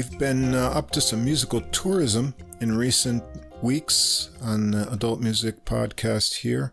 [0.00, 3.22] We've been uh, up to some musical tourism in recent
[3.60, 6.72] weeks on the Adult Music Podcast here.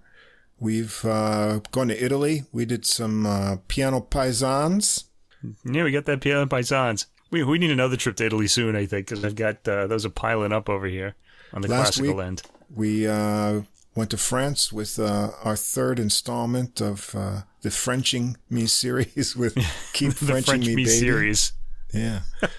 [0.62, 2.44] We've uh, gone to Italy.
[2.54, 5.04] We did some uh, piano paisans.
[5.66, 7.08] Yeah, we got that piano paisans.
[7.30, 10.06] We we need another trip to Italy soon, I think, because I've got uh, those
[10.06, 11.16] are piling up over here
[11.52, 12.42] on the Last classical week- end.
[12.74, 18.68] We uh, went to France with uh, our third installment of uh, the Frenching Me
[18.68, 19.56] series with
[19.92, 20.90] Keep The Frenching French Me, Me Baby.
[20.98, 21.52] series.
[21.94, 22.22] Yeah.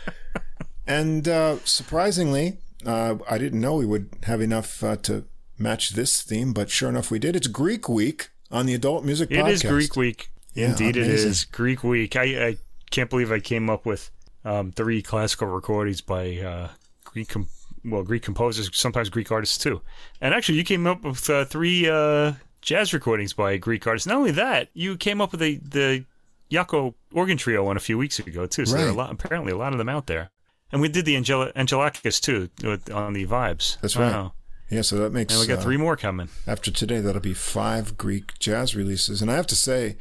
[0.88, 5.24] and uh, surprisingly, uh, I didn't know we would have enough uh, to
[5.58, 7.36] match this theme, but sure enough, we did.
[7.36, 9.50] It's Greek Week on the Adult Music It Podcast.
[9.50, 10.30] is Greek week.
[10.54, 12.16] Yeah, Indeed, it is Greek week.
[12.16, 12.56] I, I
[12.90, 14.10] can't believe I came up with
[14.44, 16.68] um, three classical recordings by uh,
[17.04, 17.48] Greek, com-
[17.84, 19.82] well, Greek composers, sometimes Greek artists too.
[20.20, 24.06] And actually, you came up with uh, three uh, jazz recordings by Greek artists.
[24.06, 26.04] Not only that, you came up with the the
[26.50, 28.64] Yako organ trio one a few weeks ago too.
[28.66, 30.30] So there are a lot, apparently a lot of them out there.
[30.72, 33.80] And we did the Angel- Angelakis too with, on the vibes.
[33.80, 34.12] That's right.
[34.12, 34.32] Wow.
[34.70, 36.28] Yeah, so that makes And we got uh, three more coming.
[36.46, 37.00] after today.
[37.00, 39.96] That'll be five Greek jazz releases, and I have to say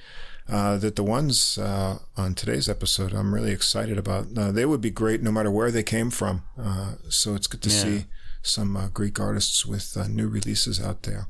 [0.50, 4.28] uh, that the ones uh, on today's episode, I'm really excited about.
[4.38, 6.44] Uh, they would be great no matter where they came from.
[6.60, 7.76] Uh, so it's good to Yeah.
[7.82, 8.06] see
[8.42, 11.28] some uh, Greek artists with uh, new releases out there.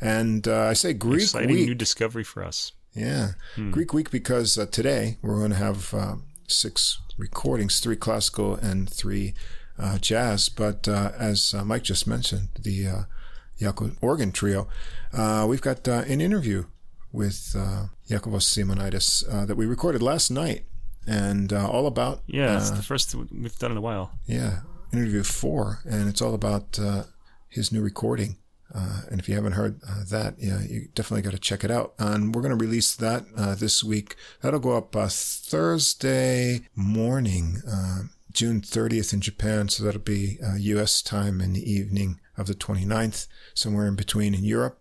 [0.00, 1.66] And uh, I say Greek Exciting week.
[1.66, 2.72] new discovery for us.
[2.94, 3.32] Yeah,
[3.70, 8.88] Greek week because uh, today we're going to have uh, six recordings, three classical and
[8.90, 9.34] three
[9.78, 10.48] uh, jazz.
[10.48, 14.68] But uh, as uh, Mike just mentioned, the uh, organ trio,
[15.12, 16.64] uh, we've got uh, an interview
[17.12, 20.64] with uh, Yakovos Simonitis uh, that we recorded last night,
[21.06, 24.10] and uh, all about Yeah, it's the first we've done in a while.
[24.26, 24.60] yeah
[24.92, 27.02] interview four, and it's all about uh,
[27.48, 28.36] his new recording.
[28.72, 31.70] Uh, and if you haven't heard uh, that, yeah, you definitely got to check it
[31.70, 31.94] out.
[31.98, 34.16] And we're going to release that uh, this week.
[34.40, 39.68] That'll go up uh, Thursday morning, uh, June 30th in Japan.
[39.68, 41.02] So that'll be uh, U.S.
[41.02, 44.80] time in the evening of the 29th, somewhere in between in Europe.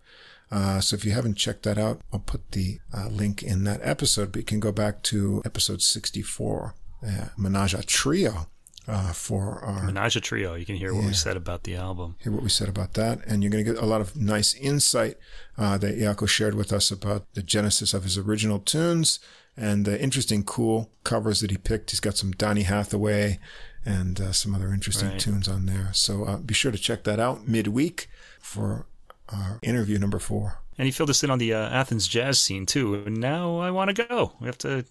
[0.53, 3.79] Uh, so if you haven't checked that out, I'll put the uh, link in that
[3.81, 4.31] episode.
[4.31, 8.47] But you can go back to episode 64, uh, Menage a Trio,
[8.87, 10.55] uh, for our Menage a Trio.
[10.55, 12.15] You can hear what we said about the album.
[12.23, 13.19] hear what we said about that.
[13.25, 15.17] And you're going to get a lot of nice insight
[15.57, 19.19] uh, that Yako shared with us about the genesis of his original tunes
[19.55, 21.91] and the interesting, cool covers that he picked.
[21.91, 23.39] He's got some Donny Hathaway
[23.85, 25.19] and uh, some other interesting Right.
[25.19, 25.89] tunes on there.
[25.93, 28.85] So uh, be sure to check that out midweek for
[29.29, 30.59] our interview number four.
[30.77, 32.95] And he filled us in on the uh, Athens jazz scene too.
[32.95, 34.33] And now I want to go.
[34.41, 34.85] We have to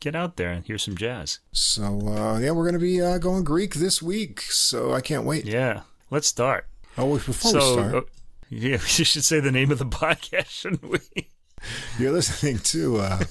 [0.00, 1.40] get out there and hear some jazz.
[1.52, 4.40] So, uh, yeah, we're going to be uh, going Greek this week.
[4.42, 5.44] So I can't wait.
[5.44, 6.66] Yeah, let's start.
[6.96, 8.00] Oh, before so, we start, uh,
[8.50, 11.00] yeah, we should say the name of the podcast, shouldn't we?
[11.98, 13.24] You're listening to uh,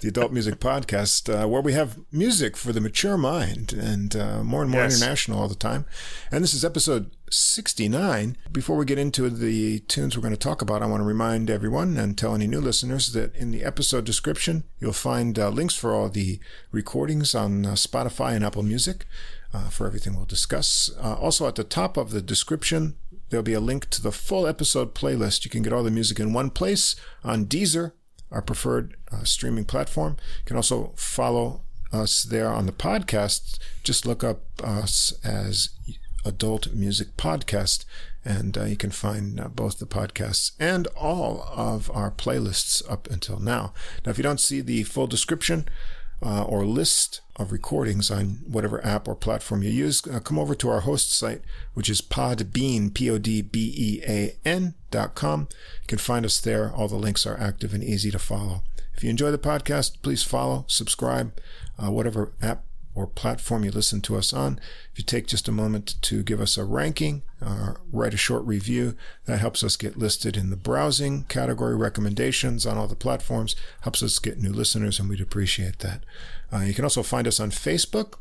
[0.00, 4.42] the Adult Music Podcast, uh, where we have music for the mature mind and uh,
[4.44, 5.00] more and more Yes.
[5.00, 5.84] international all the time.
[6.30, 8.36] And this is episode 69.
[8.52, 11.48] Before we get into the tunes we're going to talk about, I want to remind
[11.50, 15.74] everyone and tell any new listeners that in the episode description, you'll find uh, links
[15.74, 16.38] for all the
[16.72, 19.06] recordings on uh, Spotify and Apple Music
[19.54, 20.90] uh, for everything we'll discuss.
[21.02, 22.96] Uh, also, at the top of the description,
[23.30, 25.44] There'll be a link to the full episode playlist.
[25.44, 27.92] You can get all the music in one place on Deezer,
[28.30, 30.16] our preferred uh, streaming platform.
[30.40, 33.58] You can also follow us there on the podcast.
[33.82, 35.70] Just look up us as
[36.24, 37.84] Adult Music Podcast,
[38.24, 43.08] and uh, you can find uh, both the podcasts and all of our playlists up
[43.10, 43.72] until now.
[44.04, 45.66] Now, if you don't see the full description,
[46.22, 50.54] uh, or list of recordings on whatever app or platform you use, uh, come over
[50.54, 51.42] to our host site,
[51.74, 55.48] which is Podbean, P-O-D-B-E-A-N dot com.
[55.82, 56.72] You can find us there.
[56.72, 58.62] All the links are active and easy to follow.
[58.94, 61.32] If you enjoy the podcast, please follow, subscribe,
[61.78, 62.64] uh, whatever app
[63.00, 64.60] or platform you listen to us on.
[64.92, 68.44] If you take just a moment to give us a ranking, uh, write a short
[68.44, 68.94] review,
[69.24, 74.02] that helps us get listed in the browsing category recommendations on all the platforms, helps
[74.02, 76.04] us get new listeners, and we'd appreciate that.
[76.52, 78.14] Uh, you can also find us on Facebook.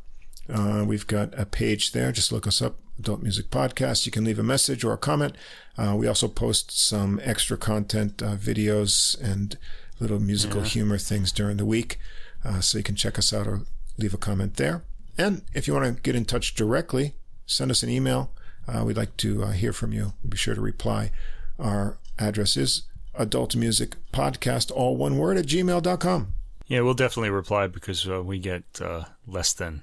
[0.51, 2.11] Uh, we've got a page there.
[2.11, 4.05] Just look us up, Adult Music Podcast.
[4.05, 5.35] You can leave a message or a comment.
[5.77, 9.57] Uh, we also post some extra content, uh, videos, and
[9.99, 11.99] little musical humor things during the week.
[12.43, 13.61] Uh, so you can check us out or
[13.99, 14.83] leave a comment there.
[15.17, 17.15] And if you want to get in touch directly,
[17.45, 18.31] send us an email.
[18.67, 20.13] Uh, we'd like to uh, hear from you.
[20.27, 21.11] Be sure to reply.
[21.57, 22.83] Our address is
[23.17, 26.33] adultmusicpodcast, all one word, at gmail.com.
[26.67, 29.81] Yeah, we'll definitely reply because uh, we get uh, less than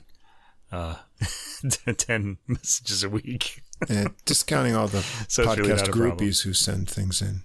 [0.70, 0.96] uh,
[1.96, 3.62] 10 messages a week.
[3.90, 6.16] And discounting all the So really podcast problem.
[6.16, 7.42] groupies who send things in.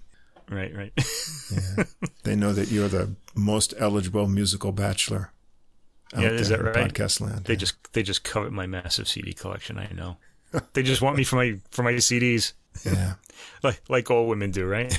[0.50, 0.92] right, right.
[1.52, 1.84] Yeah.
[2.22, 5.30] they know that you're the most eligible musical bachelor
[6.16, 6.74] Yeah, is that right?
[6.74, 7.44] podcast land.
[7.44, 9.78] They just they just covet my massive CD collection.
[9.78, 10.18] I know.
[10.74, 12.52] they just want me for my for my CDs,
[12.84, 13.14] yeah.
[13.62, 14.96] like like all women do, right?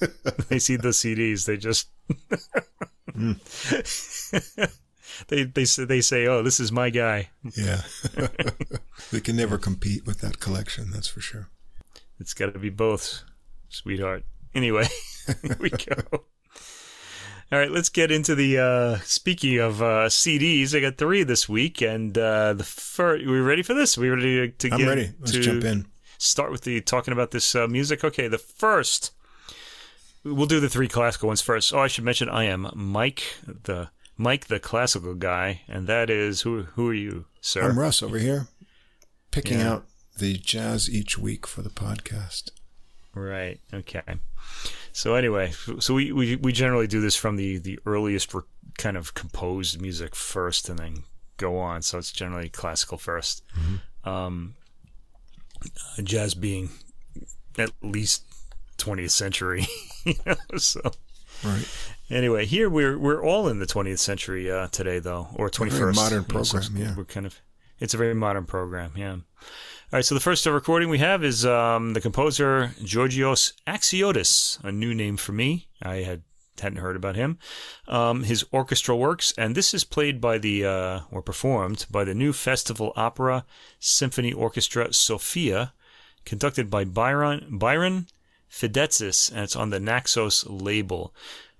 [0.48, 1.88] they see the CDs, they just
[3.12, 3.38] mm.
[5.28, 7.82] they they say they say, "Oh, this is my guy." Yeah.
[9.12, 11.48] they can never compete with that collection, that's for sure.
[12.18, 13.22] It's got to be both,
[13.68, 14.24] sweetheart.
[14.54, 14.88] Anyway,
[15.42, 16.24] here we go.
[17.52, 18.58] All right, let's get into the.
[18.58, 23.26] Uh, speaking of uh, CDs, I got three this week, and uh, the first.
[23.26, 23.98] We ready for this?
[23.98, 25.10] We ready to, to I'm get ready.
[25.18, 25.86] Let's to jump in.
[26.18, 28.04] Start with the talking about this uh, music.
[28.04, 29.12] Okay, the first.
[30.22, 31.72] We'll do the three classical ones first.
[31.74, 36.42] Oh, I should mention I am Mike, the Mike, the classical guy, and that is
[36.42, 36.62] who?
[36.74, 37.62] Who are you, sir?
[37.68, 38.46] I'm Russ over here,
[39.32, 39.72] picking Yeah.
[39.72, 39.86] out
[40.18, 42.50] the jazz each week for the podcast.
[43.12, 43.58] Right.
[43.74, 44.02] Okay.
[44.92, 48.42] So anyway, so we, we, we generally do this from the the earliest re-
[48.78, 51.04] kind of composed music first, and then
[51.36, 51.82] go on.
[51.82, 53.42] So it's generally classical 1st
[54.04, 54.54] Um,
[55.98, 56.70] uh, jazz being
[57.58, 58.24] at least
[58.78, 59.66] 20th century.
[60.04, 60.80] you know, so
[61.44, 61.66] Right.
[62.10, 65.70] anyway, here we're we're all in the 20th century uh, today, though, or 21st.
[65.70, 66.94] very modern You know, so program, yeah.
[66.96, 67.40] We're kind of
[67.78, 69.16] it's a very modern program, yeah.
[69.92, 74.70] All right, so the first recording we have is um, the composer Georgios Axiotis, a
[74.70, 75.66] new name for me.
[75.82, 76.22] I had
[76.60, 77.38] hadn't heard about him.
[77.88, 82.14] Um, his orchestral works, and this is played by the uh, or performed by the
[82.14, 83.44] new Festival Opera
[83.80, 85.72] Symphony Orchestra Sofia,
[86.24, 88.06] conducted by Byron Byron
[88.48, 91.12] Fidetzis, and it's on the Naxos label.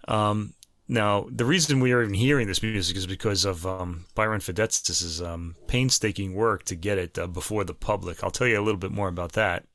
[0.06, 0.54] Um,
[0.90, 5.24] now, the reason we are even hearing this music is because of um, Byron Fidetzis'
[5.24, 8.24] um, painstaking work to get it uh, before the public.
[8.24, 9.66] I'll tell you a little bit more about that.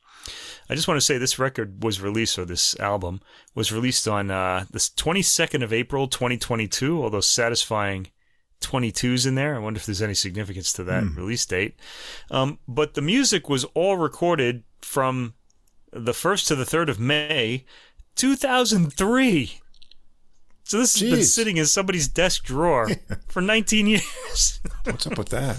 [0.69, 3.21] I just want to say this record was released, or this album
[3.53, 8.07] was released on uh, the 22nd of April, 2022, although satisfying
[8.59, 9.55] 22s in there.
[9.55, 11.79] I wonder if there's any significance to that release date.
[12.29, 15.35] Um, but the music was all recorded from
[15.93, 17.63] the 1st to the 3rd of May,
[18.15, 19.61] 2003.
[20.67, 22.89] So this has been sitting in somebody's desk drawer
[23.27, 24.59] for 19 years.
[24.83, 25.57] What's up with that?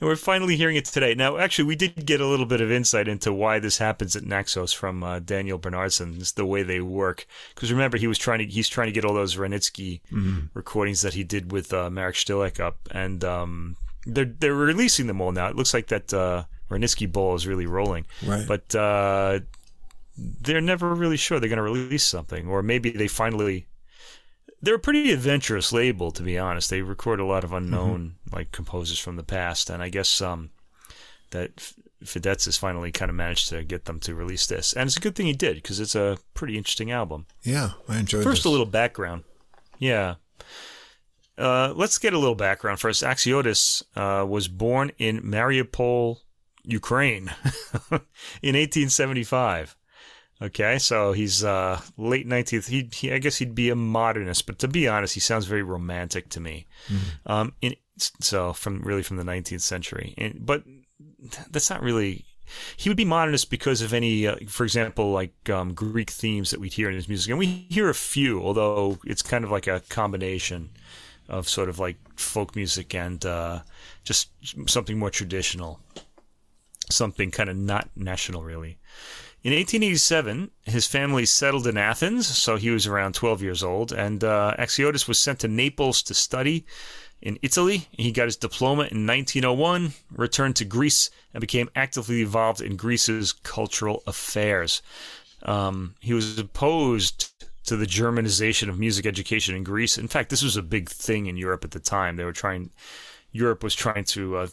[0.00, 1.16] And we're finally hearing it today.
[1.16, 4.22] Now, actually, we did get a little bit of insight into why this happens at
[4.22, 6.20] Naxos from uh, Daniel Bernardson.
[6.20, 7.26] It's the way they work.
[7.52, 10.00] Because remember, he was trying to he's trying to get all those Renitsky
[10.54, 13.74] recordings that he did with uh, Marek Stilek up, and um,
[14.06, 15.48] they're they're releasing them all now.
[15.48, 18.46] It looks like that uh, Renitsky ball is really rolling, Right.
[18.46, 19.40] but uh,
[20.16, 23.66] they're never really sure they're going to release something, or maybe they finally.
[24.60, 26.68] They're a pretty adventurous label, to be honest.
[26.70, 30.50] They record a lot of unknown like composers from the past, and I guess um,
[31.30, 31.56] that
[32.04, 35.00] Fidetzis has finally kind of managed to get them to release this, and it's a
[35.00, 37.26] good thing he did because it's a pretty interesting album.
[37.44, 38.44] yeah, I enjoyed First, this.
[38.46, 39.24] a little background.
[39.78, 40.16] Yeah.
[41.36, 43.04] Uh, let's get a little background first.
[43.04, 46.18] Axiotis uh, was born in Mariupol,
[46.64, 47.28] Ukraine,
[48.42, 49.76] in 1875.
[50.40, 52.68] Okay, so he's uh, late 19th.
[52.68, 55.62] He, he, I guess he'd be a modernist, but to be honest, he sounds very
[55.62, 56.66] romantic to me.
[57.26, 57.74] Um, in,
[58.20, 60.62] so from really from the 19th century, and, but
[61.50, 62.24] that's not really.
[62.76, 66.60] He would be modernist because of any, uh, for example, like um, Greek themes that
[66.60, 69.66] we'd hear in his music, and we hear a few, although it's kind of like
[69.66, 70.70] a combination
[71.28, 73.60] of sort of like folk music and uh,
[74.04, 74.30] just
[74.66, 75.80] something more traditional,
[76.90, 78.78] something kind of not national, really.
[79.44, 84.24] In 1887, his family settled in Athens, so he was around 12 years old, and
[84.24, 86.66] uh, Axiotis was sent to Naples to study
[87.22, 87.86] in Italy.
[87.92, 93.32] He got his diploma in 1901, returned to Greece, and became actively involved in Greece's
[93.32, 94.82] cultural affairs.
[95.44, 97.32] Um, he was opposed
[97.66, 99.98] to the Germanization of music education in Greece.
[99.98, 102.16] In fact, this was a big thing in Europe at the time.
[102.16, 102.70] They were trying,
[103.30, 104.46] Europe was trying to uh,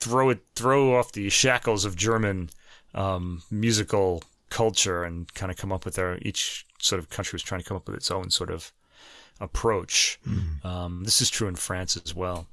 [0.00, 2.50] throw it, throw off the shackles of German
[2.94, 7.42] um, musical culture and kind of come up with their each sort of country was
[7.42, 8.72] trying to come up with its own sort of
[9.40, 10.18] approach.
[10.64, 12.46] Um, this is true in France as well.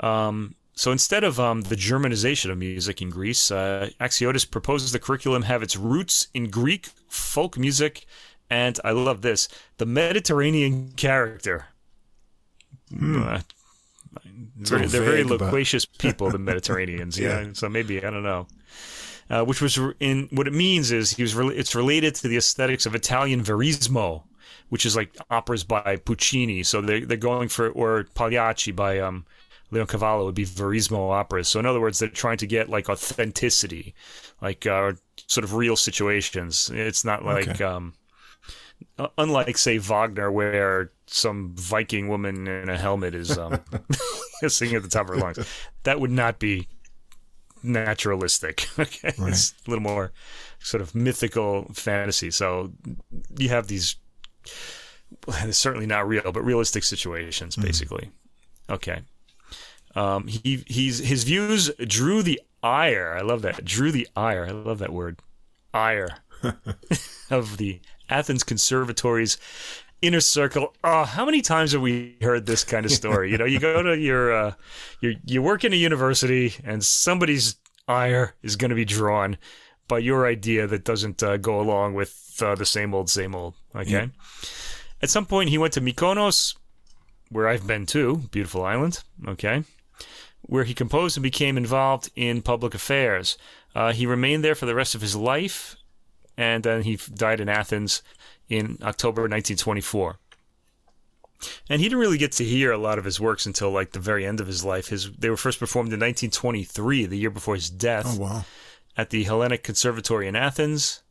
[0.00, 4.98] Um, so instead of um, the Germanization of music in Greece, uh, Axiotis proposes the
[4.98, 8.06] curriculum have its roots in Greek folk music,
[8.48, 11.66] and I love this the Mediterranean character.
[12.94, 13.40] Uh,
[14.56, 17.18] very, little they're very loquacious people, the Mediterraneans.
[17.18, 17.40] yeah.
[17.40, 17.50] Yeah.
[17.52, 18.46] So maybe I don't know.
[19.32, 22.36] Uh, which was in what it means is he was re- it's related to the
[22.36, 24.24] aesthetics of Italian verismo,
[24.68, 26.62] which is like operas by Puccini.
[26.62, 29.24] So they they're going for or Pagliacci by um,
[29.72, 31.48] Leoncavallo would be verismo operas.
[31.48, 33.94] So in other words, they're trying to get like authenticity,
[34.42, 34.92] like uh,
[35.28, 36.70] sort of real situations.
[36.74, 37.64] It's not like Okay.
[37.64, 37.94] um,
[39.16, 43.60] unlike say Wagner, where some Viking woman in a helmet is um,
[44.46, 45.38] singing at the top of her lungs,
[45.84, 46.68] that would not be
[47.62, 48.68] naturalistic.
[48.78, 49.30] Okay, right.
[49.30, 50.12] it's a little more
[50.58, 52.30] sort of mythical fantasy.
[52.30, 52.72] So
[53.36, 53.96] you have these.
[55.28, 57.66] It's certainly not real, but realistic situations, mm-hmm.
[57.66, 58.10] basically.
[58.68, 58.74] Mm.
[58.74, 59.02] Okay.
[59.94, 63.14] Um, he he's his views drew the ire.
[63.14, 63.62] I love that.
[63.64, 64.46] Drew the ire.
[64.46, 65.20] I love that word.
[65.74, 66.18] Ire
[67.30, 69.38] of the Athens Conservatory's
[70.02, 70.74] inner circle.
[70.84, 73.30] Oh, how many times have we heard this kind of story?
[73.30, 74.54] you know, you go to your, uh,
[75.00, 77.56] you you work in a university, and somebody's
[77.88, 79.38] ire is going to be drawn
[79.88, 83.54] by your idea that doesn't uh, go along with uh, the same old, same old.
[83.74, 83.90] Okay.
[83.90, 84.06] Yeah.
[85.00, 86.56] At some point, he went to Mykonos,
[87.28, 89.02] where I've been too, beautiful island.
[89.26, 89.64] Okay.
[90.42, 93.36] Where he composed and became involved in public affairs.
[93.74, 95.76] Uh, he remained there for the rest of his life,
[96.36, 98.02] and then he died in Athens
[98.52, 100.18] in October 1924.
[101.68, 103.98] And he didn't really get to hear a lot of his works until like the
[103.98, 104.88] very end of his life.
[104.88, 108.06] His they were first performed in 1923, the year before his death.
[108.06, 108.44] Oh wow!
[108.96, 111.02] At the Hellenic Conservatory in Athens.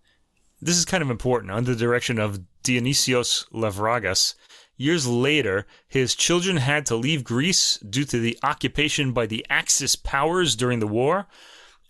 [0.62, 1.52] This is kind of important.
[1.52, 4.36] Under the direction of Dionysios Lavrangas,
[4.78, 9.96] years later, his children had to leave Greece due to the occupation by the Axis
[9.96, 11.28] powers during the war.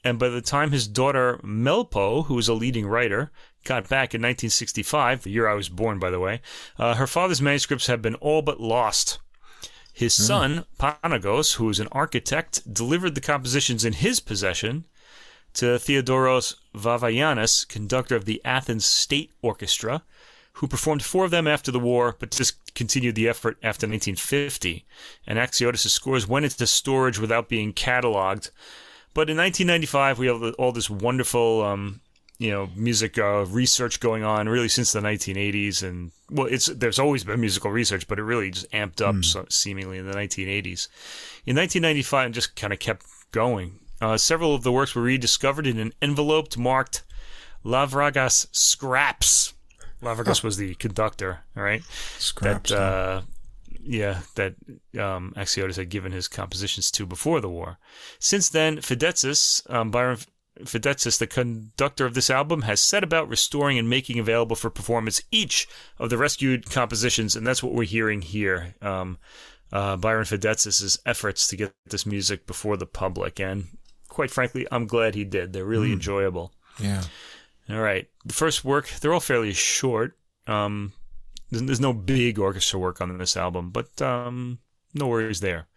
[0.04, 3.30] And by the time his daughter Melpo, who was a leading writer,
[3.64, 6.42] got back in 1965, the year I was born, by the way,
[6.78, 9.20] uh, her father's manuscripts have been all but lost.
[9.94, 10.22] His mm.
[10.22, 14.86] son, Panagos, who was an architect, delivered the compositions in his possession
[15.54, 20.04] to Theodoros Vavayannis, conductor of the Athens State Orchestra,
[20.54, 24.86] who performed four of them after the war, but discontinued the effort after 1950.
[25.28, 28.52] And Axiotis' scores went into storage without being cataloged.
[29.14, 32.02] But in 1995, we have all this wonderful um,
[32.42, 36.98] you know music uh, research going on really since the 1980s and well it's there's
[36.98, 39.24] always been musical research but it really just amped up mm.
[39.24, 40.88] so, seemingly in the 1980s
[41.46, 43.80] in 1995 it just kind of kept going.
[44.02, 47.04] Uh, several of the works were rediscovered in an envelope marked
[47.64, 49.54] lavrangas scraps.
[50.02, 51.84] Lavrangas was the conductor all right?
[52.18, 53.22] Scraps that, uh,
[53.84, 54.56] yeah, that
[55.00, 57.78] um, Axiotis had given his compositions to before the war.
[58.18, 60.18] Since then, Fidetzis, um, Byron
[60.66, 65.22] Fidetzis, the conductor of this album, has set about restoring and making available for performance
[65.32, 65.68] each
[66.00, 68.76] of the rescued compositions, and that's what we're hearing here.
[68.82, 69.18] Um,
[69.72, 73.66] uh, Byron Fidetzis' efforts to get this music before the public, and
[74.08, 75.54] quite frankly, I'm glad he did.
[75.54, 75.94] They're really mm.
[75.94, 76.54] enjoyable.
[76.80, 77.04] Yeah.
[77.70, 78.08] All right.
[78.26, 80.18] The first work, they're all fairly short.
[80.48, 80.94] Um,
[81.50, 84.60] there's, there's, no big orchestra work on this album, but um,
[84.94, 85.68] no worries there.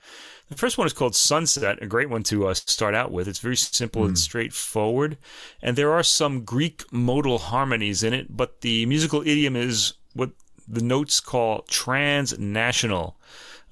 [0.48, 3.28] The first one is called Sunset, a great one to uh, start out with.
[3.28, 4.06] It's very simple mm.
[4.06, 4.16] and hmm.
[4.16, 5.16] straightforward,
[5.62, 10.30] and there are some Greek modal harmonies in it, but the musical idiom is what
[10.68, 13.16] the notes call transnational,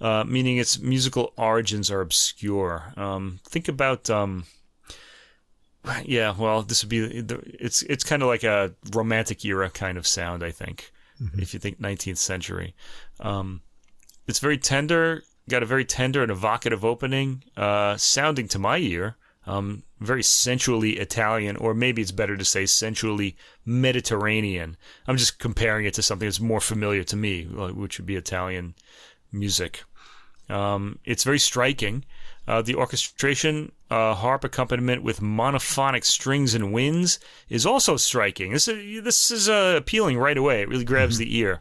[0.00, 2.92] uh, meaning its musical origins are obscure.
[2.96, 4.08] Um, think about.
[4.08, 4.44] Um,
[6.04, 7.00] yeah, well, this would be
[7.58, 10.92] it's it's kind of like a romantic era kind of sound, I think.
[11.20, 11.40] Mm-hmm.
[11.40, 12.74] If you think 19th century,
[13.20, 13.62] um,
[14.26, 19.16] it's very tender, got a very tender and evocative opening, uh, sounding to my ear
[19.46, 24.76] um, very sensually Italian, or maybe it's better to say sensually Mediterranean.
[25.06, 28.74] I'm just comparing it to something that's more familiar to me, which would be Italian
[29.32, 29.82] music.
[30.48, 32.04] Um, it's very striking.
[32.46, 38.52] Uh, the orchestration, uh, harp accompaniment with monophonic strings and winds is also striking.
[38.52, 40.62] This is, this is uh, appealing right away.
[40.62, 41.24] It really grabs mm-hmm.
[41.24, 41.60] the ear.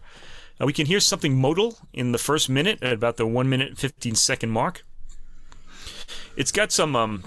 [0.62, 3.78] Uh, we can hear something modal in the first minute at about the 1 minute
[3.78, 4.84] 15 second mark.
[6.36, 7.24] It's got some um,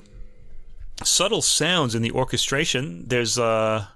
[1.03, 3.07] subtle sounds in the orchestration.
[3.07, 3.87] There's uh,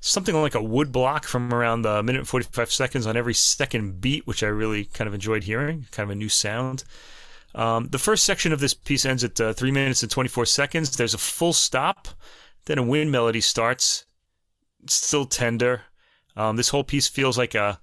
[0.00, 4.26] something like a wood block from around the minute 45 seconds on every second beat,
[4.26, 5.86] which I really kind of enjoyed hearing.
[5.90, 6.84] Kind of a new sound.
[7.54, 10.96] Um, the first section of this piece ends at uh, 3 minutes and 24 seconds.
[10.96, 12.08] There's a full stop.
[12.66, 14.04] Then a wind melody starts.
[14.82, 15.82] It's still tender.
[16.36, 17.80] Um, this whole piece feels like a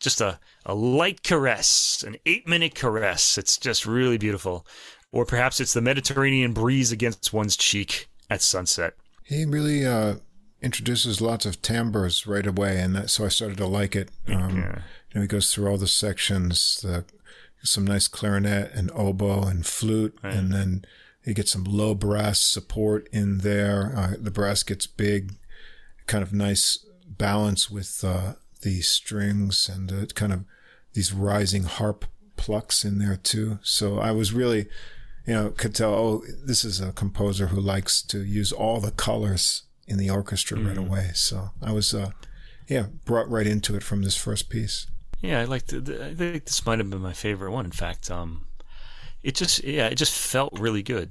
[0.00, 3.38] just a, a light caress, an eight minute caress.
[3.38, 4.66] It's just really beautiful.
[5.12, 8.94] Or perhaps it's the Mediterranean breeze against one's cheek at sunset.
[9.24, 10.16] He really uh,
[10.62, 14.10] introduces lots of timbres right away, and that, so I started to like it.
[14.28, 14.82] Um, yeah.
[15.10, 17.04] You know, he goes through all the sections, the,
[17.62, 20.32] some nice clarinet and oboe and flute, right.
[20.32, 20.84] and then
[21.24, 23.92] he gets some low brass support in there.
[23.96, 25.34] Uh, the brass gets big,
[26.06, 30.44] kind of nice balance with uh, the strings and uh, kind of
[30.92, 32.04] these rising harp
[32.36, 33.58] plucks in there too.
[33.62, 34.66] So I was really,
[35.26, 38.90] you know, could tell, oh, this is a composer who likes to use all the
[38.90, 40.68] colors in the orchestra mm.
[40.68, 41.10] right away.
[41.14, 42.10] So I was uh,
[42.70, 44.86] yeah, brought right into it from this first piece.
[45.20, 45.68] Yeah, I liked.
[45.68, 47.64] the, I think this might have been my favorite one.
[47.64, 48.46] In fact, um,
[49.22, 51.10] it just yeah, it just felt really good.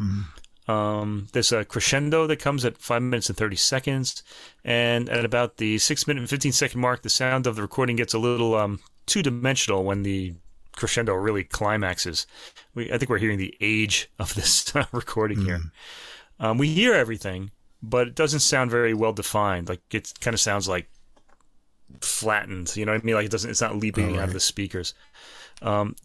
[0.00, 0.22] Mm-hmm.
[0.70, 4.22] Um, there's a crescendo that comes at five minutes and thirty seconds,
[4.64, 7.96] and at about the six minute and fifteen second mark, the sound of the recording
[7.96, 10.34] gets a little um, two dimensional when the
[10.76, 12.24] crescendo really climaxes.
[12.74, 15.46] We I think we're hearing the age of this recording mm-hmm.
[15.46, 15.60] here.
[16.38, 17.50] Um, we hear everything,
[17.82, 19.68] but it doesn't sound very well defined.
[19.68, 20.88] Like it kind of sounds like
[22.00, 22.76] flattened.
[22.76, 23.16] You know what I mean?
[23.16, 23.50] Like it doesn't.
[23.50, 24.20] It's not leaping oh, right.
[24.20, 24.94] out of the speakers.
[25.62, 25.96] Um,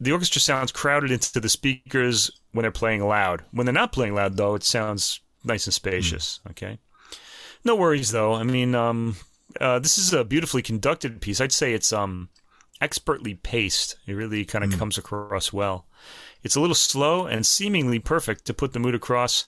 [0.00, 3.44] the orchestra sounds crowded into the speakers when they're playing loud.
[3.50, 6.40] When they're not playing loud, though, it sounds nice and spacious.
[6.46, 6.50] Mm.
[6.50, 6.78] Okay.
[7.64, 8.34] No worries, though.
[8.34, 9.16] I mean, um,
[9.60, 11.40] uh, this is a beautifully conducted piece.
[11.40, 12.28] I'd say it's um,
[12.80, 13.96] expertly paced.
[14.06, 14.78] It really kind of mm.
[14.78, 15.86] comes across well.
[16.42, 19.46] It's a little slow and seemingly perfect to put the mood across,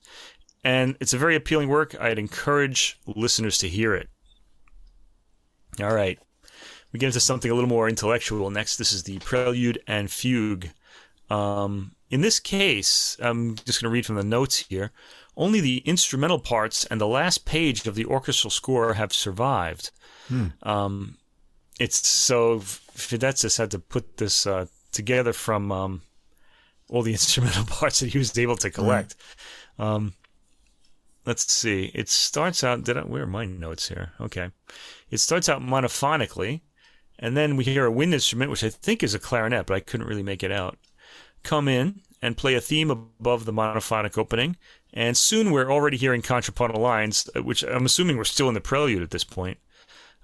[0.64, 1.94] and it's a very appealing work.
[2.00, 4.08] I'd encourage listeners to hear it.
[5.80, 6.18] All right.
[6.92, 8.76] We get into something a little more intellectual next.
[8.76, 10.70] This is the Prelude and Fugue.
[11.28, 14.90] Um, in this case, I'm just going to read from the notes here.
[15.36, 19.90] Only the instrumental parts and the last page of the orchestral score have survived.
[20.28, 20.46] Hmm.
[20.62, 21.18] Um,
[21.78, 26.02] it's so Fidetzis had to put this uh, together from um,
[26.88, 29.14] all the instrumental parts that he was able to collect.
[29.78, 30.14] Um,
[31.24, 31.90] let's see.
[31.94, 32.84] It starts out.
[32.84, 34.12] Did I, where are my notes here?
[34.20, 34.50] Okay.
[35.10, 36.60] It starts out monophonically,
[37.20, 39.80] and then we hear a wind instrument, which I think is a clarinet, but I
[39.80, 40.78] couldn't really make it out,
[41.44, 44.56] come in and play a theme above the monophonic opening.
[44.92, 48.60] And soon we're already hearing contrapuntal lines, uh, which I'm assuming we're still in the
[48.60, 49.58] prelude at this point.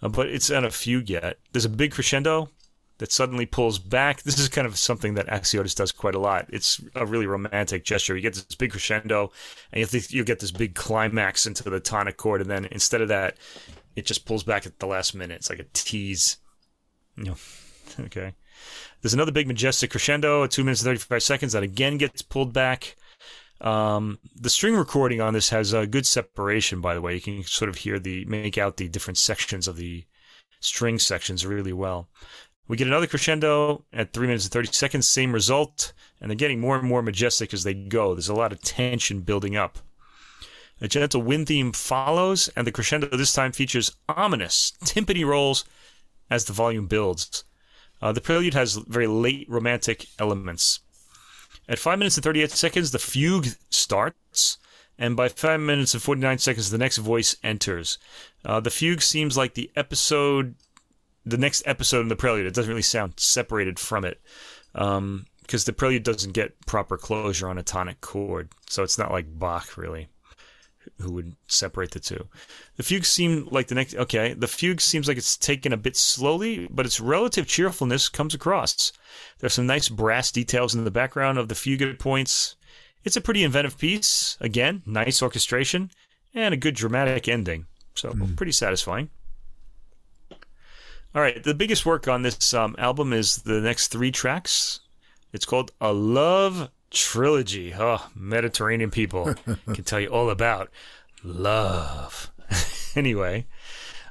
[0.02, 1.38] Uh, but it's not a fugue yet.
[1.52, 2.50] There's a big crescendo
[2.98, 4.22] that suddenly pulls back.
[4.22, 6.46] This is kind of something that Axiotis does quite a lot.
[6.48, 8.16] It's a really romantic gesture.
[8.16, 9.32] You get this big crescendo,
[9.70, 13.02] and you think you get this big climax into the tonic chord, and then instead
[13.02, 13.36] of that,
[13.96, 15.36] it just pulls back at the last minute.
[15.36, 16.38] It's like a tease.
[17.16, 17.36] Know,
[18.00, 18.34] okay.
[19.00, 22.52] There's another big majestic crescendo at two minutes and 35 seconds that again gets pulled
[22.52, 22.96] back.
[23.60, 27.14] Um, the string recording on this has a good separation, by the way.
[27.14, 30.04] You can sort of hear the make out the different sections of the
[30.60, 32.08] string sections really well.
[32.68, 36.60] We get another crescendo at three minutes and 30 seconds, same result, and they're getting
[36.60, 38.14] more and more majestic as they go.
[38.14, 39.78] There's a lot of tension building up.
[40.80, 45.64] A gentle wind theme follows, and the crescendo this time features ominous timpani rolls
[46.30, 47.44] as the volume builds.
[48.00, 50.80] Uh, the prelude has very late romantic elements.
[51.68, 54.58] At 5 minutes and 38 seconds, the fugue starts,
[54.98, 57.98] and by 5 minutes and 49 seconds, the next voice enters.
[58.44, 60.54] Uh, the fugue seems like the episode,
[61.24, 62.46] the next episode in the prelude.
[62.46, 64.20] It doesn't really sound separated from it.
[64.74, 69.12] Um, because the prelude doesn't get proper closure on a tonic chord, so it's not
[69.12, 70.08] like Bach, really
[71.00, 72.26] who would separate the two.
[72.76, 73.94] The fugue seemed like the next.
[73.94, 78.34] Okay, the fugue seems like it's taken a bit slowly, but its relative cheerfulness comes
[78.34, 78.92] across.
[79.38, 82.56] There's some nice brass details in the background of the fugue points.
[83.04, 84.36] It's a pretty inventive piece.
[84.40, 85.90] Again, nice orchestration
[86.34, 87.66] and a good dramatic ending.
[87.94, 88.36] So mm.
[88.36, 89.10] pretty satisfying.
[91.14, 94.80] All right, the biggest work on this um, album is the next three tracks.
[95.32, 97.74] It's called A Love trilogy.
[97.74, 99.34] Oh, Mediterranean people
[99.72, 100.70] can tell you all about
[101.22, 102.30] love.
[102.96, 103.46] anyway,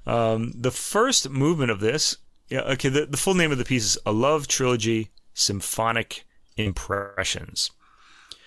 [0.05, 2.17] um, the first movement of this,
[2.49, 6.25] yeah, okay, the, the full name of the piece is A Love Trilogy Symphonic
[6.57, 7.71] Impressions.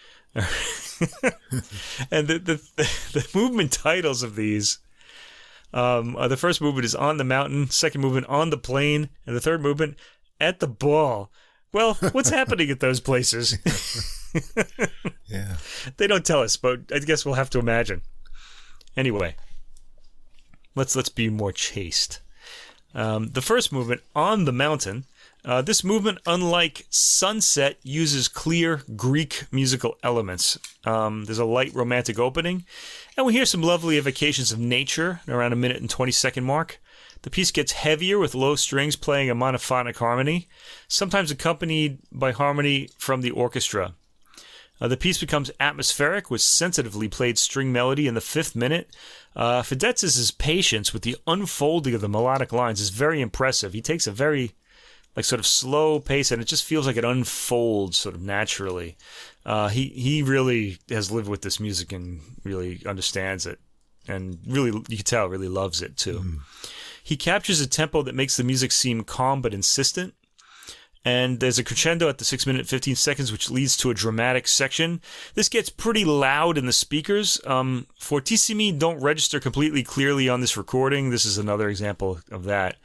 [0.35, 0.45] and
[2.29, 2.61] the, the,
[3.13, 4.79] the movement titles of these
[5.73, 9.37] um, uh, the first movement is on the mountain, second movement on the plain, and
[9.37, 9.97] the third movement
[10.41, 11.31] at the ball.
[11.73, 13.59] Well, what's happening at those places?
[15.27, 15.57] yeah.
[15.97, 18.03] They don't tell us, but I guess we'll have to imagine.
[18.97, 19.37] Anyway,
[20.75, 22.21] let's let's be more chaste.
[22.95, 25.05] Um, the first movement on the mountain.
[25.45, 30.59] Uh, this movement, unlike Sunset, uses clear Greek musical elements.
[30.85, 32.65] Um, there's a light romantic opening,
[33.17, 36.81] and we hear some lovely evocations of nature around a minute and 20 second mark.
[37.23, 40.49] The piece gets heavier with low strings playing a monophonic harmony,
[40.87, 43.95] sometimes accompanied by harmony from the orchestra.
[44.81, 48.95] Uh, the piece becomes atmospheric with sensitively played string melody in the fifth minute.
[49.35, 49.63] Uh,
[50.39, 53.73] patience with the unfolding of the melodic lines is very impressive.
[53.73, 54.53] He takes a very
[55.17, 58.97] like sort of slow pace and it just feels like it unfolds sort of naturally.
[59.45, 63.59] Uh, he he really has lived with this music and really understands it
[64.07, 66.21] and really you can tell really loves it too.
[66.21, 66.39] Mm.
[67.03, 70.15] He captures a tempo that makes the music seem calm but insistent
[71.05, 74.49] and there's a crescendo at the 6 minute 15 seconds which leads to a dramatic
[74.49, 75.01] section.
[75.35, 77.41] This gets pretty loud in the speakers.
[77.47, 81.11] Um, fortissimi don't register completely clearly on this recording.
[81.11, 82.77] This is another example of that.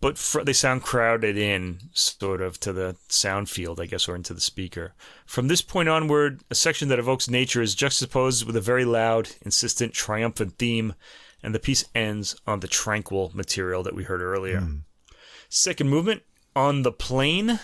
[0.00, 4.14] But fr- they sound crowded in sort of to the sound field i guess or
[4.14, 4.94] into the speaker.
[5.24, 9.30] From this point onward a section that evokes nature is juxtaposed with a very loud
[9.42, 10.94] insistent triumphant theme
[11.42, 14.60] and the piece ends on the tranquil material that we heard earlier.
[15.48, 16.22] Second movement
[16.54, 17.60] on the plane.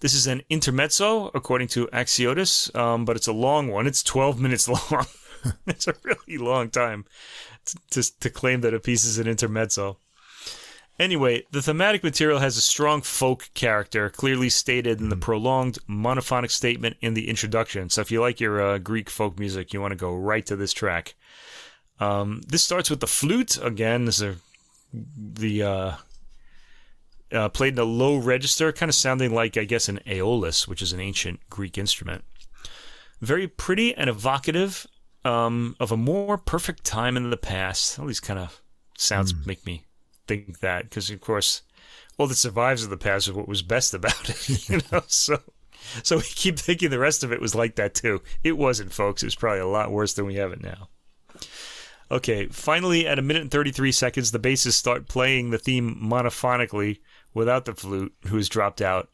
[0.00, 3.86] This is an intermezzo, according to Axiotis, um, but it's a long one.
[3.86, 5.06] It's 12 minutes long.
[5.66, 7.04] it's a really long time
[7.64, 9.98] to, to, to claim that a piece is an intermezzo.
[10.98, 16.50] Anyway, the thematic material has a strong folk character, clearly stated in the prolonged monophonic
[16.50, 17.88] statement in the introduction.
[17.88, 20.56] So if you like your uh, Greek folk music, you want to go right to
[20.56, 21.14] this track.
[22.00, 23.58] Um, this starts with the flute.
[23.62, 24.36] Again, this is a,
[24.92, 25.92] the uh,
[27.32, 30.82] uh, played in a low register, kind of sounding like, I guess, an aeolus, which
[30.82, 32.24] is an ancient Greek instrument.
[33.20, 34.86] Very pretty and evocative
[35.24, 37.98] um, of a more perfect time in the past.
[37.98, 38.62] All these kind of
[38.96, 39.84] sounds make me
[40.26, 41.62] think that, because, of course,
[42.16, 45.02] all that survives of the past is what was best about it, you know?
[45.06, 45.40] So.
[46.02, 48.20] So we keep thinking the rest of it was like that too.
[48.42, 49.22] It wasn't, folks.
[49.22, 50.88] It was probably a lot worse than we have it now.
[52.10, 56.98] Okay, finally, at a minute and 33 seconds, the basses start playing the theme monophonically
[57.34, 59.08] without the flute, who has dropped out.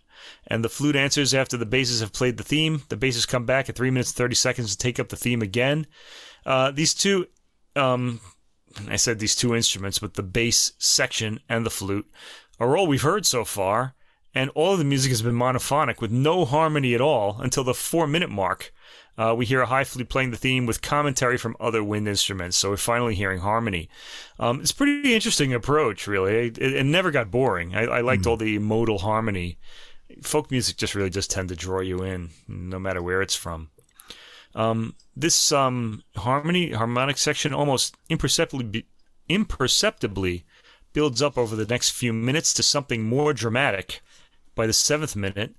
[0.47, 2.83] And the flute answers after the basses have played the theme.
[2.89, 5.43] The basses come back at 3 minutes and 30 seconds to take up the theme
[5.43, 5.87] again.
[6.47, 7.27] Uh, these two,
[7.75, 8.21] um,
[8.89, 12.11] I said these two instruments, but the bass section and the flute
[12.61, 13.95] are all we've heard so far.
[14.35, 17.75] And all of the music has been monophonic with no harmony at all until the
[17.75, 18.73] four minute mark.
[19.17, 22.57] Uh, we hear a high flute playing the theme with commentary from other wind instruments,
[22.57, 23.89] so we're finally hearing harmony.
[24.39, 26.49] Um, it's a pretty interesting approach, really.
[26.49, 27.75] It, it never got boring.
[27.75, 29.59] I, I liked all the modal harmony.
[30.23, 33.71] Folk music just really just tend to draw you in, no matter where it's from.
[34.55, 38.87] Um, this um, harmony harmonic section almost imperceptibly be,
[39.29, 40.45] imperceptibly
[40.93, 44.01] builds up over the next few minutes to something more dramatic.
[44.55, 45.57] By the seventh minute,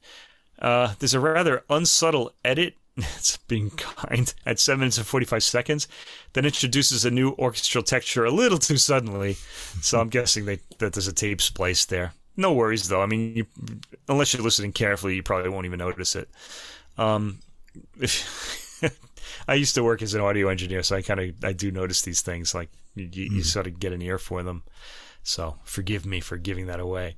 [0.59, 4.33] uh, there's a rather unsubtle edit it's being kind.
[4.45, 5.87] At 7 minutes and 45 seconds
[6.33, 9.33] then introduces a new orchestral texture a little too suddenly.
[9.81, 12.13] So i'm guessing they, that there's a tape splice there.
[12.37, 13.01] No worries though.
[13.01, 13.45] I mean you,
[14.07, 16.29] unless you're listening carefully you probably won't even notice it.
[16.97, 17.39] Um,
[17.99, 18.81] if,
[19.47, 22.03] i used to work as an audio engineer so i kind of i do notice
[22.03, 24.63] these things like you, you sort of get an ear for them.
[25.23, 27.17] So forgive me for giving that away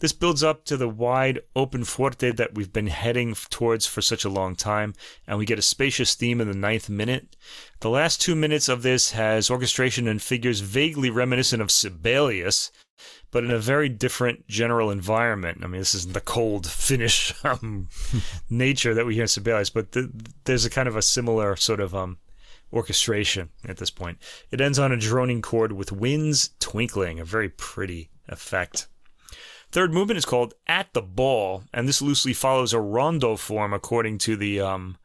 [0.00, 4.24] this builds up to the wide open forte that we've been heading towards for such
[4.24, 4.94] a long time,
[5.26, 7.36] and we get a spacious theme in the ninth minute.
[7.80, 12.70] The last two minutes of this has orchestration and figures vaguely reminiscent of Sibelius,
[13.30, 15.60] but in a very different general environment.
[15.62, 17.88] I mean, this isn't the cold Finnish um,
[18.50, 20.10] nature that we hear in Sibelius, but th-
[20.44, 22.18] there's a kind of a similar sort of um,
[22.72, 24.18] orchestration at this point.
[24.50, 28.88] It ends on a droning chord with winds twinkling, a very pretty effect.
[29.74, 34.18] Third movement is called At the Ball, and this loosely follows a rondo form according
[34.18, 34.98] to the um,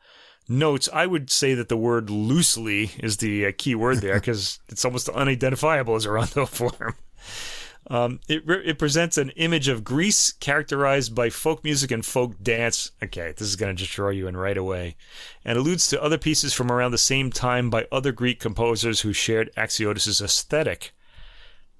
[0.47, 0.88] notes.
[0.93, 4.86] I would say that the word loosely is the uh, key word there because it's
[4.86, 6.93] almost unidentifiable as a rondo form.
[7.88, 12.36] Um, it, re- it presents an image of Greece characterized by folk music and folk
[12.39, 12.91] dance.
[13.01, 14.97] Okay, this is going to just draw you in right away.
[15.43, 19.13] And alludes to other pieces from around the same time by other Greek composers who
[19.13, 20.91] shared Axiotis' aesthetic.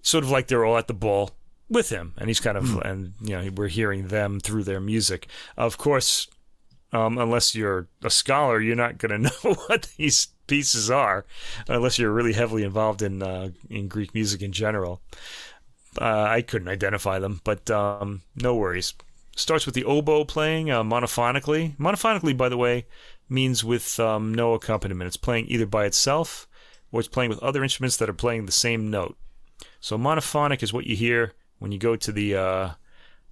[0.02, 1.36] Sort of like they're all at the ball
[1.69, 2.79] with him, and he's kind of Hmm.
[2.84, 5.27] and you know we're hearing them through their music.
[5.58, 6.27] Of course,
[6.91, 11.25] um, unless you're a scholar, you're not going to know what these pieces are,
[11.67, 15.01] unless you're really heavily involved in uh, in Greek music in general.
[15.99, 18.93] Uh, I couldn't identify them, but um, no worries.
[19.36, 21.75] Starts with the oboe playing uh, monophonically.
[21.77, 22.86] Monophonically, by the way,
[23.27, 25.08] means with um, no accompaniment.
[25.08, 26.47] It's playing either by itself
[26.91, 29.17] or it's playing with other instruments that are playing the same note.
[29.79, 32.69] So monophonic is what you hear when you go to the uh,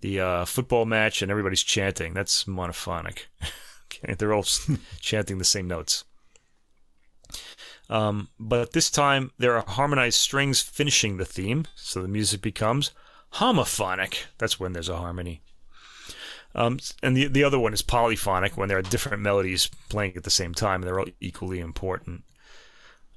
[0.01, 2.13] the uh, football match and everybody's chanting.
[2.13, 3.25] That's monophonic.
[3.85, 4.45] okay, they're all
[4.99, 6.03] chanting the same notes.
[7.89, 12.91] Um, but this time there are harmonized strings finishing the theme, so the music becomes
[13.35, 14.25] homophonic.
[14.37, 15.41] That's when there's a harmony.
[16.53, 20.23] Um, and the the other one is polyphonic when there are different melodies playing at
[20.23, 22.23] the same time, and they're all equally important.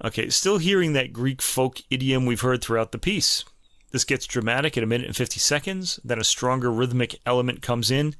[0.02, 3.44] Okay, still hearing that Greek folk idiom we've heard throughout the piece.
[3.90, 5.98] This gets dramatic at a minute and 50 seconds.
[6.04, 8.14] Then a stronger rhythmic element comes in.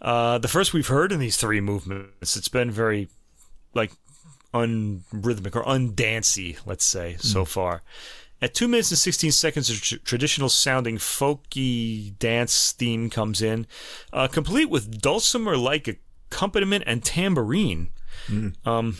[0.00, 2.36] Uh, the first we've heard in these three movements.
[2.36, 3.08] It's been very,
[3.74, 3.92] like,
[4.52, 7.82] unrhythmic or undancy, let's say, so far.
[8.42, 13.66] At 2 minutes and 16 seconds, a tr- traditional sounding folky dance theme comes in,
[14.12, 15.88] uh, complete with dulcimer like
[16.30, 17.88] accompaniment and tambourine.
[18.66, 18.98] Um,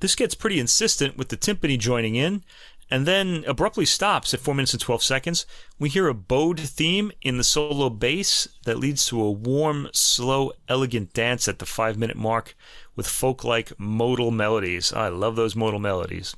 [0.00, 2.42] this gets pretty insistent with the timpani joining in,
[2.90, 5.46] and then abruptly stops at 4 minutes and 12 seconds.
[5.78, 10.52] We hear a bowed theme in the solo bass that leads to a warm, slow,
[10.68, 12.54] elegant dance at the 5 minute mark
[12.94, 14.92] with folk like modal melodies.
[14.92, 16.34] I love those modal melodies.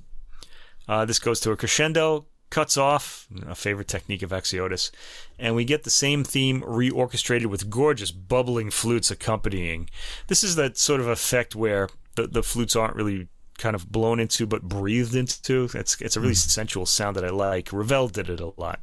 [0.89, 4.91] Uh, this goes to a crescendo, cuts off, a favorite technique of Axiotis,
[5.39, 9.91] and we get the same theme reorchestrated with gorgeous bubbling flutes accompanying.
[10.29, 13.29] This is that sort of effect where the, the flutes aren't really
[13.59, 15.69] kind of blown into but breathed into.
[15.75, 17.73] It's it's a really sensual sound that I like.
[17.73, 18.81] Ravel did it a lot.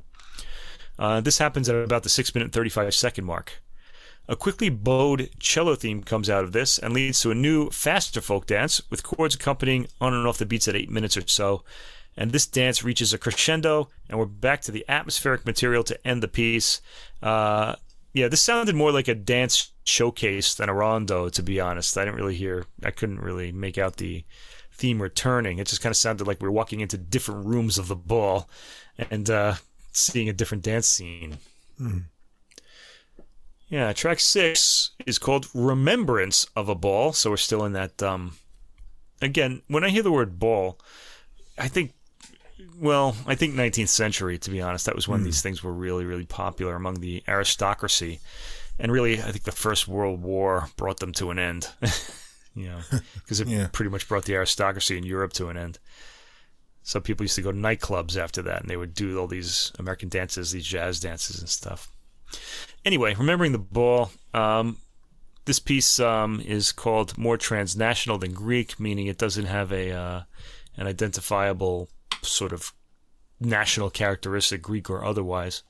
[0.99, 3.61] Uh, this happens at about the six minute thirty five second mark.
[4.27, 8.21] A quickly bowed cello theme comes out of this and leads to a new, faster
[8.21, 11.63] folk dance with chords accompanying on and off the beats at eight minutes or so.
[12.17, 16.23] And this dance reaches a crescendo, and we're back to the atmospheric material to end
[16.23, 16.81] the piece.
[17.21, 17.75] Uh,
[18.13, 21.97] yeah, this sounded more like a dance showcase than a rondo, to be honest.
[21.97, 24.23] I didn't really hear, I couldn't really make out the
[24.77, 25.57] theme returning.
[25.57, 28.49] It just kind of sounded like we are walking into different rooms of the ball
[29.09, 29.55] and uh,
[29.91, 31.37] seeing a different dance scene.
[33.69, 37.13] Yeah, track six is called Remembrance of a Ball.
[37.13, 38.01] So we're still in that.
[38.03, 38.33] Um,
[39.21, 40.79] again, when I hear the word ball,
[41.57, 41.93] I think,
[42.79, 44.85] well, I think 19th century, to be honest.
[44.85, 48.19] That was when these things were really, really popular among the aristocracy.
[48.77, 51.69] And really, I think the First World War brought them to an end.
[52.55, 52.79] you know,
[53.15, 53.67] because it Yeah.
[53.71, 55.79] pretty much brought the aristocracy in Europe to an end.
[56.83, 59.71] So people used to go to nightclubs after that, and they would do all these
[59.79, 61.89] American dances, these jazz dances and stuff.
[62.83, 64.77] Anyway, remembering the ball, um,
[65.45, 70.21] this piece um, is called more transnational than Greek, meaning it doesn't have a uh,
[70.77, 71.89] an identifiable
[72.21, 72.71] sort of
[73.39, 75.63] national characteristic, Greek or otherwise,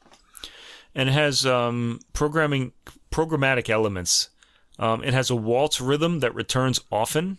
[0.93, 2.73] and it has um, programming
[3.11, 4.29] programmatic elements.
[4.77, 7.37] Um, it has a waltz rhythm that returns often,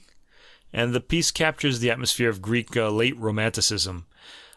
[0.73, 4.07] and the piece captures the atmosphere of Greek uh, late Romanticism.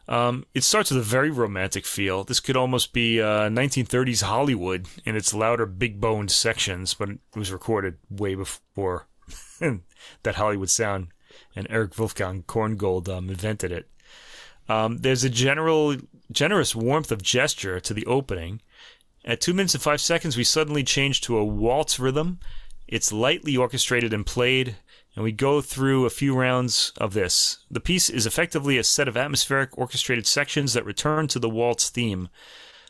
[0.07, 2.23] Um, it starts with a very romantic feel.
[2.23, 7.19] This could almost be uh, 1930s Hollywood in its louder, big boned sections, but it
[7.35, 9.07] was recorded way before
[9.59, 11.09] that Hollywood sound,
[11.55, 13.87] and Erich Wolfgang Korngold um, invented it.
[14.67, 15.97] Um, there's a general,
[16.31, 18.61] generous warmth of gesture to the opening.
[19.23, 22.39] At two minutes and five seconds, we suddenly change to a waltz rhythm.
[22.91, 24.75] It's lightly orchestrated and played,
[25.15, 27.59] and we go through a few rounds of this.
[27.69, 31.91] The piece is effectively a set of atmospheric orchestrated sections that return to the waltz
[31.91, 32.29] theme,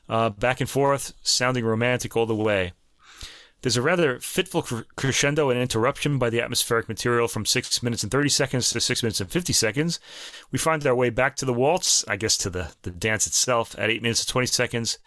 [0.08, 2.72] uh, back and forth, sounding romantic all the way.
[3.62, 8.02] There's a rather fitful cr- crescendo and interruption by the atmospheric material from 6 minutes
[8.02, 10.00] and 30 seconds to 6 minutes and 50 seconds.
[10.50, 13.78] We find our way back to the waltz, I guess to the, the dance itself,
[13.78, 14.98] at 8 minutes and 20 seconds.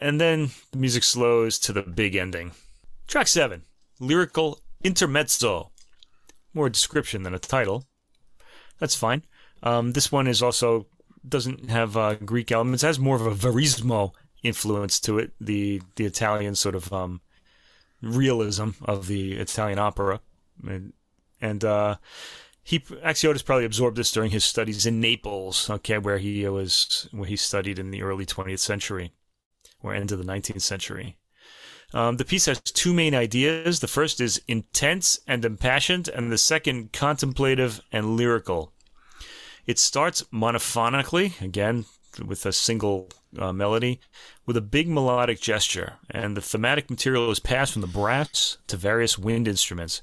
[0.00, 2.50] And then the music slows to the big ending.
[3.06, 3.62] Track 7
[4.00, 5.70] Lyrical Intermezzo.
[6.54, 7.84] More description than a title.
[8.78, 9.24] That's fine.
[9.62, 10.86] Um, this one is also
[11.28, 12.82] doesn't have uh, Greek elements.
[12.82, 15.32] It has more of a verismo influence to it.
[15.40, 17.20] The the Italian sort of um,
[18.00, 20.20] realism of the Italian opera,
[20.66, 20.92] and,
[21.40, 21.96] and uh,
[22.62, 27.28] he Axiotis probably absorbed this during his studies in Naples, okay, where he was where
[27.28, 29.12] he studied in the early 20th century
[29.82, 31.16] or into the 19th century.
[31.94, 33.80] Um, the piece has two main ideas.
[33.80, 38.72] The first is intense and impassioned, and the second contemplative and lyrical.
[39.66, 41.86] It starts monophonically, again,
[42.26, 44.00] with a single uh, melody,
[44.46, 48.76] with a big melodic gesture, and the thematic material is passed from the brass to
[48.76, 50.02] various wind instruments.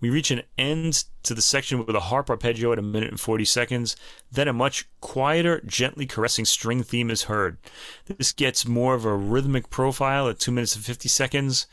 [0.00, 3.20] We reach an end to the section with a harp arpeggio at a minute and
[3.20, 3.96] 40 seconds.
[4.30, 7.58] Then a much quieter, gently caressing string theme is heard.
[8.06, 11.66] This gets more of a rhythmic profile at 2 minutes and 50 seconds.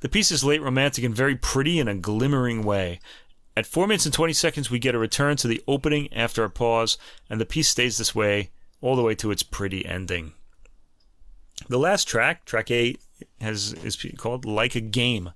[0.00, 3.00] The piece is late romantic and very pretty in a glimmering way.
[3.56, 6.50] At 4 minutes and 20 seconds, we get a return to the opening after a
[6.50, 6.96] pause,
[7.28, 10.32] and the piece stays this way all the way to its pretty ending.
[11.68, 13.00] The last track, track 8,
[13.40, 15.32] has, is called Like a Game.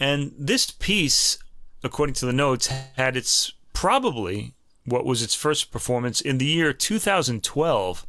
[0.00, 1.38] And this piece,
[1.82, 6.72] according to the notes, had its probably what was its first performance in the year
[6.72, 8.06] 2012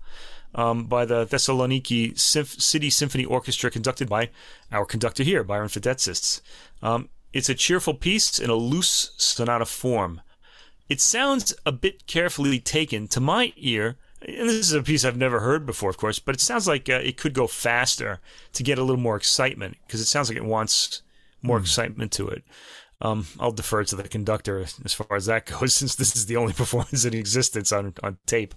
[0.56, 4.30] um, by the Thessaloniki City Symphony Orchestra, conducted by
[4.72, 6.42] our conductor here, Byron Fidetzis.
[6.82, 10.22] Um, it's a cheerful piece in a loose sonata form.
[10.88, 13.98] It sounds a bit carefully taken to my ear.
[14.22, 16.90] And this is a piece I've never heard before, of course, but it sounds like
[16.90, 18.20] uh, it could go faster
[18.54, 21.02] to get a little more excitement because it sounds like it wants
[21.42, 22.44] more excitement to it.
[23.02, 26.36] Um, I'll defer to the conductor as far as that goes, since this is the
[26.36, 28.54] only performance in existence on, on tape.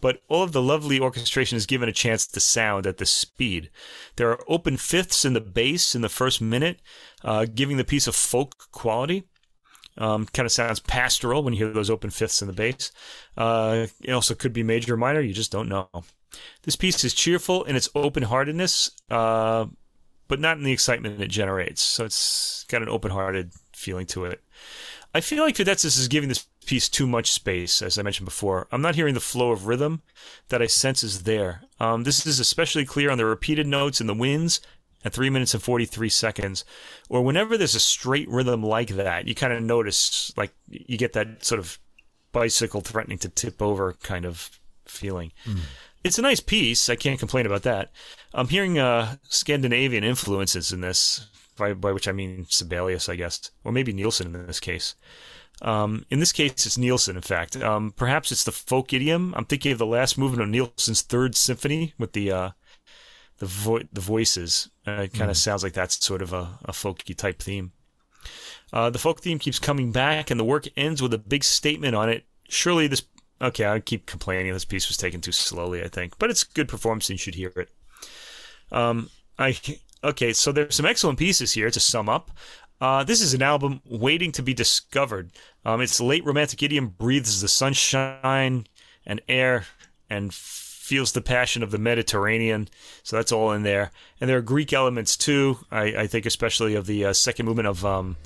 [0.00, 3.70] But all of the lovely orchestration is given a chance to sound at this speed.
[4.16, 6.80] There are open fifths in the bass in the first minute,
[7.24, 9.24] uh, giving the piece a folk quality.
[10.00, 12.90] Um, kind of sounds pastoral when you hear those open fifths in the bass.
[13.36, 15.88] Uh, it also could be major or minor, you just don't know.
[16.62, 19.66] This piece is cheerful in its open heartedness, uh,
[20.26, 21.82] but not in the excitement it generates.
[21.82, 24.42] So it's got an open hearted feeling to it.
[25.14, 28.68] I feel like Fidetzis is giving this piece too much space, as I mentioned before.
[28.70, 30.02] I'm not hearing the flow of rhythm
[30.48, 31.62] that I sense is there.
[31.80, 34.60] Um, this is especially clear on the repeated notes in the winds
[35.04, 36.64] at 3 minutes and 43 seconds,
[37.08, 41.12] or whenever there's a straight rhythm like that, you kind of notice, like, you get
[41.14, 41.78] that sort of
[42.32, 45.32] bicycle threatening to tip over kind of feeling.
[45.44, 45.60] Mm.
[46.02, 46.88] It's a nice piece.
[46.88, 47.90] I can't complain about that.
[48.32, 53.50] I'm hearing uh, Scandinavian influences in this, by, by which I mean Sibelius, I guess,
[53.64, 54.94] or maybe Nielsen in this case.
[55.62, 57.56] Um, in this case, it's Nielsen, in fact.
[57.56, 59.34] Um, perhaps it's the folk idiom.
[59.36, 62.50] I'm thinking of the last movement of Nielsen's Third Symphony with the uh,
[63.40, 64.70] the, vo- the voices.
[64.86, 65.40] Uh, it kind of mm.
[65.40, 67.72] sounds like that's sort of a, a folky type theme.
[68.72, 71.96] Uh, the folk theme keeps coming back, and the work ends with a big statement
[71.96, 72.24] on it.
[72.48, 73.02] Surely this.
[73.42, 75.82] Okay, I keep complaining this piece was taken too slowly.
[75.82, 77.70] I think, but it's good performance, and you should hear it.
[78.70, 79.58] Um, I
[80.04, 82.30] okay, so there's some excellent pieces here to sum up.
[82.80, 85.32] Uh, this is an album waiting to be discovered.
[85.64, 88.66] Um, its late romantic idiom breathes the sunshine
[89.04, 89.64] and air
[90.08, 90.32] and
[90.90, 92.66] feels the passion of the Mediterranean.
[93.04, 93.92] So that's all in there.
[94.20, 95.58] And there are Greek elements too.
[95.70, 98.16] I, I think especially of the uh, second movement of um,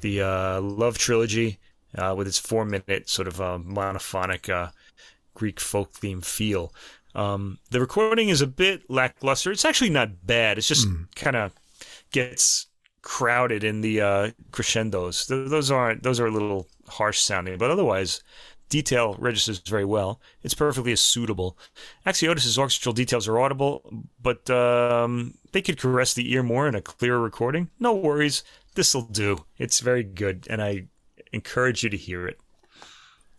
[0.00, 1.60] the uh, Love Trilogy
[1.96, 4.72] uh, with its four minute sort of uh, monophonic uh,
[5.34, 6.74] Greek folk theme feel.
[7.14, 9.52] Um, the recording is a bit lackluster.
[9.52, 10.58] It's actually not bad.
[10.58, 11.06] It's just mm.
[11.14, 11.52] kind of
[12.10, 12.66] gets
[13.02, 15.28] crowded in the uh, crescendos.
[15.28, 18.20] Those aren't those are a little harsh sounding, but otherwise
[18.70, 20.18] detail registers very well.
[20.42, 21.58] It's perfectly suitable.
[22.06, 23.82] Axiotis' orchestral details are audible,
[24.22, 27.68] but um, they could caress the ear more in a clearer recording.
[27.78, 28.42] No worries.
[28.74, 29.44] This'll do.
[29.58, 30.86] It's very good, and I
[31.32, 32.40] encourage you to hear it.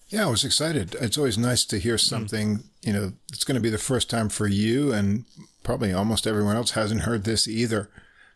[0.10, 0.96] Yeah, I was excited.
[1.00, 2.64] It's always nice to hear something, mm.
[2.82, 5.24] you know, it's going to be the first time for you, and
[5.64, 7.90] probably almost everyone else hasn't heard this either.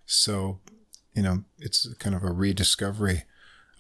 [0.05, 0.60] So,
[1.13, 3.23] you know, it's kind of a rediscovery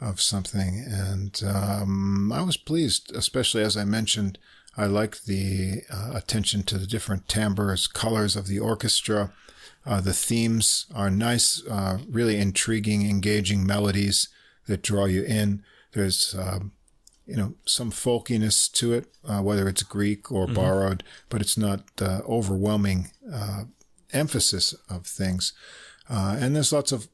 [0.01, 0.85] of something.
[0.87, 4.37] And um, I was pleased, especially as I mentioned,
[4.77, 9.31] I like the uh, attention to the different timbres, colors of the orchestra.
[9.85, 14.27] Uh, the themes are nice, uh, really intriguing, engaging melodies
[14.67, 15.63] that draw you in.
[15.93, 16.73] There's, um,
[17.25, 20.55] you know, some folkiness to it, uh, whether it's Greek or mm-hmm.
[20.55, 23.65] borrowed, but it's not uh, overwhelming uh,
[24.11, 25.53] emphasis of things.
[26.09, 27.07] and there's lots of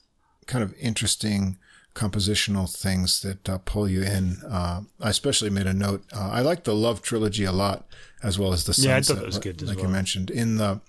[0.48, 1.58] kind of interesting
[1.94, 4.38] compositional things that uh, pull you in.
[4.50, 6.04] Uh, I especially made a note.
[6.14, 7.86] Uh, I like the Love trilogy a lot,
[8.24, 8.90] as well as the Sunset.
[8.90, 9.88] Yeah, I thought it was good like well.
[9.88, 10.82] you mentioned in the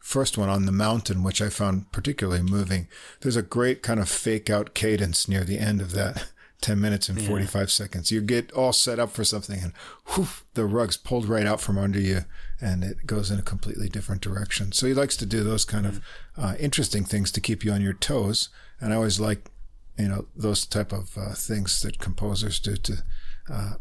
[0.00, 2.88] first one on the mountain, which I found particularly moving.
[3.20, 6.28] There's a great kind of fake out cadence near the end of that.
[6.60, 7.66] 10 minutes and 45 yeah.
[7.66, 8.10] seconds.
[8.10, 9.72] You get all set up for something and
[10.06, 12.24] whew, the rug's pulled right out from under you
[12.60, 14.72] and it goes in a completely different direction.
[14.72, 16.00] So he likes to do those kind of
[16.36, 18.48] uh, interesting things to keep you on your toes.
[18.80, 19.50] And I always like
[19.98, 23.02] you know those type of uh, things that composers do to
[23.52, 23.72] uh,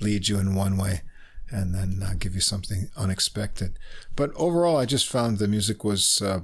[0.00, 1.02] lead you in one way
[1.50, 3.78] and then uh, give you something unexpected.
[4.14, 6.40] But overall, I just found the music was uh,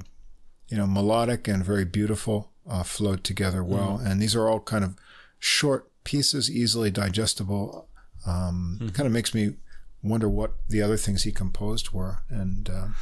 [0.69, 4.11] you know melodic and very beautiful, uh, flowed together well, mm.
[4.11, 4.97] and these are all kind of
[5.39, 7.89] short pieces, easily digestible.
[8.27, 8.95] Um, mm.
[8.95, 9.55] Kind of makes me
[10.03, 12.97] wonder what the other things he composed were, and um,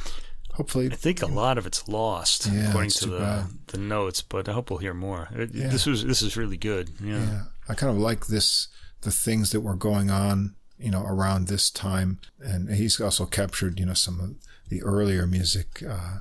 [0.53, 0.89] hopefully.
[0.91, 4.53] I think a lot of it's lost yeah, according to the the notes, but I
[4.53, 5.29] hope we'll hear more.
[5.33, 5.67] It, yeah.
[5.67, 6.91] This was this is really good.
[7.01, 7.19] Yeah.
[7.19, 8.67] yeah, I kind of like this
[9.01, 13.79] the things that were going on, you know, around this time, and he's also captured,
[13.79, 14.35] you know, some of
[14.69, 16.19] the earlier music uh,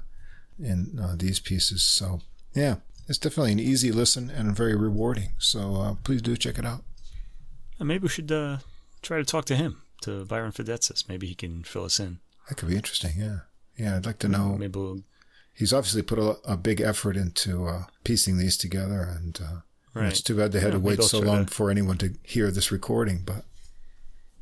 [0.59, 1.83] in uh, these pieces.
[1.83, 2.21] So
[2.55, 2.77] yeah,
[3.09, 5.31] it's definitely an easy listen and very rewarding.
[5.39, 6.83] So uh, please do check it out.
[7.79, 8.59] And maybe we should uh,
[9.01, 11.09] try to talk to him, to Byron Fidetzis.
[11.09, 12.21] Maybe he can fill us in.
[12.49, 13.13] That could be interesting.
[13.17, 13.39] Yeah.
[13.77, 14.57] Yeah, I'd like to know.
[14.59, 15.03] Maybe we'll...
[15.53, 19.61] he's obviously put a, a big effort into uh, piecing these together, and uh,
[19.95, 20.09] right.
[20.09, 21.53] it's too bad they had yeah, to wait so long to...
[21.53, 23.23] for anyone to hear this recording.
[23.25, 23.45] But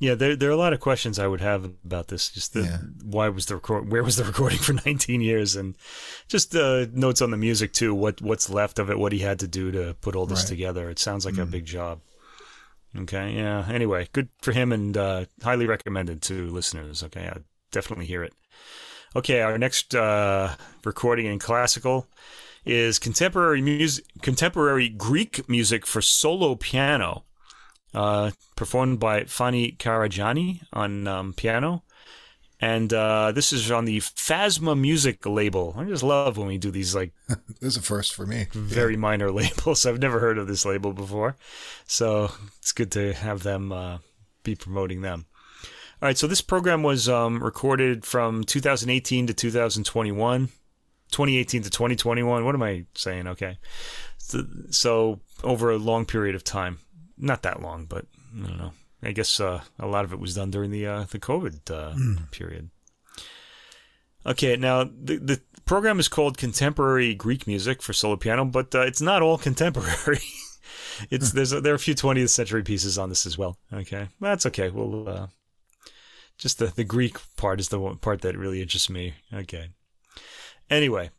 [0.01, 2.31] yeah, there there are a lot of questions I would have about this.
[2.31, 2.79] Just the, yeah.
[3.05, 3.93] why was the record?
[3.93, 5.57] Where was the recording for 19 years?
[5.57, 5.77] And
[6.27, 7.95] just uh, notes on the music too.
[7.95, 8.99] What what's left of it?
[8.99, 10.49] What he had to do to put all this right.
[10.49, 10.89] together?
[10.89, 11.43] It sounds like mm.
[11.43, 12.01] a big job.
[12.97, 13.69] Okay, yeah.
[13.71, 17.05] Anyway, good for him and uh, highly recommended to listeners.
[17.05, 18.33] Okay, I definitely hear it.
[19.17, 20.55] Okay, our next uh,
[20.85, 22.07] recording in classical
[22.65, 27.25] is contemporary music, contemporary Greek music for solo piano,
[27.93, 31.83] uh, performed by Fani Karajani on um, piano.
[32.61, 35.75] And uh, this is on the Phasma Music label.
[35.77, 38.47] I just love when we do these like this is a first for me.
[38.53, 39.87] very minor labels.
[39.87, 41.37] I've never heard of this label before,
[41.85, 43.99] so it's good to have them uh,
[44.45, 45.27] be promoting them.
[46.03, 50.47] All right, so this program was um, recorded from 2018 to 2021,
[51.11, 52.43] 2018 to 2021.
[52.43, 53.27] What am I saying?
[53.27, 53.59] Okay,
[54.17, 56.79] so, so over a long period of time,
[57.19, 58.73] not that long, but I don't know.
[59.03, 62.25] I guess uh, a lot of it was done during the uh, the COVID uh,
[62.31, 62.71] period.
[64.25, 68.87] Okay, now the the program is called Contemporary Greek Music for solo piano, but uh,
[68.87, 70.23] it's not all contemporary.
[71.11, 73.59] it's there's a, there are a few 20th century pieces on this as well.
[73.71, 74.71] Okay, that's okay.
[74.71, 75.27] We'll uh,
[76.41, 79.15] just the the Greek part is the one part that really interests me.
[79.33, 79.69] Okay.
[80.71, 81.11] Anyway,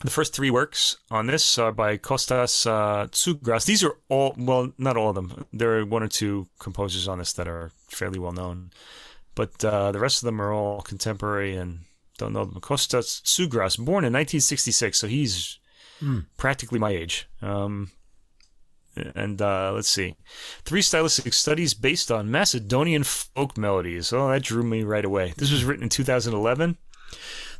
[0.00, 3.64] the first three works on this are by Kostas uh, Tsougas.
[3.64, 5.46] These are all, well, not all of them.
[5.52, 8.70] There are one or two composers on this that are fairly well known,
[9.34, 11.80] but uh, the rest of them are all contemporary and
[12.18, 12.60] don't know them.
[12.60, 15.58] Kostas Tsougas, born in 1966, so he's
[16.36, 17.28] practically my age.
[17.40, 17.90] Um,
[19.14, 20.16] and uh, let's see,
[20.64, 24.12] three stylistic studies based on Macedonian folk melodies.
[24.12, 25.34] Oh, that drew me right away.
[25.36, 26.76] This was written in 2011.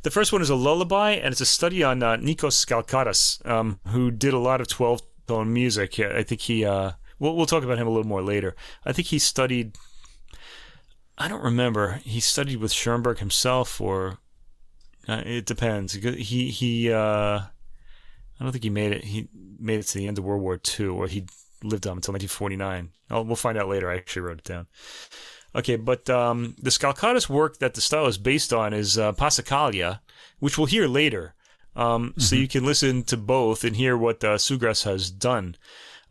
[0.01, 3.79] The first one is a lullaby, and it's a study on uh, Nikos Skalkottas, um,
[3.87, 5.99] who did a lot of 12 tone music.
[5.99, 8.55] I think he, uh, we'll, we'll talk about him a little more later.
[8.85, 9.77] I think he studied,
[11.17, 14.19] I don't remember, he studied with Schoenberg himself, or
[15.07, 15.93] uh, it depends.
[15.93, 17.41] He, he, uh,
[18.39, 19.03] I don't think he made it.
[19.05, 19.27] He
[19.59, 21.25] made it to the end of World War II, or he
[21.63, 22.89] lived on until 1949.
[23.11, 23.89] Oh, we'll find out later.
[23.91, 24.67] I actually wrote it down.
[25.55, 29.99] Okay, but um, the Skalkottas work that the style is based on is uh, Passacaglia,
[30.39, 31.33] which we'll hear later.
[31.75, 35.55] Um, So you can listen to both and hear what uh, Tsougas has done.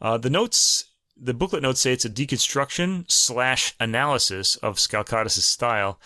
[0.00, 0.84] Uh, the notes,
[1.16, 6.00] the booklet notes say it's a deconstruction slash analysis of Skalkottas' style,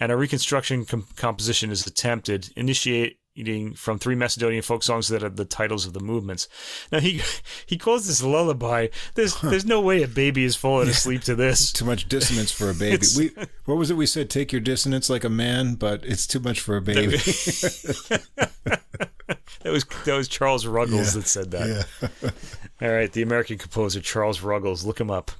[0.00, 2.50] and a reconstruction com- composition is attempted,
[3.74, 6.48] from three Macedonian folk songs that are the titles of the movements.
[6.92, 7.20] Now he
[7.66, 8.88] he calls this lullaby.
[9.14, 11.72] There's there's no way a baby is falling asleep to this.
[11.72, 13.06] Too much dissonance for a baby.
[13.16, 13.30] We
[13.64, 14.30] what was it we said?
[14.30, 17.18] Take your dissonance like a man, but it's too much for a baby.
[19.62, 21.86] That was that was Charles Ruggles that said that.
[22.00, 22.30] yeah.
[22.80, 24.84] All right, the American composer Charles Ruggles.
[24.84, 25.32] Look him up.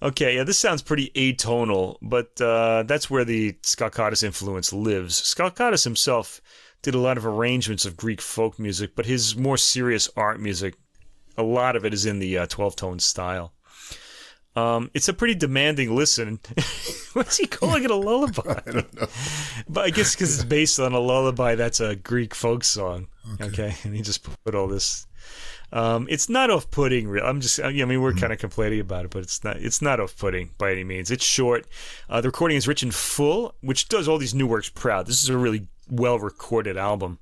[0.00, 5.20] Okay, yeah, this sounds pretty atonal, but uh, that's where the Skalkottas influence lives.
[5.20, 6.40] Skalkottas himself
[6.82, 10.74] did a lot of arrangements of Greek folk music, but his more serious art music,
[11.36, 13.52] a lot of it is in the uh, 12 tone style.
[14.56, 16.40] Um, it's a pretty demanding listen.
[17.12, 18.60] What's he calling it a lullaby?
[18.66, 19.06] I don't know.
[19.68, 23.06] But I guess because it's based on a lullaby that's a Greek folk song.
[23.40, 25.06] Okay, and he just put all this.
[25.70, 27.06] Um, it's not off-putting.
[27.08, 27.60] Real, I'm just.
[27.60, 29.58] I mean, we're kind of complaining about it, but it's not.
[29.58, 31.10] It's not off-putting by any means.
[31.10, 31.66] It's short.
[32.08, 35.06] Uh, the recording is rich and full, which does all these new works proud.
[35.06, 37.18] This is a really well-recorded album.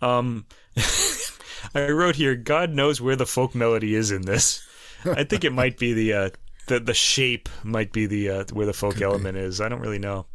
[0.00, 0.46] Um,
[1.74, 2.34] I wrote here.
[2.34, 4.66] God knows where the folk melody is in this.
[5.04, 6.30] I think it might be the uh,
[6.66, 9.60] the the shape might be the uh, where the folk element is.
[9.60, 10.26] I don't really know,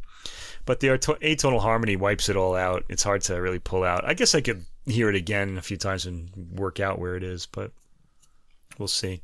[0.65, 2.85] but the atonal harmony wipes it all out.
[2.89, 4.05] It's hard to really pull out.
[4.05, 7.23] I guess I could hear it again a few times and work out where it
[7.23, 7.71] is, but
[8.77, 9.21] we'll see.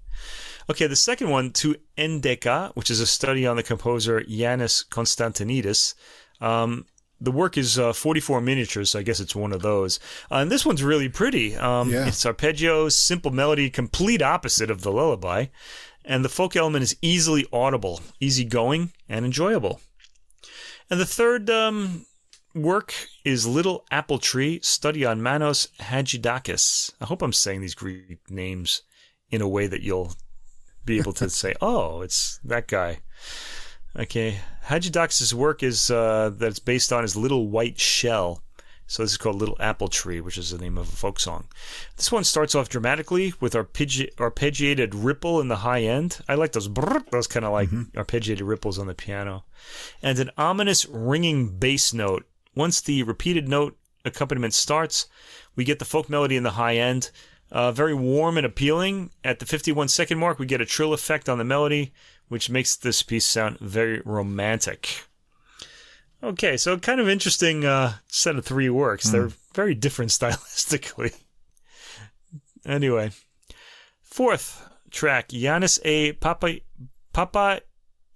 [0.69, 5.93] Okay, the second one, to Endeka, which is a study on the composer Yanis Konstantinidis.
[6.41, 6.85] Um,
[7.19, 9.99] the work is uh, 44 miniatures, so I guess it's one of those.
[10.31, 11.55] Uh, and this one's really pretty.
[11.55, 12.07] Um, Yeah.
[12.07, 15.47] It's arpeggios, simple melody, complete opposite of the lullaby.
[16.05, 19.81] And the folk element is easily audible, easygoing, and enjoyable.
[20.89, 22.05] And the third um,
[22.55, 22.93] work
[23.25, 26.93] is Little Apple Tree, study on Manos Hadjidakis.
[27.01, 28.83] I hope I'm saying these Greek names
[29.29, 30.13] in a way that you'll
[30.85, 32.99] be able to say, oh, it's that guy.
[33.97, 34.39] Okay.
[34.67, 38.43] Hadjidakis' work is uh, that's based on his Little White Shell.
[38.85, 41.47] So this is called Little Apple Tree, which is the name of a folk song.
[41.97, 46.19] This one starts off dramatically with arpeggi- arpeggiated ripple in the high end.
[46.29, 49.43] I like those brrrt, those kind of like arpeggiated ripples on the piano,
[50.01, 52.25] and an ominous ringing bass note.
[52.55, 55.07] Once the repeated note accompaniment starts,
[55.55, 57.11] we get the folk melody in the high end.
[57.51, 59.09] Uh, very warm and appealing.
[59.23, 61.93] At the 51 second mark, we get a trill effect on the melody,
[62.27, 65.03] which makes this piece sound very romantic.
[66.23, 69.09] Okay, so kind of interesting uh, set of three works.
[69.09, 71.15] They're very different stylistically.
[72.65, 73.11] anyway,
[74.03, 76.13] fourth track, Yanis A.
[76.13, 76.59] Papa
[77.13, 77.61] Papa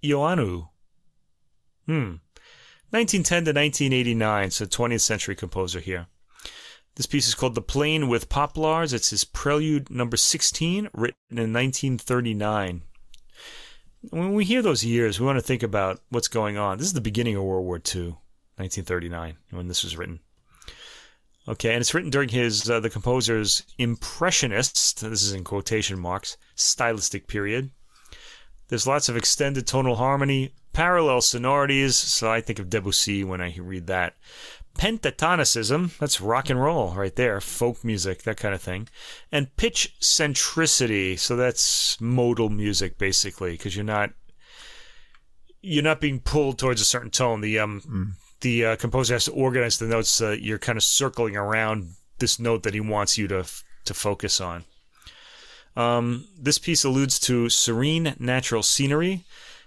[0.02, 0.68] Ioannou.
[1.86, 2.16] Hmm.
[2.90, 6.08] 1910 to 1989, so 20th century composer here.
[6.96, 8.92] This piece is called The Plain with Poplars.
[8.92, 12.82] It's his prelude number 16, written in 1939.
[14.10, 16.78] When we hear those years, we want to think about what's going on.
[16.78, 18.16] This is the beginning of World War II,
[18.56, 20.20] 1939, when this was written.
[21.48, 25.00] Okay, and it's written during his uh, the composer's impressionist.
[25.00, 27.70] This is in quotation marks stylistic period.
[28.68, 31.96] There's lots of extended tonal harmony, parallel sonorities.
[31.96, 34.14] So I think of Debussy when I read that.
[34.74, 38.88] Pentatonicism, that's rock and roll right there, folk music, that kind of thing.
[39.30, 44.10] And pitch centricity, so that's modal music basically, because you're not
[45.60, 47.40] you're not being pulled towards a certain tone.
[47.40, 48.12] The um mm.
[48.40, 52.38] the uh, composer has to organize the notes so you're kind of circling around this
[52.38, 53.44] note that he wants you to
[53.84, 54.64] to focus on.
[55.76, 59.24] Um, this piece alludes to serene natural scenery.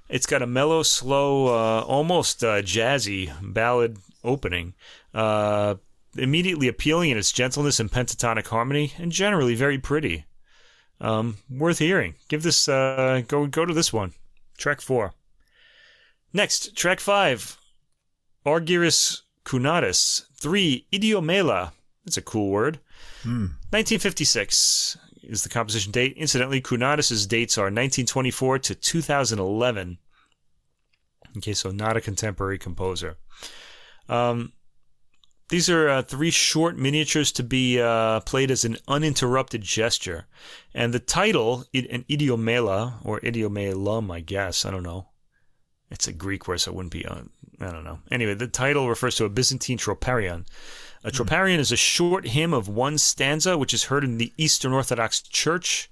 [0.07, 4.73] It's got a mellow, slow, uh, almost uh, jazzy ballad opening,
[5.13, 5.75] uh,
[6.17, 10.25] immediately appealing in its gentleness and pentatonic harmony, and generally very pretty.
[11.01, 12.15] Um, worth hearing.
[12.29, 14.13] Give this uh, go go to this one,
[14.57, 15.13] track four.
[16.33, 17.57] Next, track five,
[18.45, 20.25] Argyris Kounadis.
[20.35, 21.71] Three, Idiomela.
[22.03, 22.79] That's a cool word.
[23.23, 23.55] Mm.
[23.71, 26.13] 1956 is the composition date.
[26.17, 29.97] Incidentally, Kounadis' dates are 1924 to 2011.
[31.37, 33.17] Okay, so not a contemporary composer.
[34.09, 34.53] Um,
[35.49, 40.25] these are uh, three short miniatures to be uh, played as an uninterrupted gesture.
[40.73, 45.07] And the title, an idiomela, or idiomelum, I guess, I don't know.
[45.91, 47.21] It's a Greek word, so it wouldn't be, uh,
[47.61, 47.99] I don't know.
[48.09, 50.45] Anyway, the title refers to a Byzantine troparion.
[51.03, 51.15] A hmm.
[51.15, 55.21] troparion is a short hymn of one stanza, which is heard in the Eastern Orthodox
[55.21, 55.91] Church,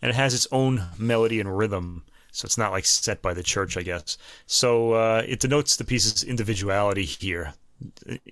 [0.00, 2.04] and it has its own melody and rhythm.
[2.32, 4.18] So it's not like set by the church, I guess.
[4.46, 7.54] So uh, it denotes the piece's individuality here.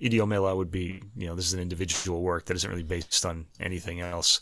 [0.01, 3.45] Idiomela would be, you know, this is an individual work that isn't really based on
[3.59, 4.41] anything else.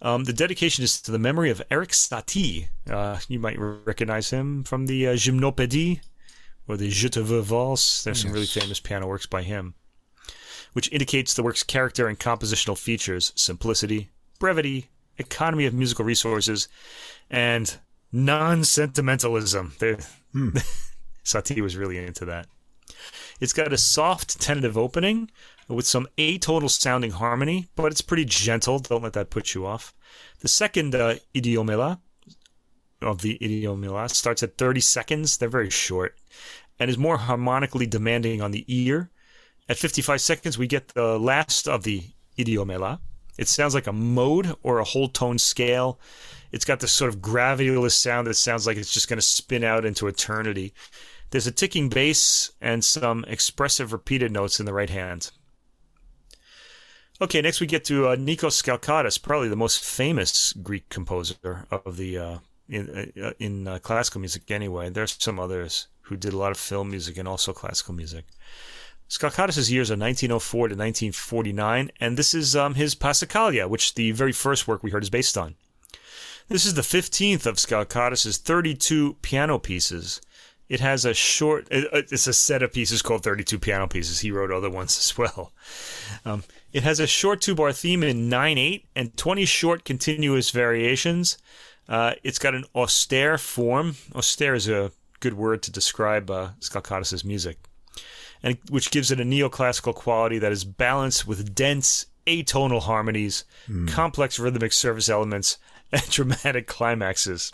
[0.00, 2.68] Um, the dedication is to the memory of Erik Satie.
[2.90, 6.00] Uh, you might recognize him from the uh, Gymnopédie
[6.66, 8.02] or the Je te veux valse.
[8.02, 8.22] There's yes.
[8.22, 9.74] some really famous piano works by him,
[10.72, 14.10] which indicates the work's character and compositional features simplicity,
[14.40, 16.66] brevity, economy of musical resources,
[17.30, 17.76] and
[18.12, 19.72] non sentimentalism.
[20.32, 20.50] Hmm.
[21.24, 22.46] Satie was really into that.
[23.40, 25.30] It's got a soft, tentative opening
[25.68, 28.78] with some atonal sounding harmony, but it's pretty gentle.
[28.78, 29.94] Don't let that put you off.
[30.40, 32.00] The second uh, idiomela
[33.00, 35.38] of the idiomela starts at 30 seconds.
[35.38, 36.16] They're very short
[36.78, 39.10] and is more harmonically demanding on the ear.
[39.68, 42.02] At 55 seconds, we get the last of the
[42.38, 42.98] idiomela.
[43.38, 45.98] It sounds like a mode or a whole tone scale.
[46.52, 49.64] It's got this sort of gravityless sound that sounds like it's just going to spin
[49.64, 50.74] out into eternity.
[51.30, 55.30] There's a ticking bass and some expressive repeated notes in the right hand.
[57.22, 61.96] Okay, next we get to uh, Nikos Skalkottas, probably the most famous Greek composer of
[61.96, 62.38] the uh,
[62.68, 64.50] in uh, in uh, classical music.
[64.50, 68.24] Anyway, there's some others who did a lot of film music and also classical music.
[69.08, 74.32] Skalkottas' years are 1904 to 1949, and this is um, his Passacaglia, which the very
[74.32, 75.54] first work we heard is based on.
[76.48, 80.20] This is the 15th of Skalkottas' 32 piano pieces.
[80.68, 84.20] It has a short, it's a set of pieces called 32 piano pieces.
[84.20, 85.52] He wrote other ones as well.
[86.24, 90.50] Um, it has a short two bar theme in 9 8 and 20 short continuous
[90.50, 91.36] variations.
[91.88, 93.96] Uh, it's got an austere form.
[94.14, 97.58] Austere is a good word to describe uh, Skalkottas' music,
[98.42, 103.88] and which gives it a neoclassical quality that is balanced with dense atonal harmonies, mm.
[103.88, 105.58] complex rhythmic service elements,
[106.02, 107.52] and dramatic climaxes.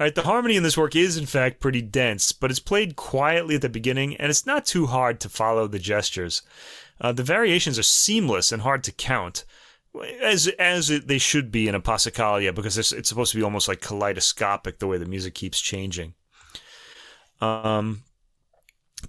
[0.00, 2.96] All right, the harmony in this work is in fact pretty dense, but it's played
[2.96, 6.42] quietly at the beginning, and it's not too hard to follow the gestures.
[7.00, 9.44] Uh, the variations are seamless and hard to count,
[10.20, 13.68] as as they should be in a passacaglia, because it's, it's supposed to be almost
[13.68, 16.14] like kaleidoscopic the way the music keeps changing.
[17.40, 18.04] Um,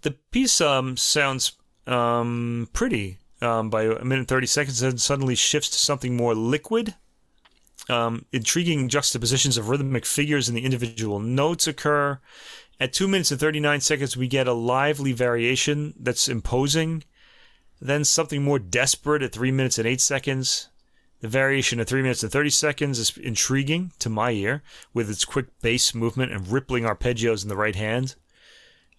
[0.01, 1.53] the piece um, sounds
[1.87, 6.33] um, pretty um, by a minute and 30 seconds and suddenly shifts to something more
[6.33, 6.95] liquid
[7.89, 12.19] um, intriguing juxtapositions of rhythmic figures in the individual notes occur.
[12.79, 17.03] At 2 minutes and 39 seconds, we get a lively variation that's imposing.
[17.81, 20.69] Then something more desperate at 3 minutes and 8 seconds.
[21.21, 24.61] The variation at 3 minutes and 30 seconds is intriguing to my ear,
[24.93, 28.15] with its quick bass movement and rippling arpeggios in the right hand.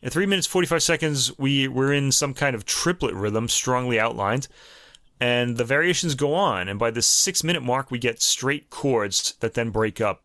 [0.03, 4.49] At 3 minutes 45 seconds, we, we're in some kind of triplet rhythm, strongly outlined
[5.21, 6.69] and the variations go on.
[6.69, 10.23] And by the six minute mark, we get straight chords that then break up.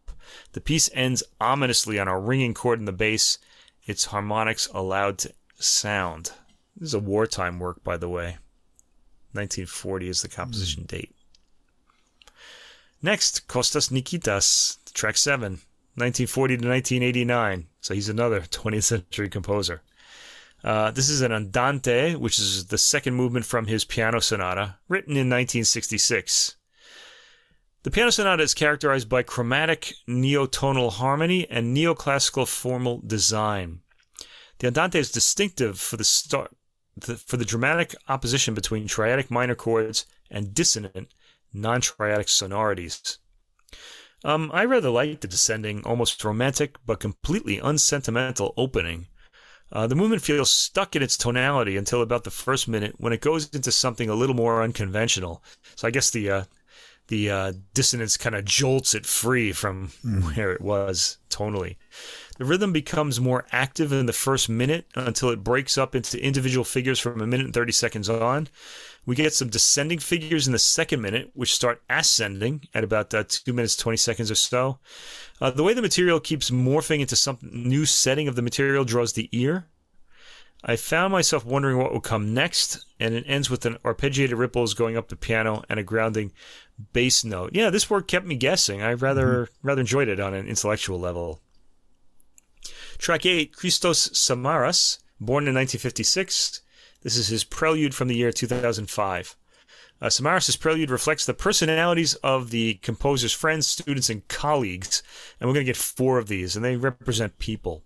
[0.54, 3.40] The piece ends ominously on a ringing chord in the bass,
[3.86, 6.32] its harmonics allowed to sound.
[6.78, 8.38] This is a wartime work, by the way.
[9.34, 10.88] 1940 is the composition mm.
[10.88, 11.16] date.
[13.02, 15.54] Next, Kostas Nikitas, track 7,
[15.96, 17.68] 1940 to 1989.
[17.82, 19.82] So he's another 20th century composer.
[20.64, 25.14] Uh, this is an andante, which is the second movement from his piano sonata, written
[25.14, 26.56] in 1966.
[27.84, 33.80] The piano sonata is characterized by chromatic neotonal harmony and neoclassical formal design.
[34.60, 36.52] The andante is distinctive for the start
[36.98, 41.14] the, for the dramatic opposition between triadic minor chords and dissonant
[41.54, 43.18] non-triadic sonorities.
[44.24, 49.08] Um, I rather like the descending, almost romantic but completely unsentimental opening.
[49.72, 53.22] Uh, the movement feels stuck in its tonality until about the first minute when it
[53.22, 55.44] goes into something a little more unconventional.
[55.76, 56.44] So I guess the uh,
[57.08, 60.36] the uh, dissonance kind of jolts it free from mm.
[60.36, 61.76] where it was tonally.
[62.38, 66.64] The rhythm becomes more active in the first minute until it breaks up into individual
[66.64, 68.48] figures from a minute and 30 seconds on.
[69.06, 73.24] We get some descending figures in the second minute, which start ascending at about uh,
[73.28, 74.80] 2 minutes 20 seconds or so.
[75.42, 79.14] Uh, the way the material keeps morphing into some new setting of the material draws
[79.14, 79.66] the ear.
[80.64, 84.74] I found myself wondering what would come next, and it ends with an arpeggiated ripples
[84.74, 86.34] going up the piano and a grounding
[86.92, 87.52] bass note.
[87.54, 88.82] Yeah, this work kept me guessing.
[88.82, 89.68] I rather mm-hmm.
[89.68, 91.42] rather enjoyed it on an intellectual level.
[92.98, 96.62] Track 8, Christos Samaras, born in 1956.
[97.02, 99.36] This is his prelude from the year 2005.
[100.02, 105.04] Uh, Samaras' prelude reflects the personalities of the composer's friends, students, and colleagues.
[105.40, 107.84] And we're going to get four of these, and they represent people.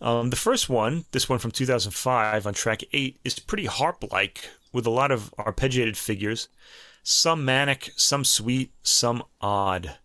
[0.00, 4.48] Um, the first one, this one from 2005 on track 8, is pretty harp like
[4.72, 6.48] with a lot of arpeggiated figures,
[7.02, 9.98] some manic, some sweet, some odd.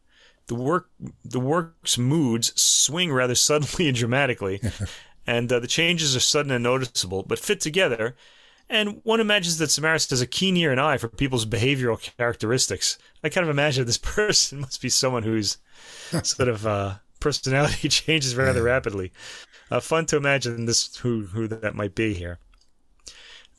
[0.48, 0.90] The work,
[1.24, 4.62] the work's moods swing rather suddenly and dramatically,
[5.28, 8.16] and uh, the changes are sudden and noticeable, but fit together.
[8.70, 12.98] And one imagines that Samaras has a keen ear and eye for people's behavioral characteristics.
[13.24, 15.58] I kind of imagine this person must be someone whose
[16.24, 19.12] sort of uh, personality changes rather rapidly.
[19.72, 22.40] Uh, fun to imagine this who who that might be here.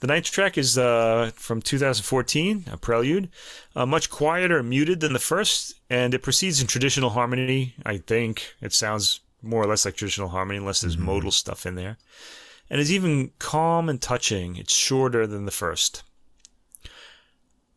[0.00, 3.30] The ninth track is uh, from 2014, a prelude,
[3.74, 7.74] uh, much quieter and muted than the first, and it proceeds in traditional harmony.
[7.84, 11.07] I think it sounds more or less like traditional harmony, unless there's mm-hmm.
[11.07, 11.99] modal stuff in there,
[12.68, 14.57] and is even calm and touching.
[14.57, 16.03] It's shorter than the first.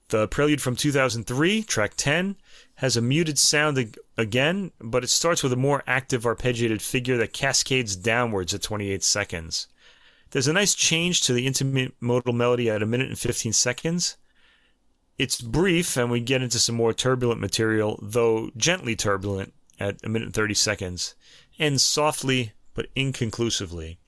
[0.09, 2.35] The prelude from 2003, track 10,
[2.75, 7.33] has a muted sound again, but it starts with a more active arpeggiated figure that
[7.33, 9.67] cascades downwards at 28 seconds.
[10.31, 14.17] There's a nice change to the intimate modal melody at a minute and 15 seconds.
[15.17, 20.09] It's brief, and we get into some more turbulent material, though gently turbulent, at a
[20.09, 21.15] minute and 30 seconds,
[21.59, 23.99] ends softly but inconclusively.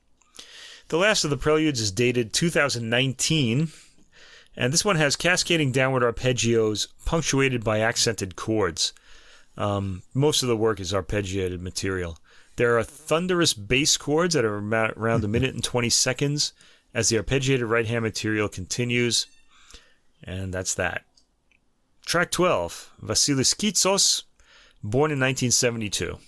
[0.88, 3.68] The last of the preludes is dated 2019,
[4.56, 8.92] and this one has cascading downward arpeggios punctuated by accented chords.
[9.56, 12.18] Um, most of the work is arpeggiated material.
[12.56, 16.52] There are thunderous bass chords that are around a minute and 20 seconds
[16.94, 19.26] as the arpeggiated right hand material continues.
[20.22, 21.04] And that's that.
[22.04, 24.24] Track 12, Vasilis Kitsos,
[24.82, 26.18] born in 1972.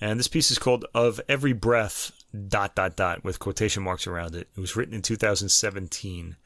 [0.00, 2.12] And this piece is called Of Every Breath,
[2.48, 4.48] dot, dot, dot, with quotation marks around it.
[4.56, 6.36] It was written in 2017.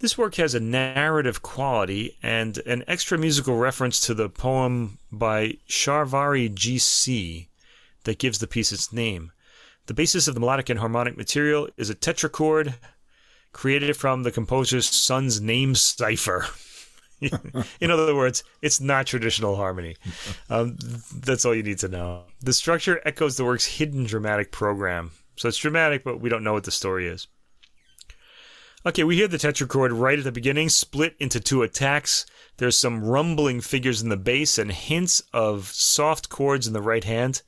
[0.00, 5.58] This work has a narrative quality and an extra musical reference to the poem by
[5.68, 7.48] Sharvari G.C
[8.04, 9.32] that gives the piece its name.
[9.86, 12.74] The basis of the melodic and harmonic material is a tetrachord
[13.52, 16.46] created from the composer's son's name cipher.
[17.80, 19.96] In other words, it's not traditional harmony.
[20.50, 20.76] Um,
[21.14, 22.24] that's all you need to know.
[22.40, 25.12] The structure echoes the work's hidden dramatic program.
[25.36, 27.26] So it's dramatic, but we don't know what the story is.
[28.84, 32.26] Okay, we hear the tetrachord right at the beginning, split into two attacks.
[32.56, 37.04] There's some rumbling figures in the bass and hints of soft chords in the right
[37.04, 37.42] hand.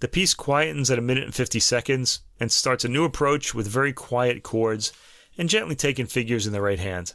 [0.00, 3.66] The piece quietens at a minute and 50 seconds and starts a new approach with
[3.66, 4.92] very quiet chords
[5.38, 7.14] and gently taken figures in the right hand.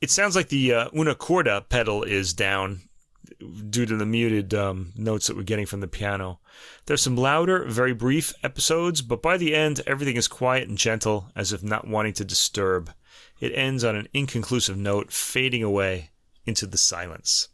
[0.00, 2.82] It sounds like the uh, una corda pedal is down
[3.70, 6.40] due to the muted um, notes that we're getting from the piano.
[6.86, 11.30] There's some louder, very brief episodes, but by the end, everything is quiet and gentle,
[11.34, 12.92] as if not wanting to disturb.
[13.40, 16.10] It ends on an inconclusive note, fading away
[16.46, 17.48] into the silence.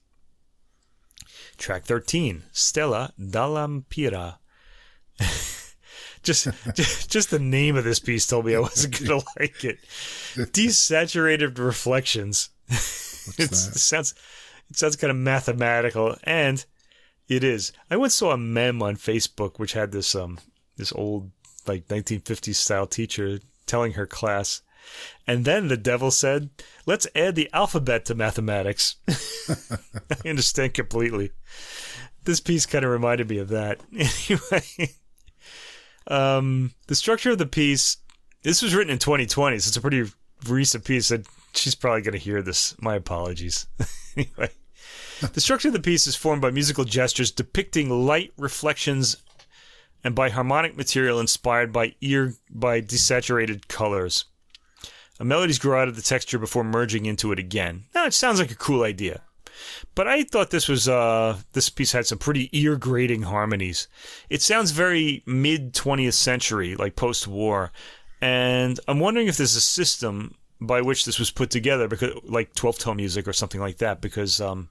[1.57, 4.39] Track 13, Stella Dall'Ampira.
[6.29, 9.65] just, just, just the name of this piece told me I wasn't going to like
[9.65, 9.79] it.
[10.37, 12.51] Desaturated reflections.
[13.39, 14.15] it sounds
[14.71, 16.65] it sounds kind of mathematical and
[17.29, 17.73] it is.
[17.91, 20.39] I once saw a meme on Facebook which had this um
[20.77, 21.31] this old
[21.67, 24.63] like 1950s style teacher telling her class.
[25.27, 26.51] And then the devil said,
[26.87, 28.97] let's add the alphabet to mathematics.
[29.09, 31.33] I understand completely.
[32.25, 33.81] This piece kind of reminded me of that.
[33.93, 34.95] Anyway,
[36.09, 37.99] um, the structure of the piece,
[38.43, 40.11] this was written in 2020, so it's a pretty
[40.47, 41.11] recent piece.
[41.11, 42.75] And she's probably going to hear this.
[42.81, 43.67] My apologies.
[44.17, 44.51] anyway,
[45.33, 49.17] the structure of the piece is formed by musical gestures depicting light reflections
[50.05, 54.25] and by harmonic material inspired by ear by desaturated colors.
[55.21, 57.85] A melodies grow out of the texture before merging into it again.
[57.95, 59.23] Now it sounds like a cool idea.
[59.95, 63.89] But I thought this was uh this piece had some pretty ear grating harmonies.
[64.31, 67.73] It sounds very mid 20th century, like post war.
[68.21, 72.55] And I'm wondering if there's a system by which this was put together because like
[72.55, 74.71] 12 tone music or something like that because um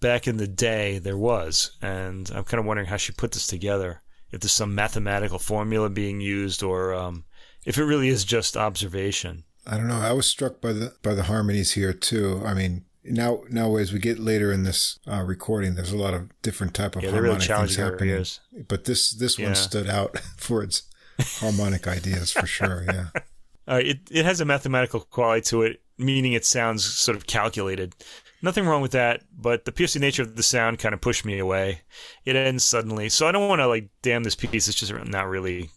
[0.00, 3.46] back in the day there was and I'm kind of wondering how she put this
[3.46, 7.24] together if there's some mathematical formula being used or um,
[7.64, 9.44] if it really is just observation.
[9.66, 10.00] I don't know.
[10.00, 12.42] I was struck by the by the harmonies here too.
[12.44, 16.14] I mean, now now as we get later in this uh, recording, there's a lot
[16.14, 18.10] of different type of yeah, harmonic really things happening.
[18.10, 18.40] Areas.
[18.68, 19.46] But this this yeah.
[19.46, 20.82] one stood out for its
[21.18, 22.84] harmonic ideas for sure.
[22.86, 23.06] Yeah.
[23.68, 27.94] Uh, it it has a mathematical quality to it, meaning it sounds sort of calculated.
[28.42, 31.38] Nothing wrong with that, but the piercing nature of the sound kind of pushed me
[31.38, 31.82] away.
[32.24, 34.66] It ends suddenly, so I don't want to like damn this piece.
[34.66, 35.70] It's just not really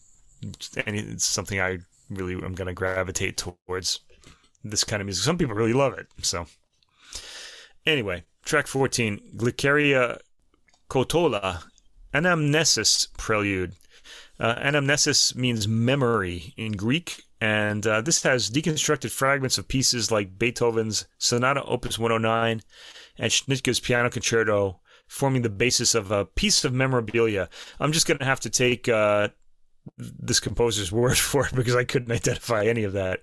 [0.88, 1.02] any.
[1.02, 4.00] It's something I really am going to gravitate towards
[4.64, 5.24] this kind of music.
[5.24, 6.08] Some people really love it.
[6.24, 6.48] So
[7.86, 10.20] anyway, track fourteen, Gliceria
[10.90, 11.64] Cotola,
[12.14, 13.74] Anamnesis Prelude.
[14.40, 20.38] Uh, anamnesis means memory in Greek, and uh, this has deconstructed fragments of pieces like
[20.38, 22.62] Beethoven's Sonata Opus 109
[23.18, 27.50] and Schnittke's Piano Concerto, forming the basis of a piece of memorabilia.
[27.80, 29.30] I'm just going to have to take uh,
[29.98, 33.22] this composer's word for it because I couldn't identify any of that.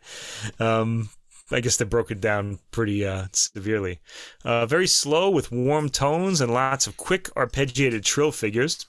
[0.58, 1.10] Um,
[1.50, 4.00] I guess they broke it down pretty uh, severely.
[4.44, 8.86] Uh, very slow with warm tones and lots of quick arpeggiated trill figures.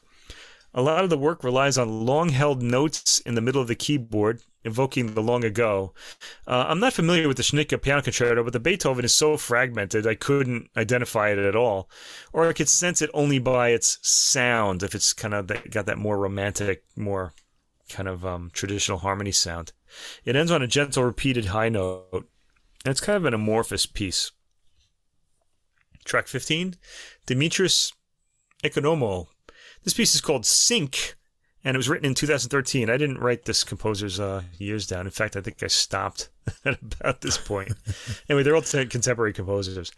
[0.74, 3.76] A lot of the work relies on long held notes in the middle of the
[3.76, 5.94] keyboard, evoking the long ago.
[6.48, 10.08] Uh, I'm not familiar with the Schnittke piano concerto, but the Beethoven is so fragmented
[10.08, 11.90] I couldn't identify it at all.
[12.32, 15.98] Or I could sense it only by its sound, if it's kind of got that
[15.98, 17.34] more romantic, more
[17.90, 19.74] kind of um, traditional harmony sound.
[20.24, 22.30] It ends on a gentle repeated high note,
[22.86, 24.32] it's kind of an amorphous piece.
[26.04, 26.76] Track 15,
[27.28, 27.94] Dimitris
[28.64, 29.28] Economou
[29.84, 31.16] this piece is called Sync,
[31.64, 32.90] and it was written in 2013.
[32.90, 35.06] I didn't write this composer's uh, years down.
[35.06, 36.30] In fact, I think I stopped
[36.66, 37.74] at about this point.
[38.30, 39.92] anyway, they're all contemporary composers.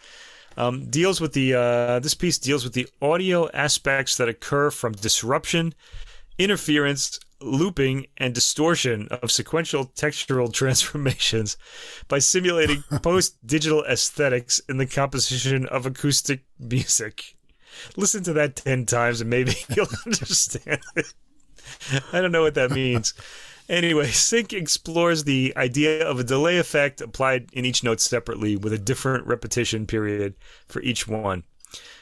[0.55, 4.93] Um, deals with the uh, this piece deals with the audio aspects that occur from
[4.93, 5.73] disruption,
[6.38, 11.57] interference, looping, and distortion of sequential textural transformations
[12.07, 17.35] by simulating post-digital aesthetics in the composition of acoustic music.
[17.95, 21.13] Listen to that 10 times and maybe you'll understand it.
[22.11, 23.13] I don't know what that means.
[23.69, 28.73] Anyway, Sync explores the idea of a delay effect applied in each note separately with
[28.73, 30.35] a different repetition period
[30.67, 31.43] for each one.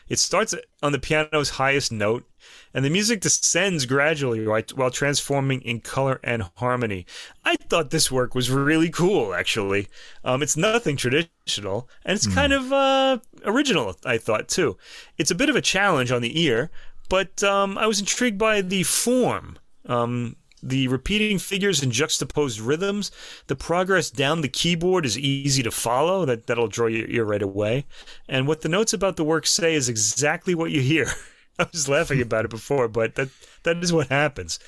[0.10, 2.26] It starts on the piano's highest note
[2.74, 7.06] and the music descends gradually while transforming in color and harmony.
[7.44, 9.88] I thought this work was really cool, actually.
[10.24, 12.34] Um, it's nothing traditional, and it's mm.
[12.34, 14.78] kind of uh, original, I thought, too.
[15.18, 16.72] It's a bit of a challenge on the ear,
[17.10, 19.58] but um, I was intrigued by the form.
[19.86, 23.12] Um, the repeating figures and juxtaposed rhythms,
[23.48, 26.26] the progress down the keyboard is easy to follow.
[26.26, 27.86] That that'll draw your ear right away.
[28.30, 31.08] And what the notes about the work say is exactly what you hear.
[31.62, 33.30] I was laughing about it before, but that
[33.64, 34.60] that is what happens.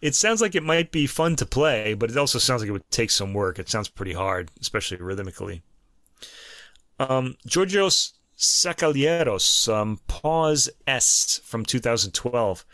[0.00, 2.72] It sounds like it might be fun to play, but it also sounds like it
[2.72, 3.58] would take some work.
[3.58, 5.62] It sounds pretty hard, especially rhythmically.
[6.98, 12.64] Um, Georgios Sakallieros, um, Pause S from 2012.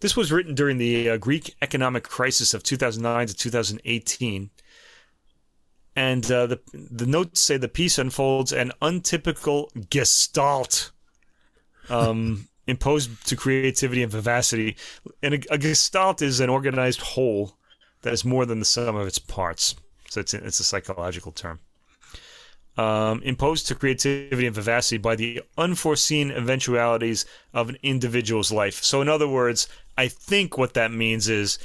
[0.00, 4.50] This was written during the uh, Greek economic crisis of 2009 to 2018.
[5.96, 10.92] And uh, the the notes say the piece unfolds an untypical gestalt.
[11.88, 14.76] Um, imposed to creativity and vivacity.
[15.22, 17.56] And a, a, gestalt is an organized whole
[18.02, 19.74] that is more than the sum of its parts.
[20.08, 21.60] So it's, it's a psychological term.
[22.78, 28.82] Um, imposed to creativity and vivacity by the unforeseen eventualities of an individual's life.
[28.82, 29.68] So, in other words,
[29.98, 31.58] I think what that means is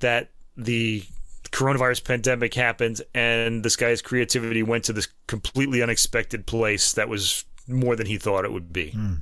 [0.00, 1.04] that the
[1.52, 7.44] coronavirus pandemic happened and this guy's creativity went to this completely unexpected place that was
[7.66, 8.90] more than he thought it would be.
[8.90, 9.20] Mm.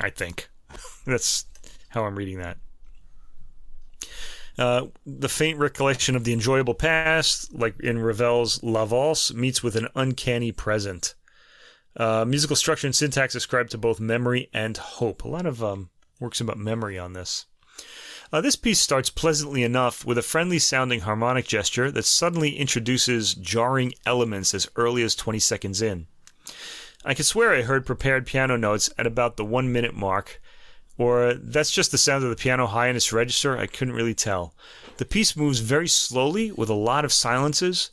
[0.00, 0.48] I think.
[1.06, 1.46] That's
[1.88, 2.58] how I'm reading that.
[4.58, 9.76] Uh, the faint recollection of the enjoyable past, like in Ravel's La Valse, meets with
[9.76, 11.14] an uncanny present.
[11.94, 15.24] Uh, musical structure and syntax ascribed to both memory and hope.
[15.24, 15.90] A lot of um,
[16.20, 17.46] works about memory on this.
[18.32, 23.34] Uh, this piece starts pleasantly enough with a friendly sounding harmonic gesture that suddenly introduces
[23.34, 26.06] jarring elements as early as 20 seconds in.
[27.06, 30.42] I could swear I heard prepared piano notes at about the one minute mark,
[30.98, 34.14] or that's just the sound of the piano high in its register, I couldn't really
[34.14, 34.54] tell.
[34.96, 37.92] The piece moves very slowly with a lot of silences.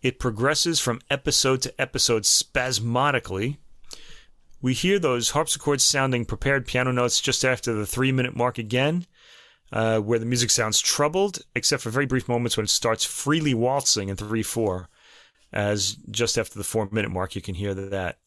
[0.00, 3.58] It progresses from episode to episode spasmodically.
[4.62, 9.04] We hear those harpsichord sounding prepared piano notes just after the three minute mark again,
[9.72, 13.52] uh, where the music sounds troubled, except for very brief moments when it starts freely
[13.52, 14.88] waltzing in 3 4.
[15.52, 18.18] As just after the four minute mark, you can hear that.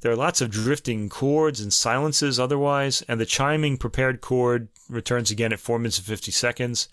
[0.00, 5.30] There are lots of drifting chords and silences otherwise, and the chiming prepared chord returns
[5.30, 6.88] again at 4 minutes and 50 seconds.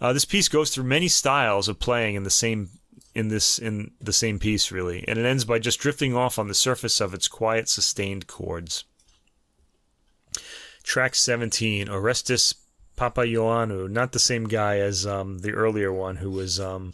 [0.00, 2.70] Uh, this piece goes through many styles of playing in the same
[3.14, 6.48] in this in the same piece really, and it ends by just drifting off on
[6.48, 8.84] the surface of its quiet sustained chords.
[10.82, 12.54] Track 17, Orestes
[12.96, 16.92] Papaioannou, not the same guy as um, the earlier one who was um,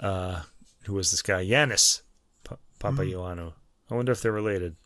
[0.00, 0.42] uh,
[0.84, 2.02] who was this guy Yanis
[2.42, 3.52] pa- Papaioannou.
[3.52, 3.54] Mm.
[3.90, 4.76] I wonder if they're related.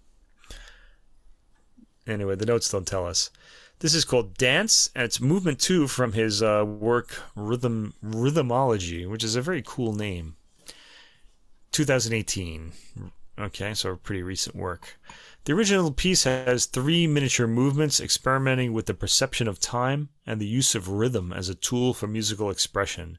[2.06, 3.30] Anyway, the notes don't tell us.
[3.80, 9.22] This is called Dance, and it's movement two from his uh, work Rhythm Rhythmology, which
[9.22, 10.36] is a very cool name.
[11.70, 12.72] 2018.
[13.38, 14.98] Okay, so pretty recent work.
[15.44, 20.46] The original piece has three miniature movements experimenting with the perception of time and the
[20.46, 23.18] use of rhythm as a tool for musical expression.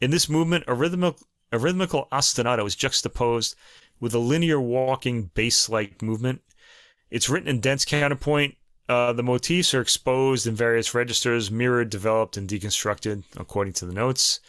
[0.00, 1.18] In this movement, a rhythmical,
[1.50, 3.56] a rhythmical ostinato is juxtaposed
[4.02, 6.42] with a linear walking bass like movement.
[7.08, 8.56] It's written in dense counterpoint.
[8.88, 13.94] Uh, the motifs are exposed in various registers, mirrored, developed, and deconstructed according to the
[13.94, 14.40] notes.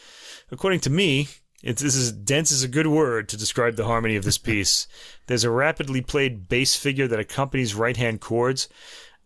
[0.51, 1.27] According to me,
[1.61, 4.87] it's, this is dense is a good word to describe the harmony of this piece.
[5.27, 8.67] There's a rapidly played bass figure that accompanies right hand chords.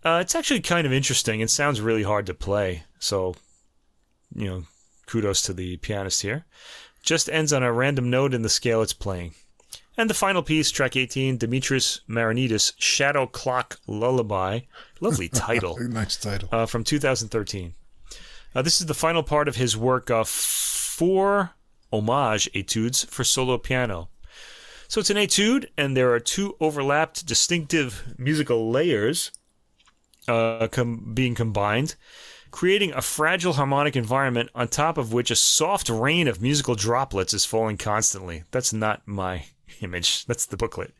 [0.04, 1.40] Uh, it's actually kind of interesting.
[1.40, 2.84] It sounds really hard to play.
[3.00, 3.34] So,
[4.36, 4.64] you know,
[5.06, 6.46] kudos to the pianist here.
[7.02, 9.34] Just ends on a random note in the scale it's playing.
[9.98, 14.60] And the final piece, track 18, Dimitris Marinidis, Shadow Clock Lullaby.
[15.00, 15.76] Lovely title.
[15.90, 16.50] nice title.
[16.52, 17.74] Uh, from 2013.
[18.54, 21.52] Uh, this is the final part of his work of four
[21.92, 24.10] homage etudes for solo piano.
[24.88, 29.32] So it's an etude, and there are two overlapped distinctive musical layers
[30.28, 31.96] uh, com- being combined,
[32.52, 37.34] creating a fragile harmonic environment on top of which a soft rain of musical droplets
[37.34, 38.44] is falling constantly.
[38.52, 39.46] That's not my
[39.82, 40.26] image.
[40.26, 40.94] That's the booklet.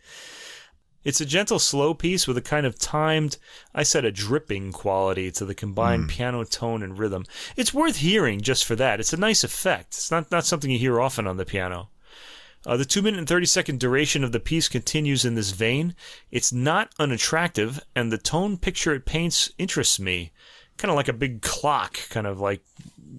[1.04, 3.38] It's a gentle, slow piece with a kind of timed,
[3.74, 6.10] I said a dripping quality to the combined mm.
[6.10, 7.24] piano tone and rhythm.
[7.56, 9.00] It's worth hearing just for that.
[9.00, 9.94] It's a nice effect.
[9.94, 11.90] It's not, not something you hear often on the piano.
[12.66, 15.96] Uh, the 2 minute and 30 second duration of the piece continues in this vein.
[16.30, 20.34] It's not unattractive, and the tone picture it paints interests me.
[20.76, 22.62] Kind of like a big clock, kind of like,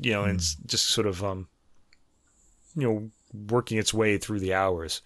[0.02, 0.30] you know, mm.
[0.30, 1.48] and just sort of, um,
[2.74, 5.02] you know, working its way through the hours.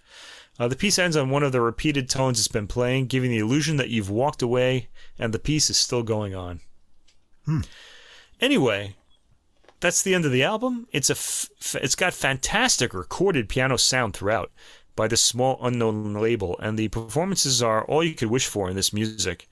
[0.59, 3.39] Uh, the piece ends on one of the repeated tones it's been playing, giving the
[3.39, 6.61] illusion that you've walked away and the piece is still going on.
[7.47, 7.61] Hmm.
[8.41, 8.95] Anyway,
[9.81, 10.87] that's the end of the album.
[10.93, 14.53] It's a f- it's got fantastic recorded piano sound throughout
[14.95, 18.77] by this small unknown label, and the performances are all you could wish for in
[18.77, 19.49] this music.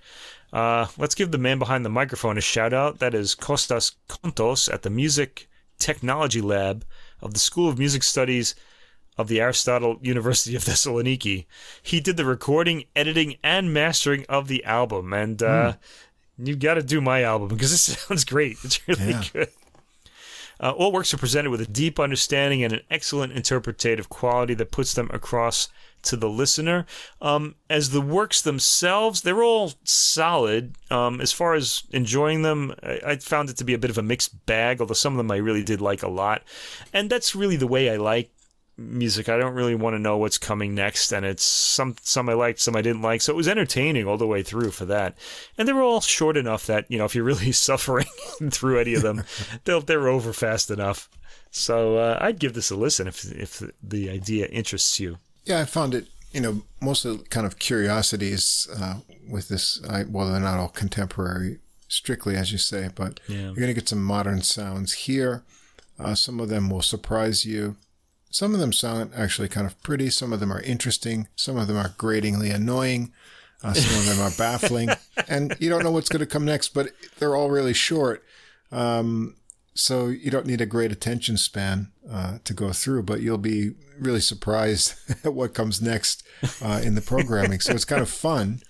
[0.53, 2.99] Uh, let's give the man behind the microphone a shout out.
[2.99, 5.49] That is Kostas Kontos at the Music
[5.79, 6.85] Technology Lab
[7.23, 8.55] of the School of Music Studies
[9.17, 11.47] of the Aristotle University of Thessaloniki.
[11.83, 15.13] He did the recording, editing, and mastering of the album.
[15.13, 16.47] And uh, mm.
[16.47, 18.59] you've got to do my album because it sounds great.
[18.65, 19.25] It's really yeah.
[19.33, 19.49] good.
[20.63, 24.71] Uh, all works are presented with a deep understanding and an excellent interpretative quality that
[24.71, 25.69] puts them across
[26.03, 26.87] to the listener.
[27.21, 30.77] Um, as the works themselves, they're all solid.
[30.91, 33.99] Um, as far as enjoying them, I, I, found it to be a bit of
[33.99, 36.43] a mixed bag, although some of them I really did like a lot.
[36.93, 38.31] And that's really the way I like
[38.81, 39.29] music.
[39.29, 42.61] I don't really want to know what's coming next, and it's some some I liked,
[42.61, 43.21] some I didn't like.
[43.21, 45.17] So it was entertaining all the way through for that.
[45.59, 48.07] And they were all short enough that you know if you're really suffering
[48.51, 49.25] through any of them,
[49.65, 51.09] they'll they're over fast enough.
[51.51, 55.19] So uh, I'd give this a listen if if the idea interests you.
[55.45, 56.09] Yeah, I found it.
[56.33, 59.81] You know, most of the kind of curiosities uh, with this.
[59.89, 63.47] I, well, they're not all contemporary, strictly as you say, but yeah.
[63.47, 65.45] you're going to get some modern sounds here.
[65.99, 67.77] Uh, some of them will surprise you.
[68.31, 70.09] Some of them sound actually kind of pretty.
[70.09, 71.27] Some of them are interesting.
[71.35, 73.13] Some of them are gratingly annoying.
[73.63, 74.89] Uh, some of them are baffling.
[75.29, 78.25] and you don't know what's going to come next, but they're all really short.
[78.71, 79.35] Um,
[79.75, 83.73] so you don't need a great attention span uh, to go through, but you'll be
[83.99, 84.95] really surprised
[85.25, 86.27] at what comes next
[86.63, 87.61] uh, in the programming.
[87.61, 88.61] so it's kind of fun,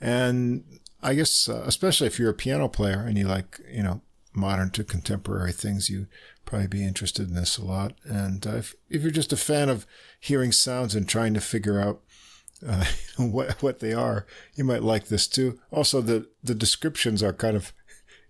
[0.00, 0.64] and
[1.02, 4.02] I guess uh, especially if you're a piano player and you like you know
[4.34, 6.06] modern to contemporary things, you
[6.44, 7.94] probably be interested in this a lot.
[8.04, 9.86] And uh, if if you're just a fan of
[10.20, 12.02] hearing sounds and trying to figure out
[12.66, 12.84] uh,
[13.18, 15.58] what what they are, you might like this too.
[15.70, 17.72] Also, the the descriptions are kind of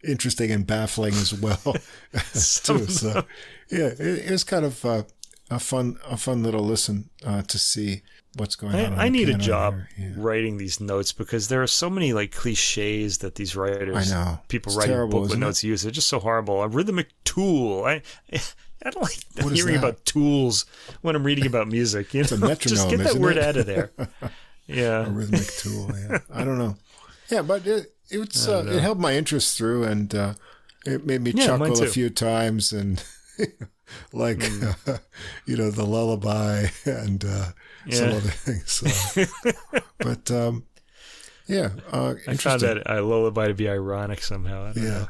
[0.06, 1.76] interesting and baffling as well
[2.12, 2.86] too.
[2.86, 3.24] So
[3.70, 5.02] yeah, it, it's kind of uh,
[5.50, 8.02] a fun a fun little listen uh, to see
[8.36, 8.92] what's going I, on.
[8.94, 9.76] on I need a job.
[9.98, 10.10] Yeah.
[10.16, 14.40] writing these notes because there are so many like cliches that these writers, I know.
[14.48, 15.46] people It's writing terrible, booklet isn't it?
[15.46, 15.82] notes use.
[15.82, 16.62] They're just so horrible.
[16.62, 17.84] A rhythmic tool.
[17.84, 18.02] I
[18.86, 20.66] I don't like What hearing about tools
[21.00, 22.12] when I'm reading about music.
[22.12, 23.92] You know, a just get that word out of there.
[24.66, 25.90] Yeah, a rhythmic tool.
[25.94, 26.76] Yeah, I don't know.
[27.28, 30.34] Yeah, but it it's uh, it held my interest through, and uh,
[30.86, 31.86] it made me Yeah, chuckle a.
[31.86, 33.04] Few times, and
[34.12, 34.42] like
[35.46, 37.46] you know the lullaby and uh,
[37.90, 38.70] some other things.
[38.72, 39.24] So.
[39.98, 40.64] but um,
[41.46, 44.66] yeah, uh, I found that uh, lullaby to be ironic somehow.
[44.66, 44.90] I don't Yeah.
[44.90, 45.08] know.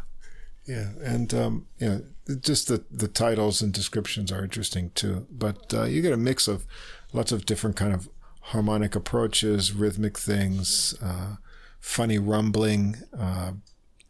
[0.67, 1.99] Yeah, and um, yeah,
[2.41, 5.27] just the the titles and descriptions are interesting too.
[5.31, 6.67] But uh, you get a mix of
[7.13, 8.09] lots of different kind of
[8.41, 11.37] harmonic approaches, rhythmic things, uh,
[11.81, 13.53] funny rumbling, uh,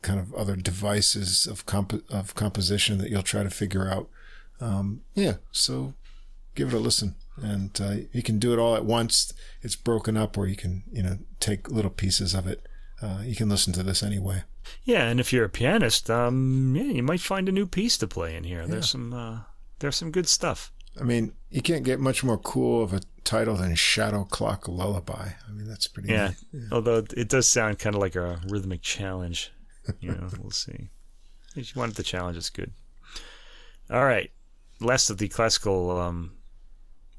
[0.05, 4.09] kind of other devices of comp- of composition that you'll try to figure out.
[4.61, 5.95] Um, yeah, so
[6.55, 9.33] give it a listen, and uh, you can do it all at once.
[9.63, 12.65] It's broken up, or you can you know take little pieces of it.
[13.03, 14.45] Uh, you can listen to this anyway.
[14.85, 18.07] Yeah, and if you're a pianist, um, yeah, you might find a new piece to
[18.07, 18.67] play in here.
[18.67, 19.41] There's some uh,
[19.81, 20.71] there's some good stuff.
[21.01, 25.31] I mean, you can't get much more cool of a title than Shadow Clock Lullaby.
[25.49, 26.69] I mean, that's pretty Yeah, neat.
[26.71, 29.51] although it does sound kind of like a rhythmic challenge.
[30.01, 30.89] You know, we'll see.
[31.57, 32.73] If you wanted the challenge, it's good.
[33.91, 34.31] All right,
[34.81, 36.33] last of the classical um,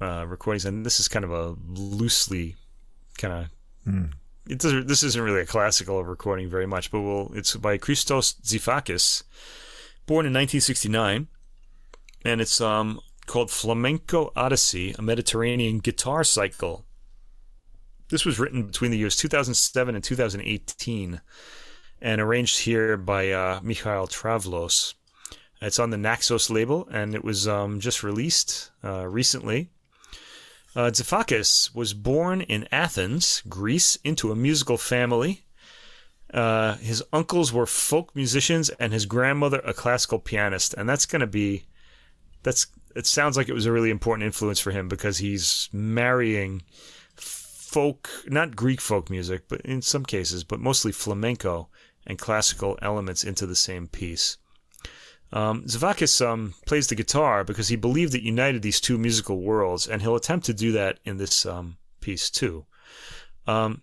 [0.02, 2.56] uh, recordings, and this is kind of a loosely
[3.18, 3.48] kind of.
[3.84, 4.06] Hmm.
[4.48, 4.88] It doesn't.
[4.88, 9.24] This isn't really a classical recording very much, but we'll, it's by Christos Xifakis,
[10.06, 11.28] born in 1969,
[12.24, 16.86] and it's um called Flamenco Odyssey, a Mediterranean guitar cycle.
[18.10, 21.22] This was written between the years 2007 and 2018
[22.06, 24.94] and arranged here by uh, Mikhail Travlos.
[25.60, 29.72] It's on the Naxos label and it was um, just released uh, recently.
[30.76, 35.46] Uh, Zafakis was born in Athens, Greece, into a musical family.
[36.32, 41.22] Uh, his uncles were folk musicians and his grandmother a classical pianist, and that's going
[41.22, 41.66] to be
[42.44, 46.62] that's it sounds like it was a really important influence for him because he's marrying
[47.16, 51.68] folk not greek folk music but in some cases but mostly flamenco
[52.06, 54.38] and classical elements into the same piece
[55.36, 59.88] um, Zavakis um, plays the guitar because he believed it united these two musical worlds,
[59.88, 62.66] and he'll attempt to do that in this um, piece too.
[63.46, 63.82] Um,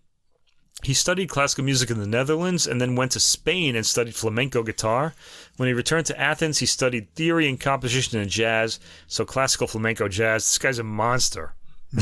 [0.82, 4.62] he studied classical music in the Netherlands and then went to Spain and studied flamenco
[4.62, 5.14] guitar.
[5.56, 10.08] When he returned to Athens, he studied theory and composition and jazz, so classical flamenco
[10.08, 10.44] jazz.
[10.44, 11.54] This guy's a monster.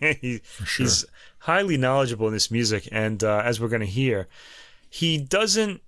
[0.00, 0.40] he,
[0.78, 1.04] He's
[1.40, 4.28] highly knowledgeable in this music, and uh, as we're going to hear,
[4.98, 5.80] he doesn't.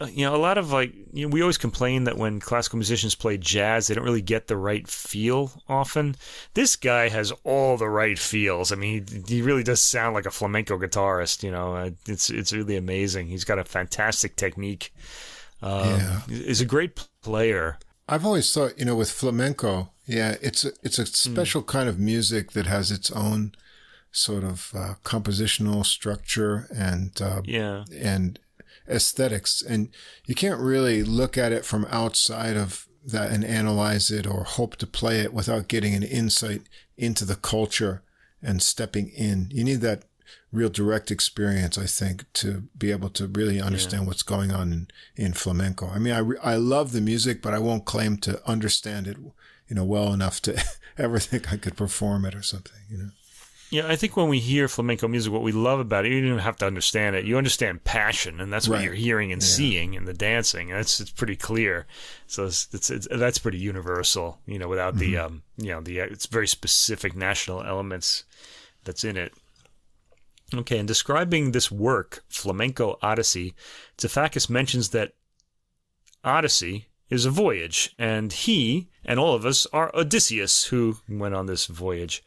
[0.00, 2.78] uh, You know, a lot of like you know, we always complain that when classical
[2.78, 6.16] musicians play jazz, they don't really get the right feel often.
[6.54, 8.72] This guy has all the right feels.
[8.72, 11.42] I mean, he, he really does sound like a flamenco guitarist.
[11.42, 13.28] You know, uh, it's it's really amazing.
[13.28, 14.92] He's got a fantastic technique.
[15.62, 16.20] Um, Yeah.
[16.28, 17.78] He's a great player.
[18.08, 21.98] I've always thought, you know, with flamenco, yeah, it's a, it's a special kind of
[21.98, 23.52] music that has its own
[24.12, 27.84] sort of uh, compositional structure and uh, Yeah.
[27.92, 28.38] and
[28.88, 29.88] aesthetics, and
[30.26, 34.76] you can't really look at it from outside of that and analyze it or hope
[34.76, 36.62] to play it without getting an insight
[36.96, 38.02] into the culture
[38.42, 39.48] and stepping in.
[39.52, 40.04] You need that
[40.52, 44.88] real direct experience, I think, to be able to really understand what's going on in,
[45.16, 45.88] in flamenco.
[45.88, 49.16] I mean, I, re- I love the music, but I won't claim to understand it,
[49.18, 50.62] you know, well enough to
[50.98, 53.10] ever think I could perform it or something, you know.
[53.72, 56.28] Yeah, I think when we hear flamenco music, what we love about it, you don't
[56.28, 57.24] even have to understand it.
[57.24, 58.84] You understand passion, and that's what Right.
[58.84, 60.70] you're hearing and seeing in the dancing.
[60.70, 61.86] And it's it's pretty clear.
[62.26, 65.24] So it's, it's, it's that's pretty universal, you know, without the Mm-hmm.
[65.24, 68.24] um, you know, the it's very specific national elements
[68.84, 69.32] that's in it.
[70.54, 73.54] Okay, in describing this work, Flamenco Odyssey,
[73.96, 75.14] Zafakis mentions that
[76.22, 81.46] Odyssey is a voyage, and he and all of us are Odysseus, who went on
[81.46, 82.22] this voyage,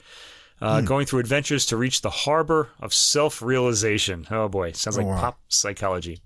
[0.62, 4.28] uh, going through adventures to reach the harbor of self realization.
[4.32, 5.20] Oh boy, sounds like wow.
[5.20, 6.20] pop psychology.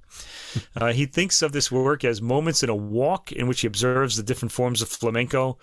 [0.76, 4.18] Uh, he thinks of this work as moments in a walk in which he observes
[4.18, 5.58] the different forms of flamenco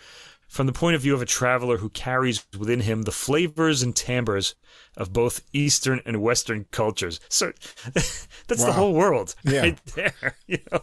[0.48, 3.96] from the point of view of a traveler who carries within him the flavors and
[3.96, 4.54] timbres
[4.96, 7.20] of both Eastern and Western cultures.
[7.28, 7.52] So
[7.92, 8.28] that's
[8.60, 8.66] wow.
[8.66, 9.60] the whole world yeah.
[9.60, 10.36] right there.
[10.46, 10.80] You know?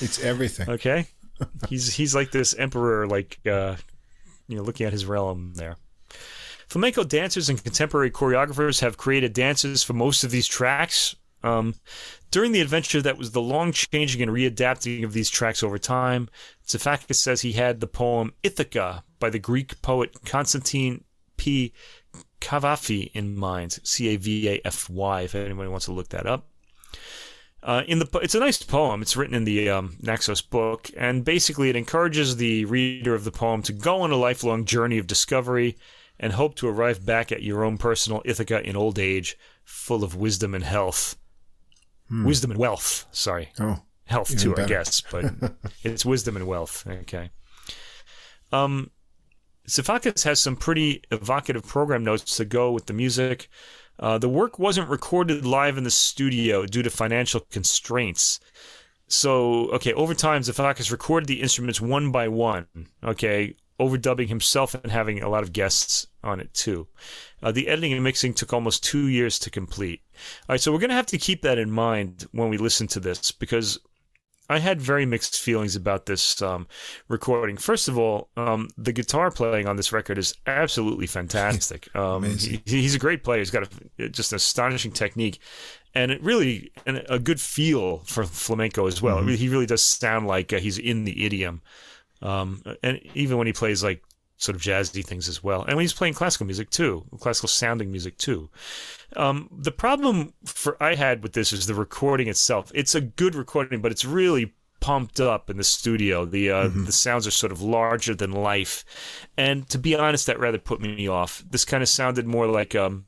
[0.00, 0.70] It's everything.
[0.70, 1.06] Okay.
[1.68, 3.76] he's he's like this emperor, like uh,
[4.48, 5.76] you know, looking at his realm there.
[6.70, 11.16] Flamenco dancers and contemporary choreographers have created dances for most of these tracks.
[11.42, 11.74] Um,
[12.30, 16.28] during the adventure that was the long changing and readapting of these tracks over time,
[16.64, 21.02] Xifakis says he had the poem Ithaca by the Greek poet Constantine
[21.36, 21.72] P.
[22.40, 23.80] Cavafy in mind.
[23.82, 26.46] C A V A F Y, if anybody wants to look that up.
[27.64, 29.02] Uh, in the it's a nice poem.
[29.02, 33.32] It's written in the um, Naxos book, and basically it encourages the reader of the
[33.32, 35.76] poem to go on a lifelong journey of discovery
[36.20, 40.14] and hope to arrive back at your own personal Ithaca in old age, full of
[40.14, 41.16] wisdom and health.
[42.08, 42.24] Hmm.
[42.24, 43.06] Wisdom and wealth.
[43.10, 43.48] Sorry.
[43.58, 44.62] Oh, health too, better.
[44.62, 45.24] I guess, but
[45.82, 46.86] it's wisdom and wealth.
[46.86, 47.30] Okay.
[48.52, 48.90] Um,
[49.66, 53.48] Xifakis has some pretty evocative program notes to go with the music.
[53.98, 58.40] Uh, the work wasn't recorded live in the studio due to financial constraints.
[59.06, 62.66] So, okay, over time, Xifakis recorded the instruments one by one,
[63.02, 66.86] okay, overdubbing himself and having a lot of guests on it too.
[67.42, 70.02] Uh, the editing and mixing took almost two years to complete.
[70.48, 72.86] All right, so we're going to have to keep that in mind when we listen
[72.88, 73.78] to this because
[74.50, 76.66] I had very mixed feelings about this um,
[77.06, 77.56] recording.
[77.56, 81.88] First of all, um, the guitar playing on this record is absolutely fantastic.
[82.00, 83.40] Um, he, he's a great player.
[83.40, 83.68] He's got
[83.98, 85.38] a, just an astonishing technique,
[85.94, 89.18] and it really and a good feel for flamenco as well.
[89.18, 89.34] Mm-hmm.
[89.34, 91.62] He really does sound like uh, he's in the idiom,
[92.22, 94.02] um, and even when he plays like
[94.36, 95.62] sort of jazzy things as well.
[95.62, 98.48] And when he's playing classical music too, classical sounding music too.
[99.16, 102.72] Um, the problem for I had with this is the recording itself.
[102.74, 106.24] It's a good recording, but it's really pumped up in the studio.
[106.24, 106.84] The uh, mm-hmm.
[106.86, 108.84] the sounds are sort of larger than life,
[109.36, 111.44] and to be honest, that rather put me off.
[111.48, 113.04] This kind of sounded more like um,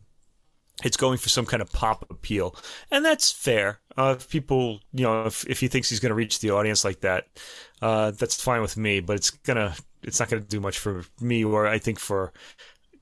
[0.85, 2.55] it's going for some kind of pop appeal,
[2.91, 3.81] and that's fair.
[3.97, 6.85] Uh, if people, you know, if if he thinks he's going to reach the audience
[6.85, 7.29] like that,
[7.83, 9.01] uh, that's fine with me.
[9.01, 12.33] But it's gonna, it's not going to do much for me, or I think for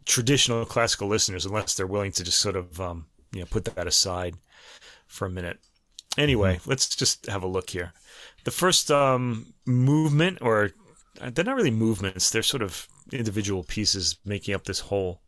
[0.07, 3.87] traditional classical listeners unless they're willing to just sort of um, you know put that
[3.87, 4.35] aside
[5.07, 5.59] for a minute.
[6.19, 6.71] Anyway, mm-hmm.
[6.71, 7.93] let's just have a look here.
[8.45, 10.73] The first um, movement, or
[11.15, 15.23] they're not really movements; they're sort of individual pieces making up this whole.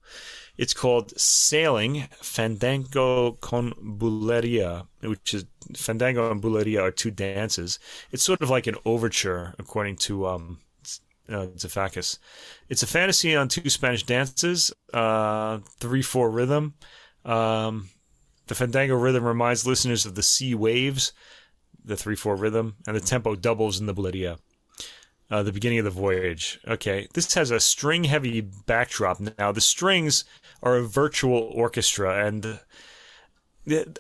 [0.59, 7.79] It's called Sailing Fandango con Buleria, which is Fandango and Buleria are two dances.
[8.11, 10.59] It's sort of like an overture, according to um,
[11.29, 12.19] uh, Xifakis.
[12.69, 16.75] It's a fantasy on two Spanish dances, uh, three four rhythm.
[17.25, 17.89] Um,
[18.49, 21.13] the fandango rhythm reminds listeners of the sea waves,
[21.85, 24.39] the three four rhythm, and the tempo doubles in the buleria.
[25.33, 26.61] Uh, the beginning of the voyage.
[26.69, 29.19] Okay, this has a string heavy backdrop.
[29.39, 30.25] Now the strings
[30.63, 32.61] are a virtual orchestra, and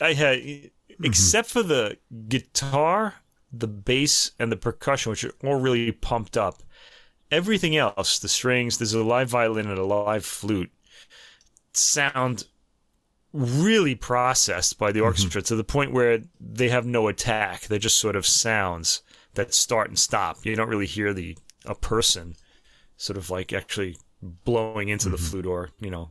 [0.02, 1.04] I had, mm-hmm.
[1.04, 1.96] except for the
[2.28, 3.14] guitar,
[3.50, 6.62] the bass, and the percussion, which are all really pumped up
[7.32, 10.70] everything else, the strings, there's a live violin and a live flute,
[11.72, 12.44] sound
[13.32, 15.06] really processed by the mm-hmm.
[15.06, 15.48] orchestra mm-hmm.
[15.48, 17.62] to the point where they have no attack.
[17.62, 19.00] They're just sort of sounds
[19.34, 20.44] that start and stop.
[20.44, 22.34] You don't really hear the a person
[22.96, 25.16] sort of like actually blowing into mm-hmm.
[25.16, 26.10] the flute or, you know,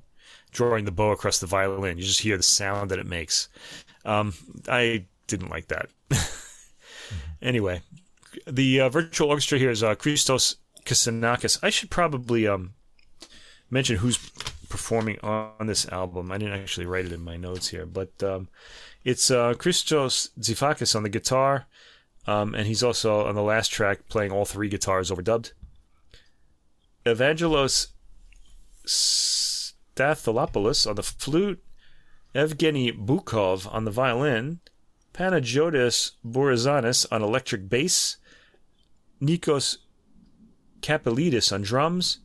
[0.51, 1.97] drawing the bow across the violin.
[1.97, 3.49] You just hear the sound that it makes.
[4.05, 4.33] Um,
[4.67, 5.89] I didn't like that.
[6.09, 7.15] mm-hmm.
[7.41, 7.81] Anyway,
[8.47, 11.59] the uh, virtual orchestra here is uh, Christos Kasinakis.
[11.63, 12.73] I should probably um,
[13.69, 14.17] mention who's
[14.69, 16.31] performing on this album.
[16.31, 18.47] I didn't actually write it in my notes here, but um,
[19.03, 21.65] it's uh, Christos Xifakis on the guitar,
[22.27, 25.51] um, and he's also on the last track playing all three guitars overdubbed.
[27.05, 27.87] Evangelos
[28.85, 31.63] Statholopoulos on the flute,
[32.33, 34.59] Evgeny Bukov on the violin,
[35.13, 38.17] Panagiotis Bourizanis on electric bass,
[39.21, 39.77] Nikos
[40.81, 42.19] Kapelidis on drums,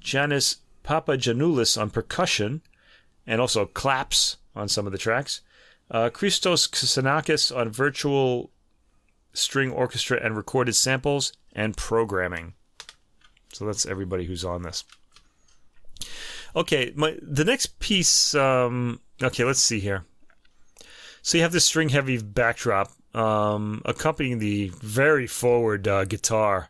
[0.00, 2.62] Janis Papagiannoulis on percussion,
[3.26, 5.40] and also claps on some of the tracks.
[5.90, 8.50] Uh, Christos Kasinakis on virtual
[9.36, 12.54] string orchestra and recorded samples and programming.
[13.52, 14.84] So that's everybody who's on this.
[16.54, 18.34] Okay, my the next piece.
[18.34, 20.04] Um, okay, let's see here.
[21.22, 26.68] So you have this string heavy backdrop um, accompanying the very forward uh, guitar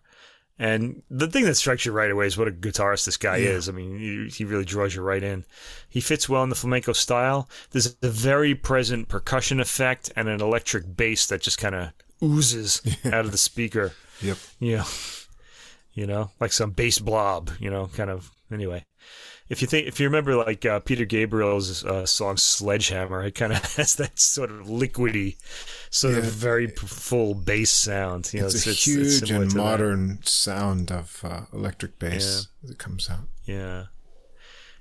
[0.58, 3.50] And the thing that strikes you right away is what a guitarist this guy yeah.
[3.50, 3.68] is.
[3.68, 5.44] I mean, he, he, really draws you right in.
[5.88, 7.50] He fits well in the flamenco style.
[7.72, 12.82] There's a very present percussion effect and an electric bass that just kind of oozes
[13.04, 13.92] out of the speaker.
[14.22, 14.38] Yep.
[14.58, 14.84] Yeah.
[15.92, 18.30] You know, like some bass blob, you know, kind of.
[18.48, 18.84] Anyway
[19.48, 23.52] if you think if you remember like uh, Peter Gabriel's uh, song Sledgehammer, it kind
[23.52, 25.36] of has that sort of liquidy,
[25.90, 26.20] sort yeah.
[26.20, 28.32] of very full bass sound.
[28.32, 30.28] You know, it's, it's a huge it's and modern that.
[30.28, 32.68] sound of uh, electric bass yeah.
[32.68, 33.28] that comes out.
[33.44, 33.84] Yeah.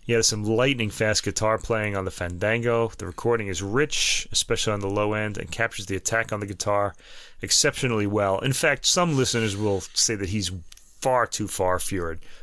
[0.06, 2.90] He has some lightning fast guitar playing on the Fandango.
[2.90, 6.46] The recording is rich, especially on the low end, and captures the attack on the
[6.46, 6.96] guitar
[7.42, 8.38] exceptionally well.
[8.40, 10.52] In fact, some listeners will say that he's
[11.02, 11.80] far too far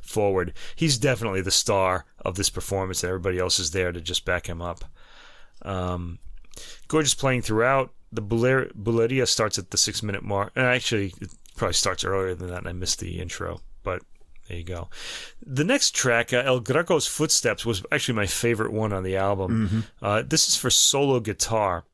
[0.02, 0.52] forward.
[0.74, 4.48] He's definitely the star of this performance, and everybody else is there to just back
[4.48, 4.84] him up.
[5.62, 6.18] Um,
[6.88, 7.92] gorgeous playing throughout.
[8.10, 10.52] The Bulería starts at the six minute mark.
[10.56, 13.60] And actually, it probably starts earlier than that, and I missed the intro.
[13.84, 14.02] But
[14.52, 14.90] there you go.
[15.44, 19.68] The next track, uh, El Greco's Footsteps, was actually my favorite one on the album.
[19.68, 20.04] Mm-hmm.
[20.04, 21.84] Uh, this is for solo guitar.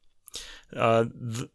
[0.74, 1.48] Uh, the,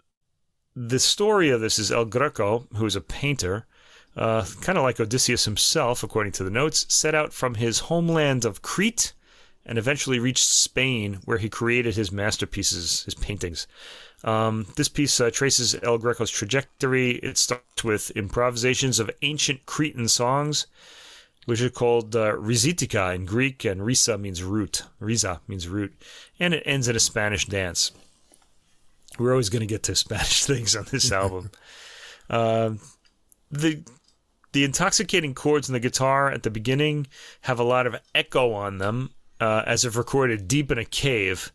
[0.77, 3.67] the story of this is El Greco, who is a painter,
[4.15, 8.45] uh, kind of like Odysseus himself, according to the notes, set out from his homeland
[8.45, 9.11] of Crete
[9.65, 13.67] and eventually reached Spain, where he created his masterpieces, his paintings.
[14.23, 17.11] Um, this piece uh, traces El Greco's trajectory.
[17.11, 20.67] It starts with improvisations of ancient Cretan songs,
[21.45, 24.83] which are called uh, rizitika in Greek, and risa means root.
[24.99, 25.93] Riza means root.
[26.39, 27.91] And it ends in a Spanish dance.
[29.19, 31.51] We're always going to get to Spanish things on this album.
[32.29, 32.75] Uh,
[33.51, 33.83] the
[34.53, 37.05] the intoxicating chords in the guitar at the beginning
[37.41, 39.09] have a lot of echo on them,
[39.41, 41.51] uh, as if recorded deep in a cave,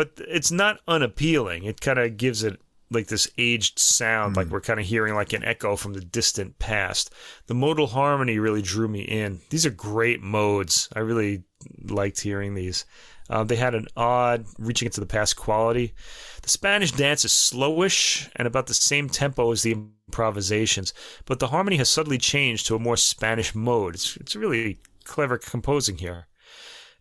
[0.00, 1.64] but it's not unappealing.
[1.64, 2.58] It kind of gives it
[2.90, 4.36] like this aged sound, mm.
[4.38, 7.12] like we're kind of hearing like an echo from the distant past.
[7.48, 9.42] The modal harmony really drew me in.
[9.50, 10.88] These are great modes.
[10.96, 11.42] I really
[11.86, 12.86] liked hearing these.
[13.28, 15.92] Uh, they had an odd, reaching into the past quality.
[16.40, 20.94] The Spanish dance is slowish and about the same tempo as the improvisations,
[21.26, 23.96] but the harmony has subtly changed to a more Spanish mode.
[23.96, 26.26] It's, it's really clever composing here.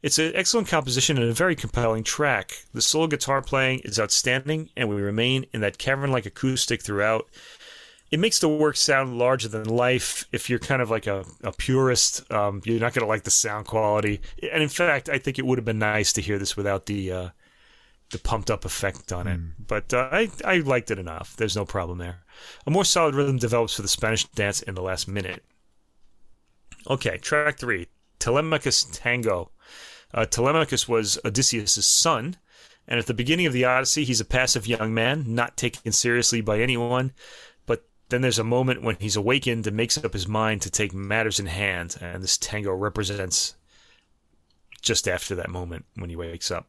[0.02, 2.66] It's an excellent composition and a very compelling track.
[2.74, 7.28] The solo guitar playing is outstanding, and we remain in that cavern like acoustic throughout
[8.12, 10.28] it makes the work sound larger than life.
[10.32, 13.32] If you're kind of like a, a purist, um, you're not going to like the
[13.32, 14.22] sound quality.
[14.52, 17.12] And in fact, I think it would have been nice to hear this without the
[17.12, 17.30] uh,
[18.12, 19.40] the pumped up effect on it.
[19.40, 19.52] Mm.
[19.68, 21.36] But uh, I I liked it enough.
[21.36, 22.24] There's no problem there.
[22.66, 25.44] A more solid rhythm develops for the Spanish dance in the last minute.
[26.90, 29.52] Okay, track three, Telemachus Tango.
[30.14, 32.38] Uh, Telemachus was Odysseus' son.
[32.88, 36.41] And at the beginning of the Odyssey, he's a passive young man, not taken seriously
[36.41, 37.14] by anyone.
[37.68, 40.91] But then there's a moment when he's awakened and makes up his mind to take
[40.91, 43.56] matters in hand, and this tango represents
[44.81, 46.68] just after that moment when he wakes up.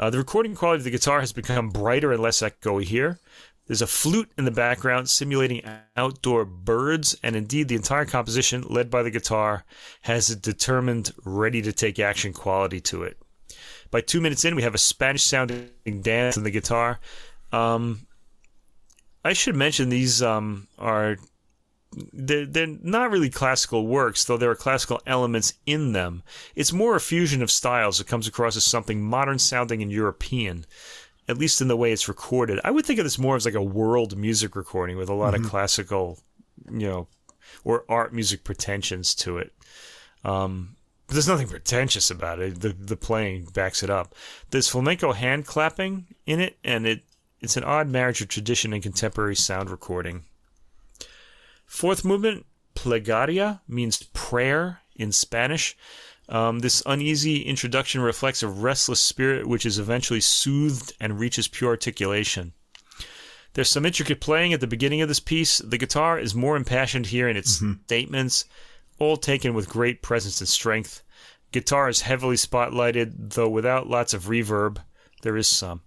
[0.00, 3.20] Uh, the recording quality of the guitar has become brighter and less echoey here.
[3.68, 5.62] There's a flute in the background simulating
[5.94, 9.64] outdoor birds, and indeed, the entire composition, led by the guitar,
[10.02, 13.18] has a determined, ready to take action quality to it.
[13.90, 16.98] By two minutes in, we have a Spanish sounding dance in the guitar.
[17.52, 18.06] Um,
[19.24, 21.16] I should mention these um, are
[22.12, 26.22] they're, they're not really classical works, though there are classical elements in them.
[26.54, 30.66] It's more a fusion of styles that comes across as something modern sounding and European,
[31.28, 32.58] at least in the way it's recorded.
[32.64, 35.34] I would think of this more as like a world music recording with a lot
[35.34, 35.44] mm-hmm.
[35.44, 36.18] of classical,
[36.70, 37.08] you know,
[37.64, 39.52] or art music pretensions to it.
[40.24, 40.76] Um,
[41.06, 42.60] but there's nothing pretentious about it.
[42.60, 44.14] The the playing backs it up.
[44.50, 47.02] There's flamenco hand clapping in it, and it
[47.40, 50.24] it's an odd marriage of tradition and contemporary sound recording.
[51.64, 55.76] Fourth movement, plegaria, means prayer in Spanish.
[56.28, 61.70] Um, this uneasy introduction reflects a restless spirit which is eventually soothed and reaches pure
[61.70, 62.52] articulation.
[63.54, 65.58] There's some intricate playing at the beginning of this piece.
[65.58, 67.82] The guitar is more impassioned here in its mm-hmm.
[67.84, 68.44] statements,
[68.98, 71.02] all taken with great presence and strength.
[71.50, 74.78] Guitar is heavily spotlighted, though without lots of reverb.
[75.22, 75.80] There is some,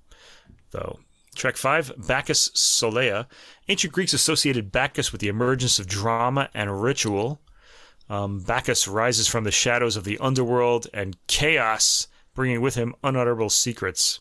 [0.72, 0.99] though.
[1.35, 3.27] Track 5, Bacchus Solea.
[3.69, 7.41] Ancient Greeks associated Bacchus with the emergence of drama and ritual.
[8.11, 13.49] Um, Bacchus rises from the shadows of the underworld and chaos, bringing with him unutterable
[13.49, 14.19] secrets.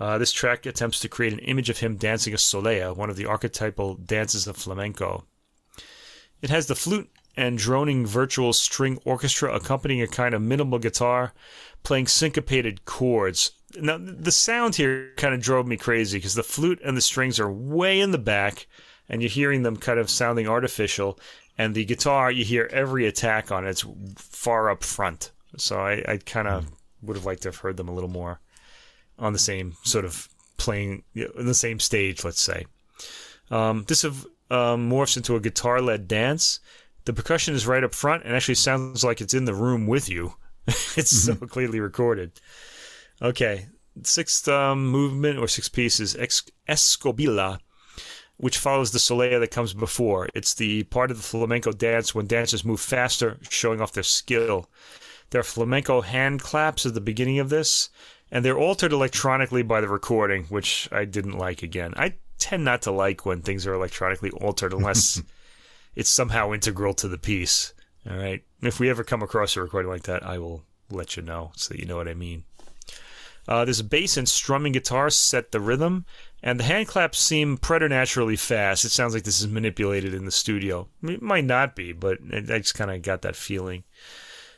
[0.00, 3.16] Uh, this track attempts to create an image of him dancing a solea, one of
[3.16, 5.24] the archetypal dances of flamenco.
[6.40, 11.34] It has the flute and droning virtual string orchestra accompanying a kind of minimal guitar,
[11.82, 16.80] playing syncopated chords now the sound here kind of drove me crazy because the flute
[16.84, 18.66] and the strings are way in the back
[19.08, 21.18] and you're hearing them kind of sounding artificial.
[21.58, 23.66] And the guitar, you hear every attack on.
[23.66, 23.84] It's
[24.16, 25.32] far up front.
[25.56, 26.66] So I, I kind of
[27.02, 28.40] would have liked to have heard them a little more
[29.18, 30.28] on the same sort of
[30.58, 32.66] playing in the same stage, let's say.
[33.50, 36.60] Um, this have, um, morphs into a guitar led dance.
[37.04, 40.08] The percussion is right up front and actually sounds like it's in the room with
[40.08, 40.34] you.
[40.66, 42.32] it's so clearly recorded.
[43.22, 43.66] Okay,
[44.02, 47.60] sixth um, movement or six pieces, Ex- Escobilla,
[48.36, 50.28] which follows the solea that comes before.
[50.34, 54.68] It's the part of the flamenco dance when dancers move faster, showing off their skill.
[55.30, 57.90] There are flamenco hand claps at the beginning of this,
[58.30, 61.94] and they're altered electronically by the recording, which I didn't like again.
[61.96, 65.22] I tend not to like when things are electronically altered unless
[65.94, 67.72] it's somehow integral to the piece.
[68.08, 68.44] All right.
[68.62, 71.74] If we ever come across a recording like that, I will let you know so
[71.74, 72.44] that you know what I mean.
[73.48, 76.04] Uh, there's a bass and strumming guitar set the rhythm,
[76.46, 78.84] and the hand claps seem preternaturally fast.
[78.84, 80.86] It sounds like this is manipulated in the studio.
[81.02, 83.82] It might not be, but I just kind of got that feeling.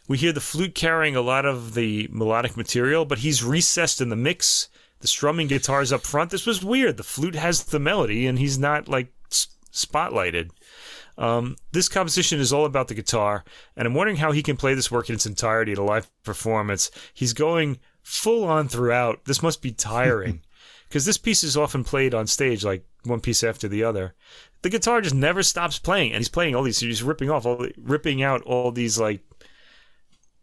[0.07, 4.11] We hear the flute carrying a lot of the melodic material, but he's recessed in
[4.11, 4.69] the mix.
[5.01, 6.31] The strumming guitar's up front.
[6.31, 6.99] This was weird.
[6.99, 9.11] The flute has the melody, and he's not like
[9.73, 10.51] spotlighted.
[11.17, 13.45] Um, this composition is all about the guitar,
[13.79, 16.11] and I'm wondering how he can play this work in its entirety at a live
[16.23, 16.91] performance.
[17.15, 19.25] He's going full on throughout.
[19.25, 20.43] This must be tiring
[20.89, 24.15] because this piece is often played on stage like one piece after the other.
[24.63, 26.81] The guitar just never stops playing, and he's playing all these.
[26.81, 29.21] He's ripping off, all, ripping out all these like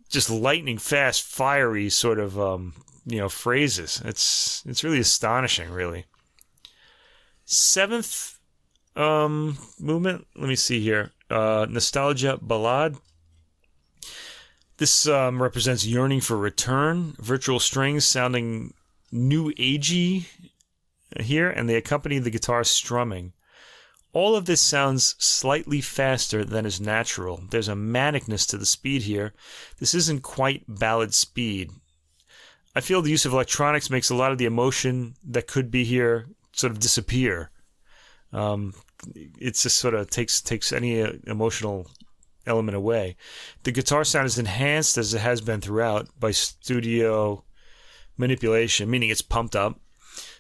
[0.10, 2.74] just lightning fast, fiery sort of um,
[3.06, 4.02] you know phrases.
[4.06, 6.06] It's it's really astonishing, really.
[7.46, 8.40] Seventh
[8.96, 10.28] um, movement.
[10.36, 11.12] Let me see here.
[11.30, 12.98] Uh, nostalgia ballad.
[14.78, 17.16] This um, represents yearning for return.
[17.20, 18.74] Virtual strings sounding
[19.16, 20.26] new agey
[21.20, 23.34] here, and they accompany the guitar strumming.
[24.14, 27.44] All of this sounds slightly faster than is natural.
[27.50, 29.34] There's a manicness to the speed here.
[29.80, 31.72] This isn't quite ballad speed.
[32.76, 35.86] I feel the use of electronics makes a lot of the emotion that could be
[35.86, 37.52] here sort of disappear.
[38.34, 38.74] Um,
[39.16, 41.90] it just sort of takes takes any uh, emotional
[42.46, 43.16] element away.
[43.64, 47.45] The guitar sound is enhanced as it has been throughout by studio
[48.18, 49.80] manipulation, meaning it's pumped up.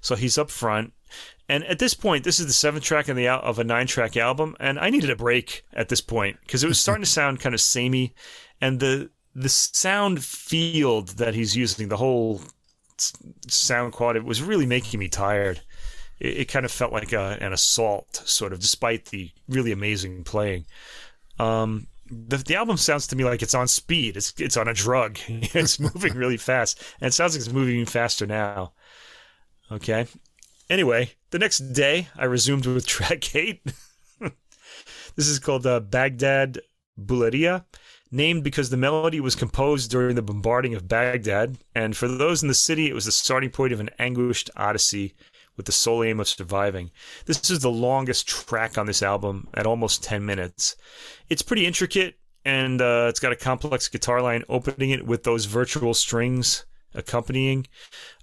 [0.01, 0.93] So he's up front.
[1.47, 4.17] And at this point, this is the seventh track in the of a nine track
[4.17, 7.39] album, and I needed a break at this point because it was starting to sound
[7.39, 8.13] kind of samey,
[8.59, 12.41] and the the sound field that he's using, the whole
[13.47, 15.61] sound quality, was really making me tired.
[16.19, 20.23] It, it kind of felt like a, an assault, sort of, despite the really amazing
[20.23, 20.65] playing.
[21.37, 24.17] Um, the, the album sounds to me like it's on speed.
[24.17, 25.17] It's it's on a drug.
[25.27, 28.73] it's moving really fast, and it sounds like it's moving faster now.
[29.71, 30.07] Okay.
[30.69, 33.61] Anyway, the next day I resumed with track eight.
[35.15, 36.59] this is called uh, Baghdad
[36.99, 37.65] Buleria,
[38.11, 42.47] named because the melody was composed during the bombarding of Baghdad, and for those in
[42.47, 45.15] the city, it was the starting point of an anguished odyssey
[45.57, 46.91] with the sole aim of surviving.
[47.25, 50.75] This is the longest track on this album at almost 10 minutes.
[51.29, 55.45] It's pretty intricate and uh, it's got a complex guitar line opening it with those
[55.45, 57.67] virtual strings accompanying.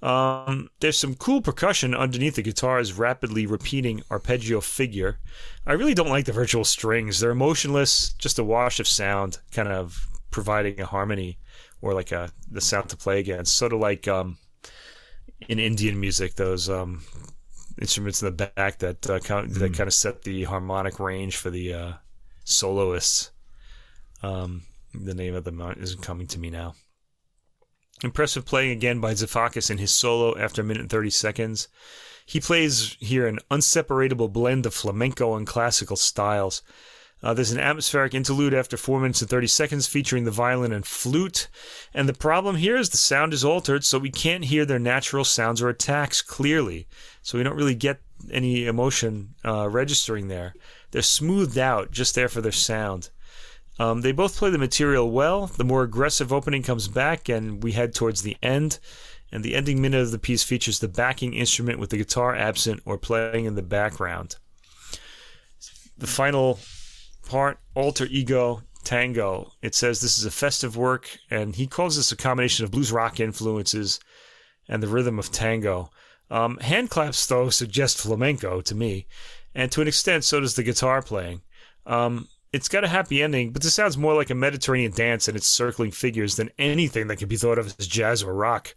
[0.00, 5.18] Um, there's some cool percussion underneath the guitar's rapidly repeating arpeggio figure.
[5.66, 7.20] I really don't like the virtual strings.
[7.20, 11.38] They're emotionless, just a wash of sound, kind of providing a harmony
[11.80, 13.56] or like a the sound to play against.
[13.56, 14.38] Sort of like um,
[15.48, 17.02] in Indian music, those um,
[17.80, 19.58] instruments in the back that uh, kind of, mm.
[19.60, 21.92] that kind of set the harmonic range for the uh,
[22.44, 23.30] soloists.
[24.22, 24.62] Um,
[24.94, 26.74] the name of them isn't coming to me now.
[28.04, 31.68] Impressive playing again by Zafakis in his solo after a minute and 30 seconds.
[32.26, 36.62] He plays here an unseparable blend of flamenco and classical styles.
[37.22, 40.84] Uh, there's an atmospheric interlude after 4 minutes and 30 seconds featuring the violin and
[40.84, 41.48] flute.
[41.94, 45.24] And the problem here is the sound is altered, so we can't hear their natural
[45.24, 46.88] sounds or attacks clearly.
[47.22, 48.00] So we don't really get
[48.30, 50.54] any emotion uh, registering there.
[50.90, 53.10] They're smoothed out just there for their sound.
[53.78, 55.46] Um, they both play the material well.
[55.46, 58.78] The more aggressive opening comes back, and we head towards the end.
[59.30, 62.82] And the ending minute of the piece features the backing instrument with the guitar absent
[62.84, 64.36] or playing in the background.
[65.96, 66.58] The final
[67.74, 69.52] Alter Ego Tango.
[69.62, 72.92] It says this is a festive work, and he calls this a combination of blues
[72.92, 74.00] rock influences
[74.68, 75.90] and the rhythm of tango.
[76.30, 79.06] Um, hand claps, though, suggest flamenco to me,
[79.54, 81.42] and to an extent, so does the guitar playing.
[81.86, 85.36] Um, it's got a happy ending, but this sounds more like a Mediterranean dance and
[85.36, 88.74] its circling figures than anything that can be thought of as jazz or rock.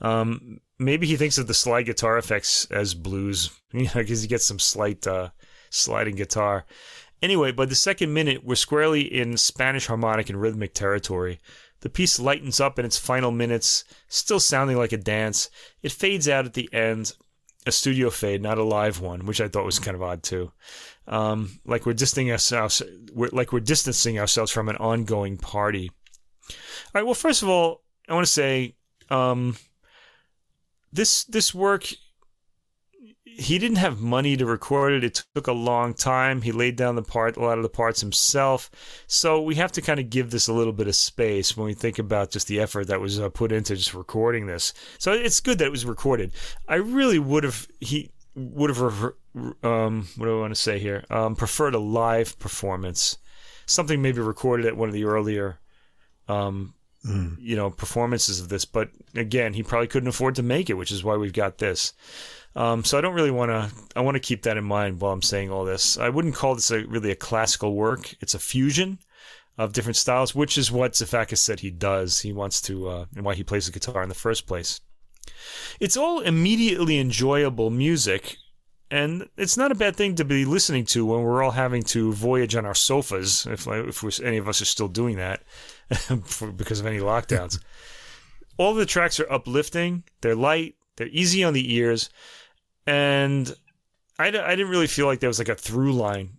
[0.00, 4.28] Um, maybe he thinks of the slide guitar effects as blues, you know, because he
[4.28, 5.30] gets some slight uh,
[5.70, 6.64] sliding guitar.
[7.20, 11.40] Anyway, by the second minute, we're squarely in Spanish harmonic and rhythmic territory.
[11.80, 15.50] The piece lightens up in its final minutes, still sounding like a dance.
[15.82, 17.14] It fades out at the end,
[17.66, 20.52] a studio fade, not a live one, which I thought was kind of odd too.
[21.06, 22.82] Um, like we're distancing ourselves,
[23.12, 25.90] we're, like we're distancing ourselves from an ongoing party.
[26.50, 26.56] All
[26.94, 27.04] right.
[27.04, 28.76] Well, first of all, I want to say
[29.10, 29.56] um,
[30.92, 31.86] this this work
[33.38, 35.04] he didn't have money to record it.
[35.04, 36.42] It took a long time.
[36.42, 38.68] He laid down the part, a lot of the parts himself.
[39.06, 41.74] So we have to kind of give this a little bit of space when we
[41.74, 44.74] think about just the effort that was uh, put into just recording this.
[44.98, 46.32] So it's good that it was recorded.
[46.66, 49.12] I really would have he would have
[49.62, 51.04] um, what do I want to say here?
[51.08, 53.18] Um, preferred a live performance,
[53.66, 55.60] something maybe recorded at one of the earlier
[56.26, 56.74] um,
[57.06, 57.36] mm.
[57.38, 58.64] you know performances of this.
[58.64, 61.92] But again, he probably couldn't afford to make it, which is why we've got this.
[62.56, 63.70] Um, so I don't really want to.
[63.96, 65.98] I want to keep that in mind while I'm saying all this.
[65.98, 68.14] I wouldn't call this a, really a classical work.
[68.20, 68.98] It's a fusion
[69.56, 72.20] of different styles, which is what Zafakis said he does.
[72.20, 74.80] He wants to, uh, and why he plays the guitar in the first place.
[75.80, 78.36] It's all immediately enjoyable music,
[78.90, 82.12] and it's not a bad thing to be listening to when we're all having to
[82.12, 85.42] voyage on our sofas, if if any of us are still doing that
[86.24, 87.60] for, because of any lockdowns.
[88.56, 90.04] all the tracks are uplifting.
[90.22, 90.76] They're light.
[90.96, 92.10] They're easy on the ears
[92.88, 93.54] and
[94.18, 96.38] I, I didn't really feel like there was like a through line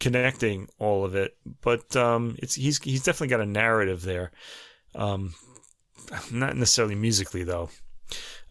[0.00, 4.32] connecting all of it, but um, it's he's he's definitely got a narrative there.
[4.94, 5.34] Um,
[6.32, 7.68] not necessarily musically though.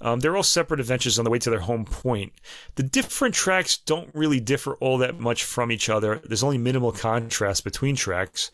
[0.02, 2.34] Um, they're all separate adventures on the way to their home point.
[2.76, 6.22] The different tracks don't really differ all that much from each other.
[6.24, 8.52] There's only minimal contrast between tracks.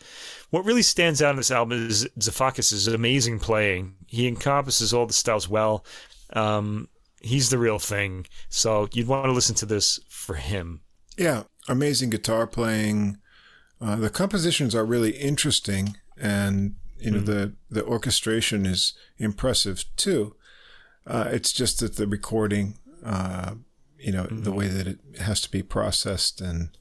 [0.50, 3.96] What really stands out in this album is Zafakis' amazing playing.
[4.08, 5.86] He encompasses all the styles well.
[6.34, 6.90] Um,
[7.28, 8.26] he's the real thing.
[8.50, 10.82] So you'd want to listen to this for him.
[11.18, 13.18] Yeah, amazing guitar playing.
[13.82, 19.86] Uh, the compositions are really interesting, and you know mm the the orchestration is impressive
[19.96, 20.36] too.
[21.06, 23.54] Uh, it's just that the recording, uh,
[24.00, 24.44] you know, mm-hmm.
[24.44, 26.78] the way that it has to be processed and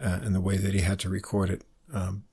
[0.00, 1.62] uh, and the way that he had to record it,
[1.92, 2.24] um,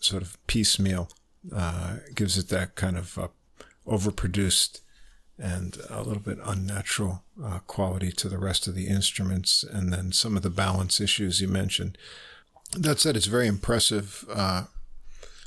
[0.00, 1.10] sort of piecemeal,
[1.54, 3.28] uh, gives it that kind of uh,
[3.86, 4.80] overproduced
[5.38, 10.12] and a little bit unnatural uh, quality to the rest of the instruments, and then
[10.12, 11.98] some of the balance issues you mentioned.
[12.76, 14.64] That said, it's very impressive uh,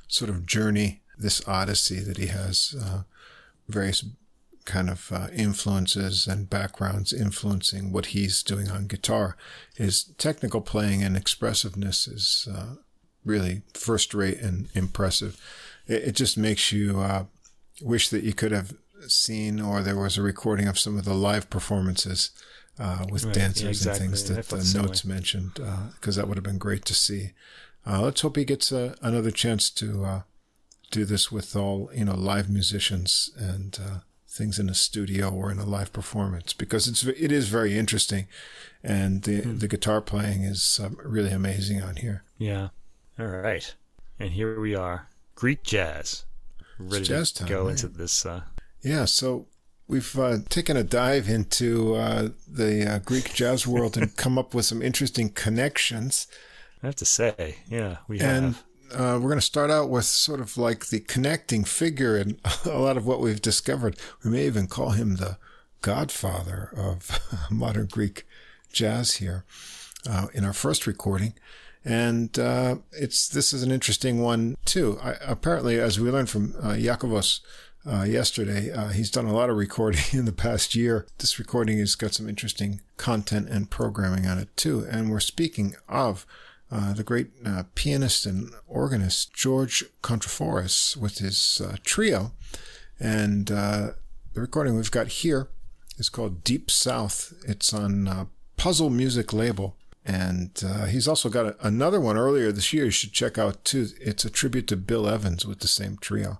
[0.08, 3.04] sort of journey, this odyssey that he has, uh,
[3.68, 4.04] various
[4.66, 9.38] kind of uh, influences and backgrounds influencing what he's doing on guitar.
[9.76, 12.76] His technical playing and expressiveness is uh,
[13.24, 15.42] really first rate and impressive.
[15.88, 17.26] It, it just makes you uh,
[17.82, 18.74] wish that you could have
[19.12, 22.32] seen or there was a recording of some of the live performances
[22.80, 24.06] uh, with right, dancers yeah, exactly.
[24.06, 27.32] and things that the notes mentioned, because uh, that would have been great to see.
[27.86, 30.22] Uh, let's hope he gets uh, another chance to uh,
[30.92, 33.80] do this with all you know live musicians and
[34.30, 38.28] things in a studio or in a live performance, because it's it is very interesting,
[38.84, 39.58] and the hmm.
[39.58, 42.24] the guitar playing is really amazing on here.
[42.38, 42.70] Yeah.
[43.20, 43.74] All right,
[44.20, 46.26] and here we are, Greek jazz
[46.80, 47.72] ready jazz to go right?
[47.72, 48.42] into this uh,
[48.82, 49.48] yeah, so
[49.88, 54.54] we've uh, taken a dive into uh, the uh, Greek jazz world and come up
[54.54, 56.28] with some interesting connections.
[56.84, 58.64] I have to say, yeah, we and, have.
[58.90, 62.80] Uh, we're going to start out with sort of like the connecting figure in a
[62.80, 63.98] lot of what we've discovered.
[64.24, 65.38] We may even call him the
[65.82, 67.20] godfather of
[67.52, 68.26] modern Greek
[68.72, 69.44] jazz here
[70.10, 71.34] uh, in our first recording.
[71.84, 75.00] And uh, it's this is an interesting one too.
[75.02, 77.40] I, apparently, as we learned from uh, Yakovos
[77.88, 78.72] uh, yesterday.
[78.72, 81.08] Uh, he's done a lot of recording in the past year.
[81.20, 84.86] This recording has got some interesting content and programming on it too.
[84.90, 86.26] And we're speaking of
[86.70, 92.34] uh, the great uh, pianist and organist George Kontrafouris with his uh, trio.
[93.00, 93.92] And uh,
[94.34, 95.48] the recording we've got here
[95.98, 97.34] is called Deep South.
[97.48, 99.78] It's on Puzzle Music label.
[100.06, 100.52] And
[100.88, 103.88] he's also got a, another one earlier this year you should check out too.
[104.00, 106.40] It's a tribute to Bill Evans with the same trio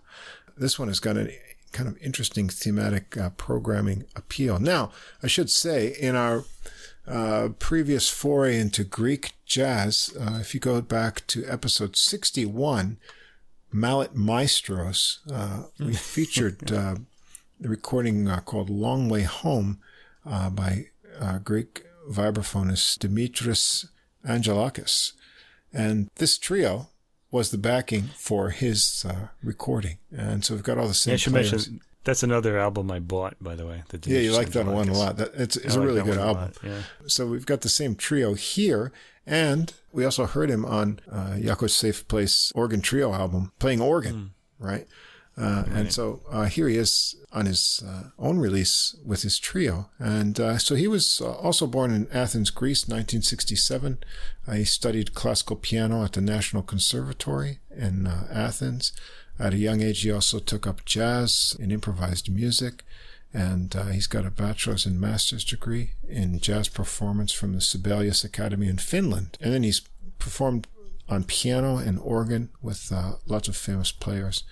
[0.58, 1.32] this one has got a
[1.72, 4.60] kind of interesting thematic uh, programming appeal.
[4.60, 6.44] Now, I should say, in our
[7.08, 12.98] uh, previous foray into Greek jazz, uh, if you go back to episode 61,
[13.72, 16.96] Mallet Maestros, uh, we featured uh,
[17.60, 19.80] the recording uh, called Long Way Home
[20.26, 20.88] by
[21.44, 23.88] Greek vibraphonist Dimitris
[24.26, 25.14] Angelakis.
[25.74, 26.90] And this trio,
[27.32, 31.18] was the backing for his uh, recording, and so we've got all the same.
[31.18, 31.70] Yeah, players.
[32.04, 33.84] that's another album I bought, by the way.
[34.06, 35.18] yeah, you like that one a lot.
[35.18, 36.54] That, it's, it's a like really good album.
[36.64, 36.82] Yeah.
[37.08, 38.94] So we've got the same trio here,
[39.26, 44.88] And we also heard him on uh, Safe Place organ trio album, playing organ, right?
[45.38, 49.90] Uh, And so uh, here he is on his uh, own release with his trio.
[50.00, 54.00] And uh, so he was uh, also born in Athens, Greece, 1967.
[54.48, 58.94] Uh, he studied classical piano at the National Conservatory in uh, Athens.
[59.38, 62.84] At a young age, he also took up jazz and improvised music.
[63.32, 68.24] And uh, he's got a bachelor's and master's degree in jazz performance from the Sibelius
[68.24, 69.38] Academy in Finland.
[69.40, 69.82] And then he's
[70.18, 70.66] performed
[71.08, 74.44] on piano and organ with uh, lots of famous players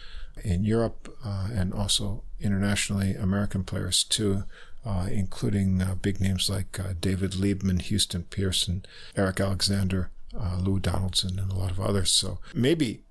[0.43, 4.43] in Europe uh, and also internationally, American players too,
[4.85, 8.85] uh, including uh, big names like uh, David Liebman, Houston Person,
[9.15, 12.11] Eric Alexander, uh, Lou Donaldson, and a lot of others.
[12.11, 13.03] So maybe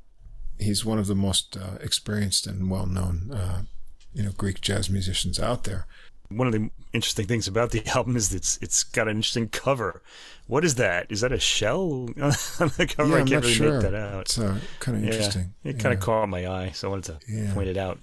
[0.58, 3.66] he's one of the most uh, experienced and well-known,
[4.12, 5.86] you know, Greek jazz musicians out there.
[6.28, 10.02] One of the interesting things about the album is it's it's got an interesting cover.
[10.46, 11.06] What is that?
[11.10, 12.30] Is that a shell on
[12.76, 13.10] the cover?
[13.10, 13.72] Yeah, I can't really sure.
[13.74, 14.20] make that out.
[14.22, 15.54] It's uh, kind of Yeah, interesting.
[15.64, 16.04] it kind of Yeah.
[16.04, 17.52] caught my eye, so I wanted to Yeah.
[17.54, 17.98] point it out.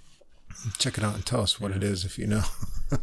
[0.78, 2.44] Check it out and tell us what it is if you know.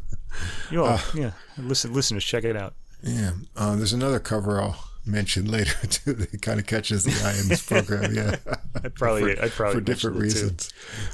[0.70, 2.74] You all, Uh, yeah, listen, listeners, check it out.
[3.02, 3.32] Yeah.
[3.56, 7.48] Uh, there's another cover I'll mention later too that kind of catches the eye in
[7.48, 8.14] this program.
[8.14, 8.36] Yeah.
[8.84, 10.44] I'd probably, for, I'd probably for different mention it, too.
[10.54, 10.72] reasons.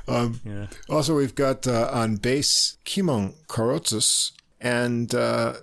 [0.08, 4.32] Um, Yeah, also, we've got uh, on bass Kimon Karotzis
[4.64, 5.54] and uh,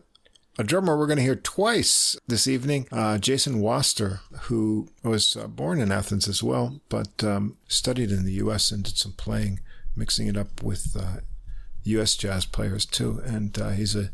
[0.60, 5.48] a drummer we're going to hear twice this evening, uh, Jason Wastor, who was uh,
[5.48, 8.72] born in Athens as well, but um, studied in the U.S.
[8.72, 9.60] and did some playing,
[9.96, 11.22] mixing it up with uh,
[11.84, 12.16] U.S.
[12.16, 13.22] jazz players too.
[13.26, 14.12] And uh, he's a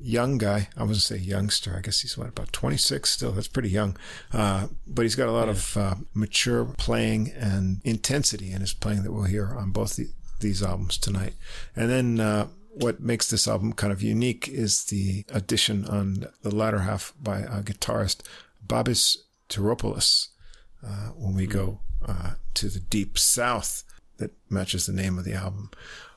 [0.00, 0.68] young guy.
[0.74, 1.74] I wouldn't say youngster.
[1.76, 3.32] I guess he's what about 26 still.
[3.32, 3.96] That's pretty young.
[4.32, 9.02] Uh, but he's got a lot of uh, mature playing and intensity in his playing
[9.02, 10.08] that we'll hear on both the,
[10.40, 11.34] these albums tonight.
[11.76, 16.54] And then uh, what makes this album kind of unique is the addition on the
[16.54, 18.22] latter half by uh, guitarist
[18.66, 19.18] Babis
[19.48, 20.28] Teropoulos.
[20.84, 23.84] Uh, when we go uh, to the deep south,
[24.18, 25.70] that matches the name of the album.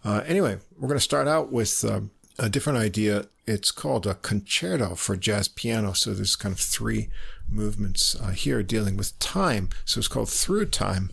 [0.06, 3.26] Uh, anyway, we're going to start out with um, a different idea.
[3.46, 5.94] It's called a concerto for jazz piano.
[5.94, 7.10] So there's kind of three
[7.50, 9.70] movements uh, here dealing with time.
[9.86, 11.12] So it's called Through Time.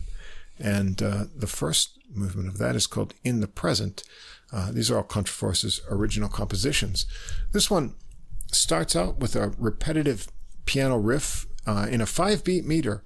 [0.59, 4.03] And uh, the first movement of that is called In the Present.
[4.51, 7.05] Uh, these are all Kontrafouris's original compositions.
[7.51, 7.95] This one
[8.51, 10.27] starts out with a repetitive
[10.65, 13.03] piano riff uh, in a five beat meter.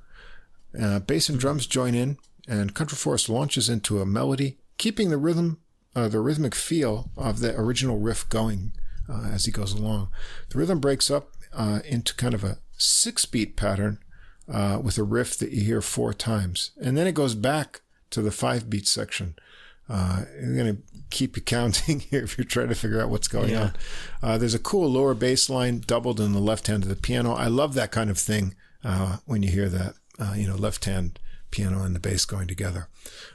[0.80, 2.18] Uh, bass and drums join in,
[2.48, 5.60] and Kontrafouris launches into a melody, keeping the rhythm,
[5.96, 8.74] uh, the rhythmic feel of the original riff going
[9.10, 10.10] uh, as he goes along.
[10.50, 14.00] The rhythm breaks up uh, into kind of a six beat pattern
[14.48, 18.32] with a riff that you hear four times, and then it goes back to the
[18.32, 19.36] five beat section.
[19.90, 23.28] Uh, I'm going to keep you counting here if you're trying to figure out what's
[23.28, 23.62] going Yeah.
[23.62, 23.74] on.
[24.24, 27.34] Uh, there's a cool lower bass line doubled in the left hand of the piano.
[27.34, 30.86] I love that kind of thing uh, when you hear that, uh, you know, left
[30.86, 31.20] hand
[31.52, 32.88] piano and the bass going together.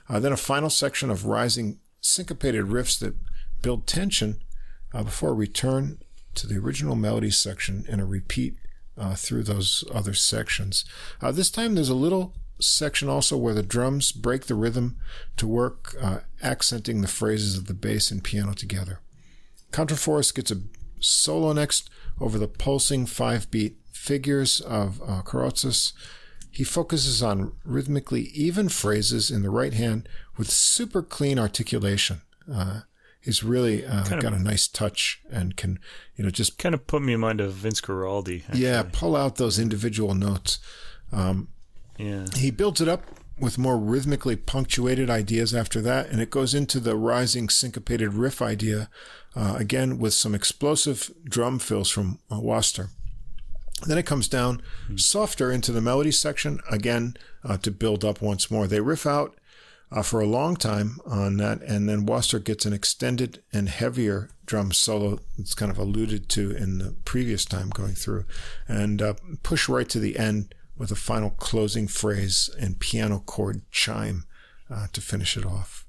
[0.08, 3.14] Uh, then a final section of rising syncopated riffs that
[3.62, 4.40] build tension
[4.92, 5.98] uh, before a return
[6.34, 8.56] to the original melody section and a repeat
[8.98, 10.84] uh, through those other sections.
[11.20, 14.96] Uh, this time there's a little section also where the drums break the rhythm
[15.36, 19.00] to work, uh, accenting the phrases of the bass and piano together.
[19.72, 20.62] Kontrafouris gets a
[21.00, 21.88] solo next
[22.20, 25.92] over the pulsing five beat figures of uh, Karotzis.
[26.50, 32.22] He focuses on rhythmically even phrases in the right hand with super clean articulation.
[32.52, 32.80] Uh,
[33.20, 35.78] he's really uh, Kind of- got a nice touch and can,
[36.16, 38.42] you know, just kind of put me in mind of Vince Guaraldi.
[38.48, 38.62] actually.
[38.64, 40.58] yeah, pull out those individual notes.
[41.12, 41.48] Um,
[42.36, 43.02] he builds it up
[43.38, 48.42] with more rhythmically punctuated ideas after that, and it goes into the rising syncopated riff
[48.42, 48.88] idea,
[49.34, 52.90] uh, again with some explosive drum fills from uh, Wastor.
[53.86, 54.60] Then it comes down
[54.96, 58.66] softer into the melody section, again uh, to build up once more.
[58.66, 59.34] They riff out
[59.90, 64.28] uh, for a long time on that, and then Wastor gets an extended and heavier
[64.44, 68.26] drum solo that's kind of alluded to in the previous time going through,
[68.68, 73.60] and uh, push right to the end with a final closing phrase and piano chord
[73.70, 74.24] chime
[74.70, 75.84] uh, to finish it off.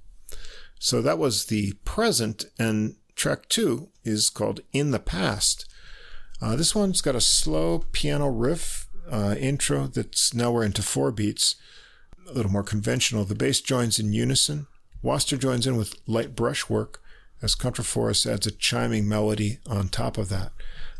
[0.80, 5.66] So that was the present, and track two is called In the Past.
[6.42, 11.12] Uh, this one's got a slow piano riff uh, intro that's now we're into four
[11.14, 11.56] beats,
[12.30, 13.24] a little more conventional.
[13.24, 14.68] The bass joins in unison.
[15.02, 17.02] Wastor joins in with light brushwork
[17.42, 20.52] as Kontrafouris adds a chiming melody on top of that.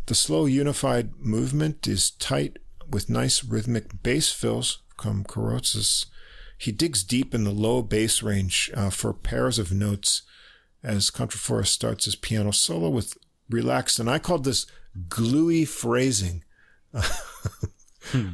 [0.06, 2.58] The slow unified movement is tight
[2.92, 6.06] with nice rhythmic bass fills from Karotzis.
[6.58, 10.22] He digs deep in the low bass range uh, for pairs of notes
[10.84, 13.18] as Kontrafouris starts his piano solo with
[13.50, 14.66] relaxed, and I called this
[15.10, 16.44] gluey phrasing.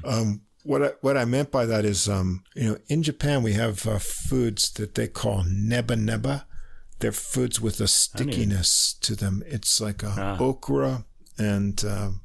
[0.06, 3.54] Um, what I, what I meant by that is, um, you know, in Japan we
[3.54, 6.46] have uh, foods that they call neba neba.
[7.00, 9.44] They're foods with a stickiness to them.
[9.46, 10.38] It's like a Ah.
[10.40, 11.06] okra
[11.38, 12.22] and um,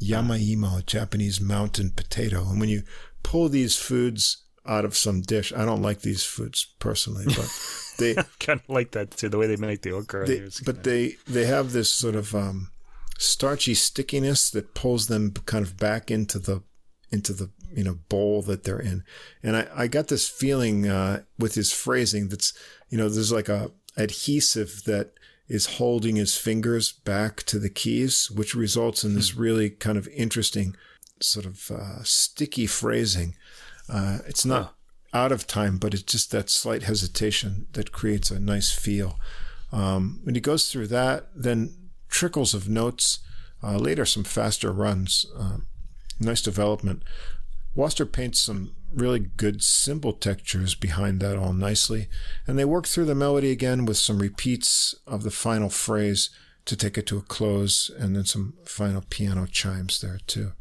[0.00, 2.48] yamaimo, a Japanese mountain potato.
[2.48, 2.82] And when you
[3.22, 7.50] pull these foods out of some dish, I don't like these foods personally, but
[7.98, 9.28] they kind of like that too.
[9.28, 10.26] The way they make the okra.
[10.26, 12.70] they, but they they have this sort of um,
[13.18, 16.62] starchy stickiness that pulls them kind of back into the
[17.10, 19.04] into the you know bowl that they're in,
[19.42, 22.52] and I, I got this feeling uh, with his phrasing that's
[22.88, 25.12] you know there's like a adhesive that
[25.52, 30.08] is holding his fingers back to the keys, which results in this really kind of
[30.08, 30.74] interesting
[31.20, 33.36] sort of uh, sticky phrasing.
[33.86, 34.76] Uh, it's not
[35.12, 39.20] out of time, but it's just that slight hesitation that creates a nice feel.
[39.70, 41.74] Um, when he goes through that, then
[42.08, 43.18] trickles of notes,
[43.62, 45.58] uh, later some faster runs, uh,
[46.18, 47.02] nice development.
[47.76, 52.08] Wastor paints some really good cymbal textures behind that all nicely,
[52.46, 56.30] and they work through the melody again with some repeats of the final phrase
[56.64, 60.52] to take it to a close, and then some final piano chimes there too.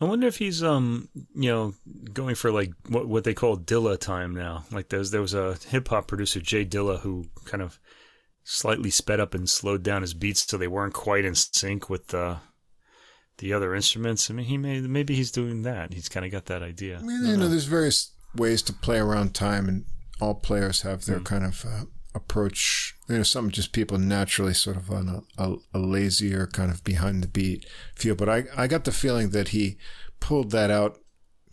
[0.00, 1.74] I wonder if he's um you know
[2.12, 4.64] going for like what what they call Dilla time now.
[4.70, 7.80] Like there's there was a hip hop producer Jay Dilla who kind of
[8.44, 12.08] slightly sped up and slowed down his beats so they weren't quite in sync with
[12.08, 12.38] the
[13.38, 14.30] the other instruments.
[14.30, 15.92] I mean, he may maybe he's doing that.
[15.94, 16.98] He's kind of got that idea.
[16.98, 19.84] I mean, you know, there's various ways to play around time, and
[20.20, 21.84] all players have their kind of uh,
[22.14, 22.94] approach.
[23.08, 26.84] You know, some just people naturally sort of on a, a, a lazier kind of
[26.84, 28.14] behind the beat feel.
[28.14, 29.78] But I, I got the feeling that he
[30.20, 30.98] pulled that out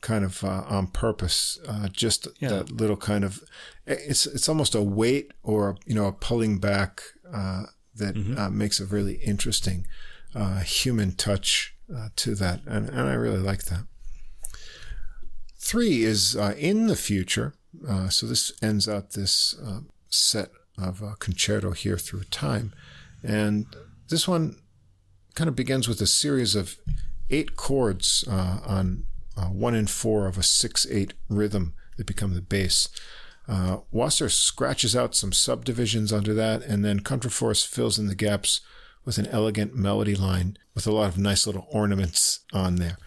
[0.01, 1.59] kind of uh, on purpose.
[1.67, 2.49] Uh, just Yeah.
[2.49, 3.41] that little kind of
[3.85, 7.01] it's it's almost a weight or you know a pulling back
[7.33, 7.63] uh,
[7.95, 9.85] that uh, makes a really interesting
[10.33, 13.85] uh, human touch uh, to that, and and I really like that.
[15.57, 17.53] Three is uh, in the future.
[17.87, 19.79] Uh, so this ends out this uh,
[20.09, 22.73] set of uh, concerto here through time.
[23.23, 23.65] And
[24.09, 24.57] this one
[25.33, 26.77] kind of begins with a series of
[27.29, 29.07] eight chords uh, on
[29.51, 32.87] one in four of a 6 8 rhythm that become the bass.
[33.47, 38.61] Uh, Wastor scratches out some subdivisions under that, and then Kontrafouris fills in the gaps
[39.05, 42.97] with an elegant melody line with a lot of nice little ornaments on there.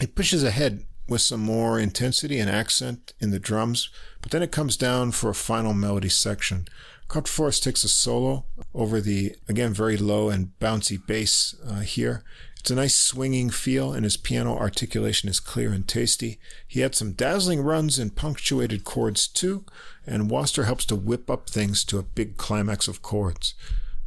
[0.00, 3.90] It pushes ahead with some more intensity and accent in the drums,
[4.22, 6.66] but then it comes down for a final melody section.
[7.08, 12.24] Kontrafouris takes a solo over the, again, very low and bouncy bass uh, here.
[12.58, 16.38] It's a nice swinging feel, and his piano articulation is clear and tasty.
[16.66, 19.64] He had some dazzling runs and punctuated chords too,
[20.06, 23.54] and Wastor helps to whip up things to a big climax of chords.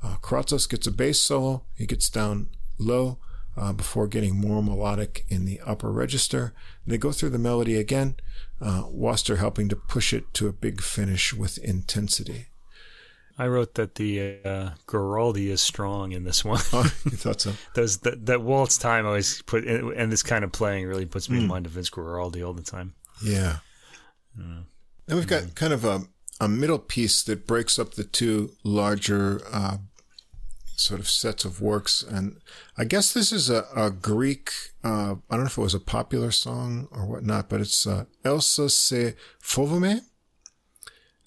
[0.06, 1.64] Uh, gets a bass solo.
[1.76, 3.18] He gets down low
[3.58, 6.54] uh, before getting more melodic in the upper register.
[6.86, 8.16] They go through the melody again,
[8.62, 12.48] uh, Wastor helping to push it to a big finish with intensity.
[13.38, 16.62] I wrote that the uh, Guaraldi is strong in this one.
[16.72, 17.54] Oh, you thought so?
[17.74, 21.40] Those that, that waltz time always put and this kind of playing really puts me
[21.40, 22.94] in mind of Vince Guaraldi all the time.
[23.22, 23.58] Yeah.
[24.38, 24.66] And
[25.10, 26.04] we've got kind of a,
[26.40, 29.78] a middle piece that breaks up the two larger uh,
[30.76, 32.04] sort of sets of works.
[32.04, 32.38] And
[32.78, 34.52] I guess this is a, a Greek,
[34.84, 38.06] uh, I don't know if it was a popular song or whatnot, but it's uh,
[38.24, 40.02] Elsa se fovome.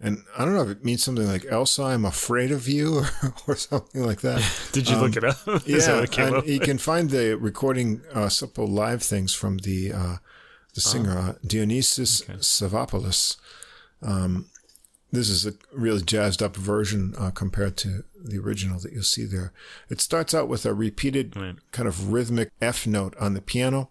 [0.00, 3.34] And I don't know if it means something like Elsa, I'm afraid of you or,
[3.48, 4.42] or something like that.
[4.72, 5.36] Did you look it up?
[5.66, 9.92] Yeah, it and up you can find the recording, uh, simple live things from the
[9.92, 10.16] uh,
[10.74, 13.36] the singer uh, Dionysis Savvopoulos.
[14.00, 14.46] Um,
[15.10, 19.24] this is a really jazzed up version uh, compared to the original that you'll see
[19.24, 19.52] there.
[19.88, 21.56] It starts out with a repeated Right.
[21.72, 23.90] kind of rhythmic F note on the piano,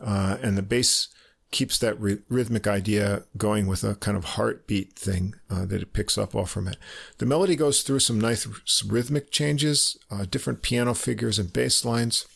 [0.00, 1.08] uh, and the bass
[1.52, 6.18] keeps that rhythmic idea going with a kind of heartbeat thing uh, that it picks
[6.18, 6.76] up off from it.
[7.18, 8.46] The melody goes through some nice
[8.84, 12.26] rhythmic changes, uh, different piano figures and bass lines.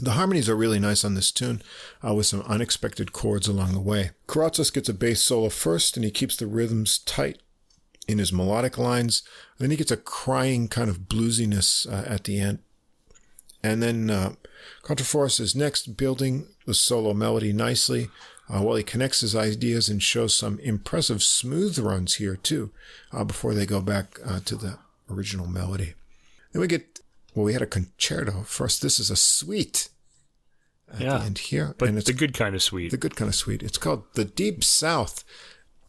[0.00, 1.62] The harmonies are really nice on this tune,
[2.06, 4.10] uh, with some unexpected chords along the way.
[4.26, 7.40] Karatzos gets a bass solo first, and he keeps the rhythms tight
[8.08, 9.22] in his melodic lines.
[9.58, 12.58] Then he gets a crying kind of bluesiness uh, at the end.
[13.62, 14.34] And then uh,
[14.82, 18.08] Kontrafouris is next, building the solo melody nicely,
[18.48, 22.70] uh, while he connects his ideas and shows some impressive smooth runs here too,
[23.12, 25.94] uh, before they go back uh, to the original melody.
[26.52, 27.00] Then we get,
[27.34, 28.42] well, we had a concerto.
[28.42, 29.88] First, this is a suite
[30.92, 31.18] at Yeah.
[31.18, 32.90] the end here, But and it's the good kind of sweet.
[32.90, 33.62] the good kind of suite.
[33.62, 35.22] It's called The Deep South.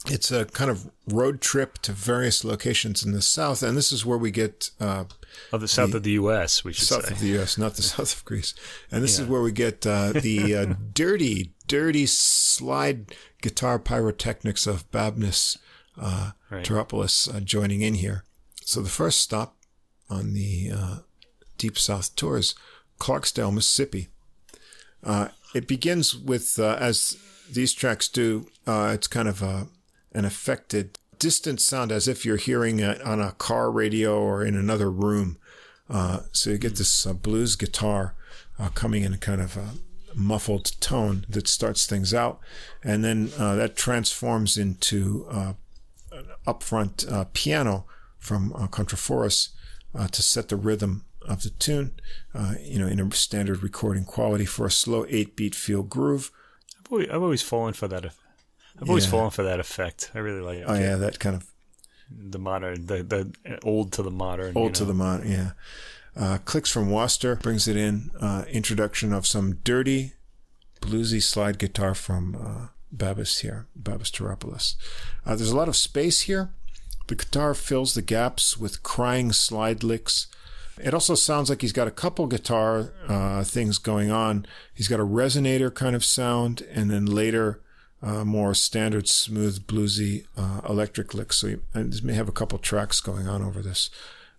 [0.07, 4.05] It's a kind of road trip to various locations in the south, and this is
[4.05, 5.05] where we get uh,
[5.53, 6.65] of the south the, of the U.S.
[6.65, 7.13] We should south say.
[7.13, 8.53] of the U.S., not the south of Greece,
[8.91, 9.23] and this yeah.
[9.23, 15.57] is where we get uh, the uh, dirty, dirty slide guitar pyrotechnics of Babis
[15.97, 16.65] uh, right.
[16.65, 18.25] Teropoulos uh, joining in here.
[18.65, 19.55] So the first stop
[20.09, 20.95] on the uh,
[21.57, 22.55] Deep South tour is
[22.99, 24.09] Clarksdale, Mississippi.
[25.01, 27.17] Uh, it begins with, as
[27.49, 29.67] these tracks do, it's kind of a
[30.14, 34.56] an affected, distant sound as if you're hearing it on a car radio or in
[34.56, 35.38] another room.
[35.90, 38.15] Uh, so you get this uh, blues guitar
[38.57, 39.72] uh, coming in a kind of a
[40.15, 42.40] muffled tone that starts things out,
[42.84, 45.53] and then uh, that transforms into uh,
[46.11, 47.85] an upfront uh, piano
[48.19, 49.49] from uh, Kontrafouris
[50.11, 51.91] to set the rhythm of the tune,
[52.61, 56.31] you know, in a standard recording quality for a slow eight-beat feel groove.
[56.91, 58.06] I've always fallen for that
[58.84, 59.11] I've always yeah.
[59.11, 60.11] fallen for that effect.
[60.14, 60.65] I really like it.
[60.68, 61.49] Oh yeah, that kind of
[62.11, 64.73] the modern, the the old to the modern, old you know?
[64.73, 65.31] to the modern.
[65.31, 65.51] Yeah,
[66.18, 68.11] uh, clicks from Wastor brings it in.
[68.19, 70.14] Uh, introduction of some dirty,
[70.81, 74.76] bluesy slide guitar from uh, Babis here, Babis Teropoulos.
[75.26, 76.49] Uh, there's a lot of space here.
[77.07, 80.27] The guitar fills the gaps with crying slide licks.
[80.77, 84.45] It also sounds like he's got a couple guitar uh, things going on.
[84.73, 87.61] He's got a resonator kind of sound, and then later
[88.03, 91.38] uh, more standard, smooth, bluesy uh, electric licks.
[91.38, 91.61] So you
[92.03, 93.89] may have a couple tracks going on over this.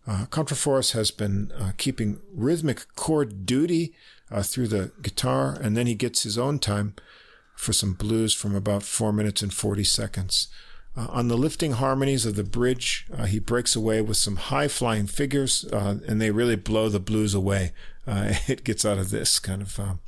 [0.06, 3.94] Uh, Kontrafouris has been uh, keeping rhythmic chord duty
[4.30, 6.94] uh, through the guitar, and then he gets his own time
[7.56, 10.48] for some blues from about four minutes and 40 seconds.
[10.96, 14.68] Uh, on the lifting harmonies of the bridge, uh, he breaks away with some high
[14.68, 17.72] flying figures, uh, and they really blow the blues away.
[18.06, 19.98] Uh, it gets out of this kind of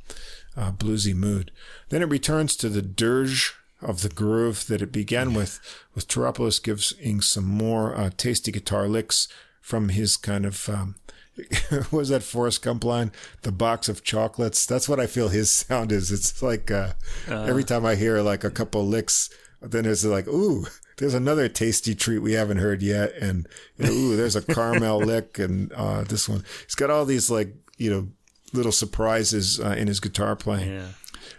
[0.57, 1.51] uh, bluesy mood.
[1.89, 5.59] Then it returns to the dirge of the groove that it began with,
[5.93, 9.27] with Teropoulos giving some more uh, tasty guitar licks
[9.61, 10.95] from his kind of, um,
[11.69, 13.11] what was that Forrest Gump line?
[13.43, 14.65] The box of chocolates.
[14.65, 16.11] That's what I feel his sound is.
[16.11, 16.93] It's like uh,
[17.29, 19.29] uh, every time I hear like a couple licks,
[19.61, 20.65] then it's like, ooh,
[20.97, 23.13] there's another tasty treat we haven't heard yet.
[23.21, 23.47] And,
[23.77, 26.43] you know, ooh, there's a caramel lick and uh, this one.
[26.65, 28.07] He's got all these like, you know,
[28.53, 30.73] little surprises uh, in his guitar playing.
[30.73, 30.87] Yeah.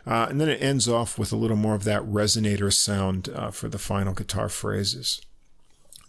[0.07, 3.51] Uh, and then it ends off with a little more of that resonator sound uh,
[3.51, 5.21] for the final guitar phrases.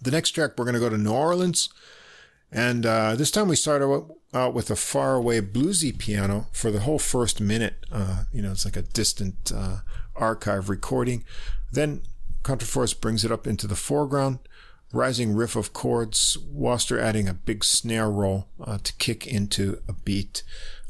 [0.02, 1.70] The next track, we're going to go to New Orleans.
[2.52, 3.82] And uh, this time we start
[4.34, 7.86] out with a faraway bluesy piano for the whole first minute.
[7.92, 9.80] Uh, you know, it's like a distant uh,
[10.16, 11.24] archive recording.
[11.72, 12.02] Then
[12.44, 14.40] Kontrafouris brings it up into the foreground
[14.92, 19.94] rising riff of chords, Wastor adding a big snare roll uh, to kick into a
[19.94, 20.44] beat.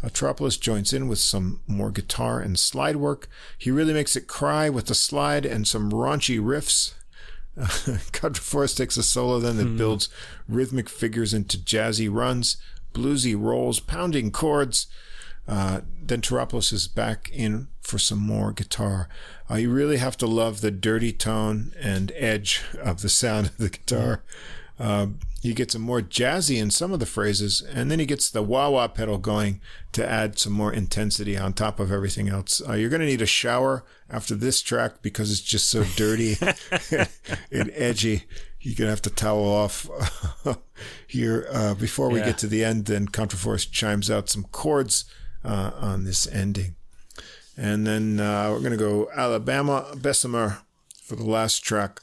[0.03, 3.27] Teropoulos joins in with some more guitar and slide work.
[3.57, 6.93] He really makes it cry with the slide and some raunchy riffs.
[8.37, 9.77] Force takes a solo then that hmm.
[9.77, 10.07] builds
[10.47, 12.57] rhythmic figures into jazzy runs,
[12.93, 14.87] bluesy rolls, pounding chords.
[15.47, 19.09] Uh, then Teropoulos is back in for some more guitar.
[19.49, 23.57] Uh, you really have to love the dirty tone and edge of the sound of
[23.57, 24.23] the guitar.
[24.79, 25.07] Uh,
[25.41, 28.41] he gets a more jazzy in some of the phrases, and then he gets the
[28.41, 29.61] wah wah pedal going
[29.91, 32.61] to add some more intensity on top of everything else.
[32.67, 36.35] Uh, you're going to need a shower after this track because it's just so dirty
[37.51, 38.23] and edgy.
[38.61, 39.89] You're going to have to towel off
[41.07, 42.27] here uh, before we yeah.
[42.27, 42.85] get to the end.
[42.85, 45.05] Then Kontrafouris chimes out some chords
[45.45, 46.75] uh, on this ending.
[47.55, 50.59] And then uh, we're going to go Alabama Bessemer
[51.01, 52.01] for the last track.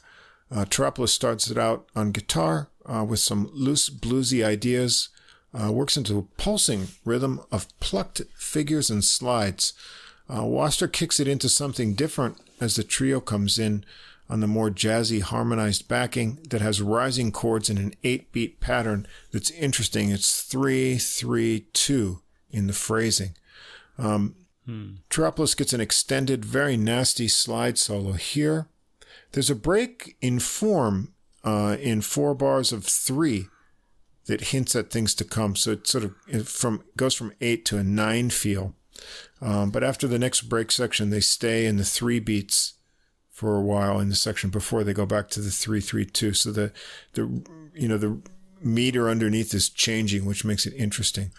[0.51, 5.09] Uh, Teropoulos starts it out on guitar uh, with some loose bluesy ideas,
[5.53, 9.73] uh, works into a pulsing rhythm of plucked figures and slides.
[10.29, 13.83] Uh, Wastor kicks it into something different as the trio comes in
[14.29, 19.07] on the more jazzy harmonized backing that has rising chords in an eight beat pattern
[19.31, 20.09] that's interesting.
[20.09, 22.21] It's three, three, two
[22.51, 23.35] in the phrasing.
[23.97, 24.95] Um, hmm.
[25.09, 28.67] gets an extended, very nasty slide solo here.
[29.31, 31.13] There's a break in form
[31.43, 33.47] uh, in four bars of three
[34.25, 35.55] that hints at things to come.
[35.55, 38.75] So it sort of from goes from eight to a nine feel.
[39.41, 42.73] Um, but after the next break section, they stay in the three beats
[43.31, 46.33] for a while in the section before they go back to the three three two.
[46.33, 46.71] So the
[47.13, 47.43] the
[47.73, 48.19] you know the
[48.61, 51.31] meter underneath is changing, which makes it interesting.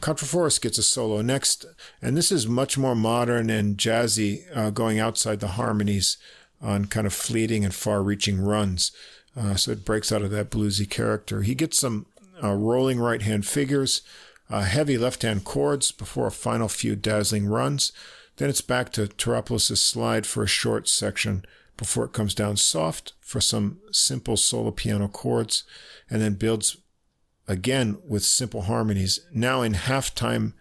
[0.00, 1.64] Kontrafouris gets a solo next,
[2.02, 6.18] and this is much more modern and jazzy, uh, going outside the harmonies
[6.64, 8.90] on kind of fleeting and far-reaching runs.
[9.36, 11.42] Uh, so it breaks out of that bluesy character.
[11.42, 12.06] He gets some
[12.42, 14.02] uh, rolling right hand figures,
[14.50, 17.92] uh, heavy left hand chords before a final few dazzling runs.
[18.36, 21.44] Then it's back to Teropoulos' slide for a short section
[21.76, 25.64] before it comes down soft for some simple solo piano chords
[26.08, 26.76] and then builds
[27.46, 30.54] again with simple harmonies, now in halftime,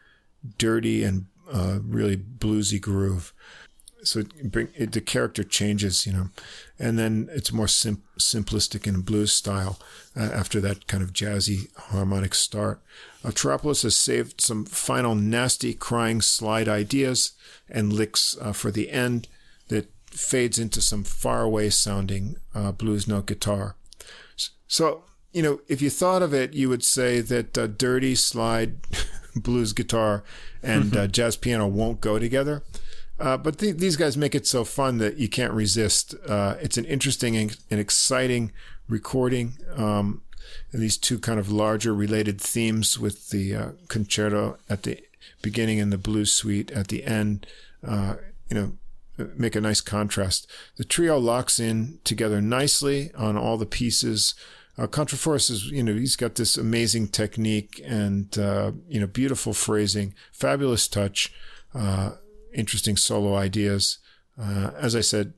[0.58, 3.34] dirty and uh, really bluesy groove.
[4.04, 6.30] So it bring, it, the character changes, you know,
[6.80, 9.80] and then it's more sim- simplistic in blues style
[10.16, 12.82] uh, after that kind of jazzy harmonic start.
[13.24, 17.32] Pteropoulos has saved some final nasty crying slide ideas
[17.70, 19.28] and licks uh, for the end
[19.70, 23.76] that fades into some faraway sounding uh, blues note guitar.
[24.68, 28.78] So you know, if you thought of it, you would say that uh, dirty slide
[29.36, 30.24] blues guitar
[30.62, 32.64] and uh, jazz piano won't go together.
[33.20, 36.16] Uh, but th- these guys make it so fun that you can't resist.
[36.28, 38.52] Uh, it's an interesting and, exciting
[38.88, 39.54] recording.
[39.76, 40.24] Um,
[40.72, 45.00] and these two kind of larger related themes with the uh, concerto at the
[45.42, 47.46] beginning and the blues suite at the end,
[47.86, 48.16] uh,
[48.50, 48.72] you know,
[49.36, 50.48] make a nice contrast.
[50.78, 54.34] The trio locks in together nicely on all the pieces.
[54.78, 59.54] Uh, Kontrafouris is, you know, he's got this amazing technique and, uh, you know, beautiful
[59.54, 61.32] phrasing, fabulous touch,
[61.76, 62.14] uh,
[62.54, 64.00] interesting solo ideas.
[64.40, 65.34] Uh, as I said,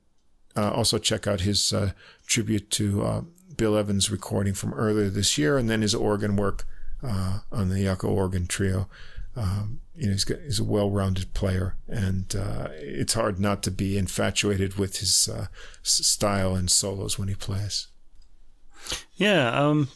[0.55, 1.91] uh, also check out his uh,
[2.25, 3.25] tribute to
[3.57, 6.65] Bill Evans recording from earlier this year and then his organ work
[7.51, 8.87] on the Jaco organ trio.
[9.35, 13.71] Um, you know, he's, got, he's a well-rounded player, and uh, it's hard not to
[13.71, 15.47] be infatuated with his uh,
[15.83, 17.87] style and solos when he plays.
[19.15, 19.89] Yeah, um,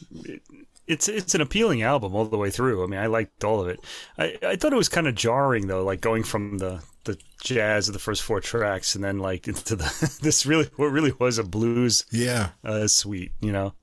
[0.88, 2.84] it's it's an appealing album all the way through.
[2.84, 3.80] I mean, I liked all of it.
[4.18, 7.88] I, I thought it was kind of jarring though, like going from the the jazz
[7.88, 11.38] of the first four tracks and then like into the this really what really was
[11.38, 13.74] a blues yeah uh, suite, you know.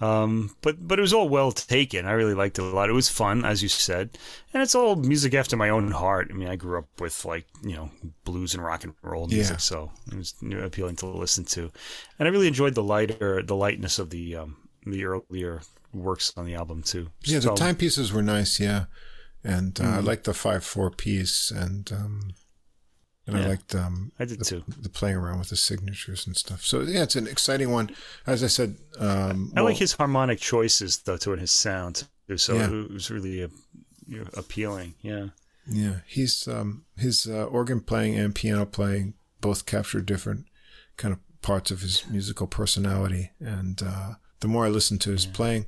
[0.00, 2.06] Um, but but it was all well taken.
[2.06, 2.90] I really liked it a lot.
[2.90, 4.18] It was fun, as you said,
[4.52, 6.28] and it's all music after my own heart.
[6.28, 7.90] I mean, I grew up with like you know
[8.24, 9.58] blues and rock and roll music, yeah.
[9.58, 11.70] so it was appealing to listen to,
[12.18, 16.46] and I really enjoyed the lighter the lightness of the um, the earlier works on
[16.46, 17.10] the album too.
[17.22, 18.58] Yeah, the timepieces were nice.
[18.58, 18.86] Yeah,
[19.44, 19.94] and uh, mm-hmm.
[19.94, 22.34] I liked the five four piece, and um,
[23.26, 24.64] and yeah, I liked um, I did the, too.
[24.80, 26.64] The playing around with the signatures and stuff.
[26.64, 27.90] So yeah, it's an exciting one.
[28.26, 32.04] As I said, um, I well, like his harmonic choices though to his sound.
[32.36, 32.70] So yeah.
[32.70, 33.50] it was really a,
[34.06, 34.94] you know, appealing.
[35.02, 35.28] Yeah.
[35.66, 40.46] Yeah, he's um, his uh, organ playing and piano playing both capture different
[40.96, 45.26] kind of parts of his musical personality, and uh, the more I listen to his
[45.26, 45.32] yeah.
[45.32, 45.66] playing,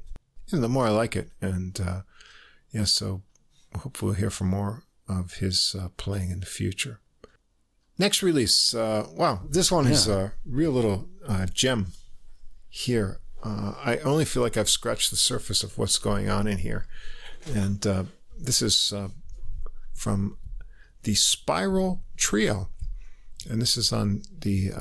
[0.48, 1.30] you know, the more I like it.
[1.40, 2.00] And uh,
[2.72, 3.22] yeah, so
[3.76, 7.00] hopefully we'll hear from more of his uh, playing in the future.
[7.98, 9.92] Next release, uh, wow, this one yeah.
[9.92, 11.88] is a real little uh, gem
[12.68, 13.20] here.
[13.42, 16.86] Uh, I only feel like I've scratched the surface of what's going on in here.
[17.54, 18.04] And uh,
[18.38, 18.92] this is
[19.92, 20.38] from
[21.02, 22.68] the Spiral Trio.
[23.48, 24.72] And this is on the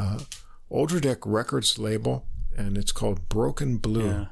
[1.01, 2.25] Deck Records label
[2.57, 4.07] and it's called Broken Blue.
[4.07, 4.25] Yeah.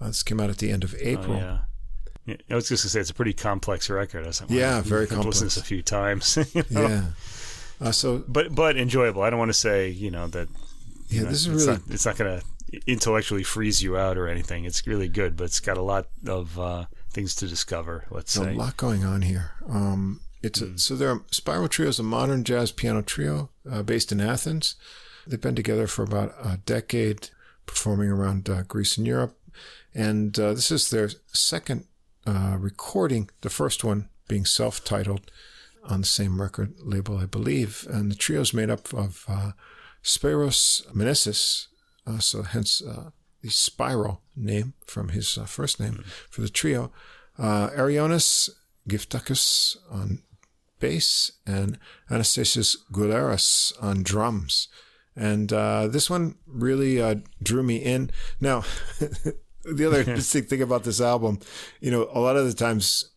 [0.00, 1.36] Uh, this came out at the end of April.
[1.36, 1.58] Oh, yeah.
[2.26, 2.36] yeah.
[2.50, 4.24] I was just gonna say it's a pretty complex record.
[4.24, 5.40] I like, yeah, very I've complex.
[5.40, 6.38] Listened to this a few times.
[6.54, 6.86] You know?
[6.86, 7.04] Yeah.
[7.80, 9.22] Uh, so, but but enjoyable.
[9.22, 10.48] I don't want to say you know that.
[11.08, 11.78] Yeah, know, this is it's really.
[11.78, 12.42] Not, it's not gonna
[12.86, 14.64] intellectually freeze you out or anything.
[14.64, 18.04] It's really good, but it's got a lot of uh, things to discover.
[18.10, 19.52] Let's There's say a lot going on here.
[19.68, 20.74] Um, it's mm.
[20.74, 21.10] a, so there.
[21.10, 24.74] Are, Spiral Trio is a modern jazz piano trio uh, based in Athens.
[25.26, 27.30] They've been together for about a decade
[27.66, 29.38] performing around uh, Greece and Europe.
[29.94, 31.84] And uh, this is their second
[32.26, 35.30] uh, recording, the first one being self titled
[35.88, 37.86] on the same record label, I believe.
[37.90, 39.52] And the trio is made up of uh,
[40.04, 41.66] Spiros Menesis,
[42.06, 43.10] uh, so hence uh,
[43.42, 46.10] the Spiral name from his first name mm-hmm.
[46.30, 46.92] for the trio.
[47.38, 48.50] Uh, Arionis
[48.88, 50.22] Giftakis on
[50.80, 51.78] bass and
[52.10, 54.68] Anastasios Gouleras on drums.
[55.16, 58.10] And uh, this one really uh, drew me in.
[58.40, 58.64] Now,
[59.64, 61.40] the other interesting thing about this album,
[61.80, 63.10] you know, a lot of the times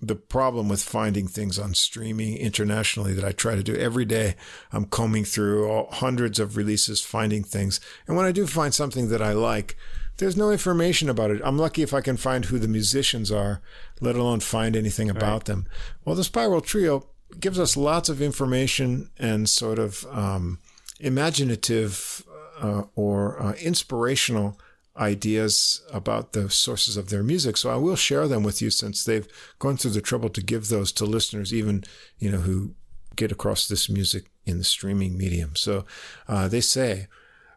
[0.00, 4.34] the problem with finding things on streaming internationally that I try to do every day,
[4.72, 7.80] I'm combing through all, hundreds of releases, finding things.
[8.06, 9.76] And when I do find something that I like,
[10.16, 11.40] there's no information about it.
[11.44, 13.60] I'm lucky if I can find who the musicians are,
[14.00, 15.44] let alone find anything about right.
[15.44, 15.66] them.
[16.04, 17.06] Well, the Spiral Trio
[17.40, 20.58] gives us lots of information and sort of um,
[21.00, 22.24] imaginative
[22.60, 24.58] uh, or uh, inspirational
[24.96, 27.56] ideas about the sources of their music.
[27.56, 29.26] So I will share them with you since they've
[29.58, 31.84] gone through the trouble to give those to listeners, even
[32.18, 32.74] you know who
[33.16, 35.56] get across this music in the streaming medium.
[35.56, 35.84] So
[36.28, 37.08] uh, they say,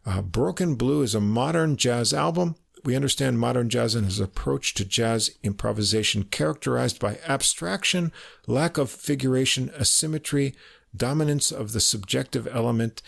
[0.06, 4.74] uh, "Broken Blue is a modern jazz album." We understand modern jazz and his approach
[4.76, 8.14] to jazz improvisation characterized by abstraction,
[8.46, 10.56] lack of figuration, asymmetry,
[10.96, 13.02] dominance of the subjective element,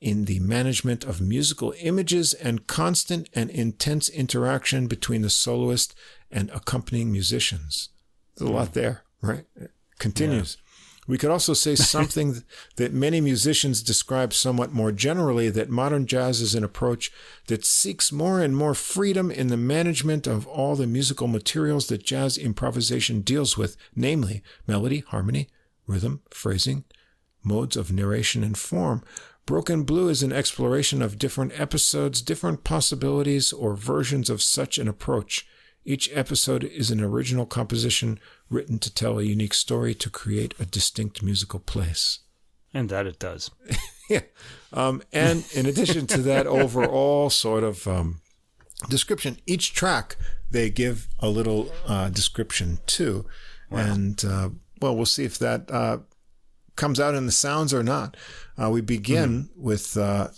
[0.00, 5.94] in the management of musical images and constant and intense interaction between the soloist
[6.30, 7.88] and accompanying musicians.
[8.36, 9.44] There's a lot there, right?
[9.56, 10.56] It continues.
[10.58, 10.64] Yeah.
[11.08, 12.44] We could also say something
[12.76, 17.10] that many musicians describe somewhat more generally that modern jazz is an approach
[17.46, 22.04] that seeks more and more freedom in the management of all the musical materials that
[22.04, 25.48] jazz improvisation deals with, namely melody, harmony,
[25.86, 26.84] rhythm, phrasing,
[27.42, 29.02] modes of narration and form.
[29.48, 34.88] Broken Blue is an exploration of different episodes, different possibilities, or versions of such an
[34.88, 35.48] approach.
[35.86, 38.20] Each episode is an original composition
[38.50, 42.18] written to tell a unique story to create a distinct musical place.
[42.74, 43.50] And that it does.
[44.10, 44.20] yeah.
[44.70, 48.20] Um, and in addition to that overall sort of um,
[48.90, 50.16] description, each track
[50.50, 53.24] they give a little uh, description too.
[53.70, 53.78] Wow.
[53.78, 54.50] And uh,
[54.82, 56.00] well, we'll see if that uh,
[56.78, 58.16] comes out in the sounds or not.
[58.56, 59.62] Uh, we begin mm-hmm.
[59.62, 60.28] with uh,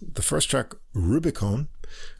[0.00, 1.68] the first track, Rubicon.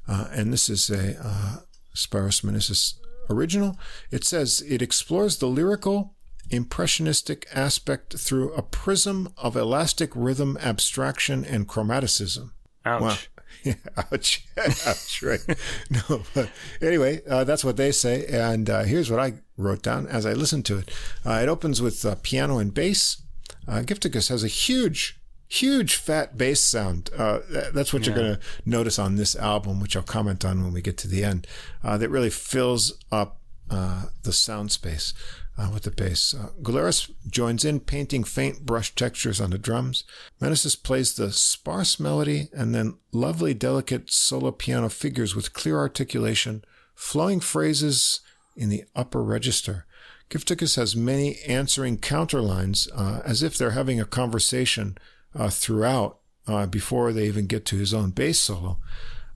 [0.06, 1.64] Uh, and this is a
[1.94, 2.94] Spiros Menissus
[3.28, 3.76] original.
[4.10, 6.14] It says it explores the lyrical,
[6.50, 12.50] impressionistic aspect through a prism of elastic rhythm, abstraction, and chromaticism.
[12.84, 13.00] Ouch.
[13.00, 13.16] Wow.
[13.62, 13.74] Yeah,
[14.10, 14.46] ouch.
[14.86, 15.40] ouch, right.
[15.90, 16.48] No, but
[16.80, 18.24] anyway, uh, that's what they say.
[18.26, 20.90] And uh, here's what I wrote down as I listened to it.
[21.26, 23.20] Uh, it opens with uh, piano and bass.
[23.68, 25.20] Uh, Giftakis has a huge
[25.50, 27.10] huge fat bass sound.
[27.16, 27.40] Uh,
[27.74, 28.14] that's what yeah.
[28.14, 31.08] you're going to notice on this album, which I'll comment on when we get to
[31.08, 31.46] the end.
[31.82, 35.12] Uh, that really fills up uh, the sound space
[35.58, 36.34] uh, with the bass.
[36.34, 40.04] Uh, Gouleras joins in, painting faint brush textures on the drums.
[40.40, 46.64] Menesis plays the sparse melody and then lovely, delicate solo piano figures with clear articulation,
[46.94, 48.20] flowing phrases
[48.56, 49.84] in the upper register.
[50.30, 54.96] Giftakis has many answering counterlines, uh, as if they're having a conversation
[55.34, 58.78] uh, throughout uh, before they even get to his own bass solo.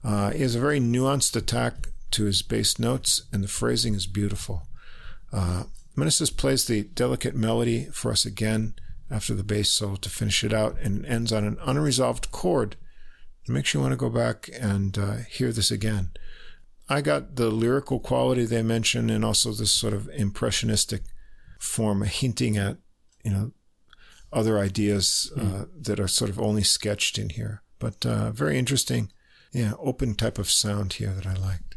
[0.03, 4.07] Uh, he has a very nuanced attack to his bass notes, and the phrasing is
[4.07, 4.67] beautiful.
[5.33, 5.63] Uh,
[5.97, 8.73] Menissus plays the delicate melody for us again
[9.11, 12.77] after the bass solo to finish it out, and ends on an unresolved chord.
[13.47, 16.11] It makes you want to go back and uh, hear this again.
[16.87, 21.03] I got the lyrical quality they mention, and also this sort of impressionistic
[21.59, 22.77] form, hinting at,
[23.23, 23.51] you know,
[24.31, 25.69] other ideas uh, mm.
[25.83, 27.63] that are sort of only sketched in here.
[27.79, 29.11] But uh, very interesting,
[29.51, 31.75] yeah, open type of sound here that I liked.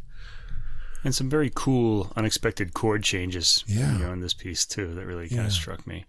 [1.04, 3.92] And some very cool, unexpected chord changes, yeah.
[3.92, 4.94] you know, in this piece too.
[4.94, 5.46] That really kind yeah.
[5.46, 6.04] of struck me.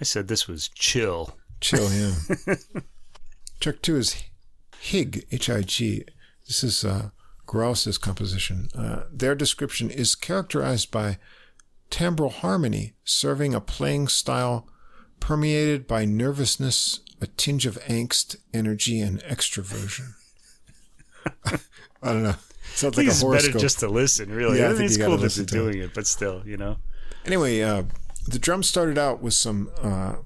[0.00, 1.36] I said this was chill.
[1.60, 2.54] Chill, yeah.
[3.60, 4.22] Track two is
[4.78, 6.04] Hig, H-I-G.
[6.46, 7.10] This is uh,
[7.48, 8.68] Grauss's composition.
[8.76, 11.18] Uh, their description is characterized by
[11.90, 14.68] timbral harmony, serving a playing style
[15.18, 20.12] permeated by nervousness, a tinge of angst, energy, and extroversion.
[21.46, 22.34] I don't know.
[22.74, 23.52] Sounds like a horoscope.
[23.54, 24.58] better just to listen, really.
[24.58, 26.76] Yeah, I, think it's cool that they're doing it, but still, you know.
[27.24, 27.84] Anyway, uh,
[28.28, 30.16] the drum started out with some uh,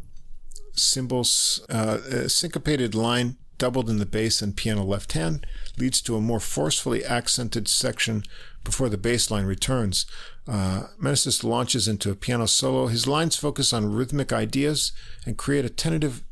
[0.73, 5.47] cymbals, uh, a syncopated line doubled in the bass and piano left hand,
[5.79, 8.24] leads to a more forcefully accented section
[8.65, 10.07] before the bass line returns.
[10.47, 12.89] Uh, Menissus launches into a piano solo.
[12.89, 14.93] His lines focus on rhythmic ideas
[15.24, 16.24] and create a tentative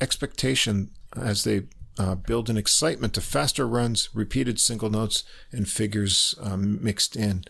[0.00, 1.64] expectation as they
[1.98, 7.44] uh, build an excitement to faster runs, repeated single notes, and figures um, mixed in.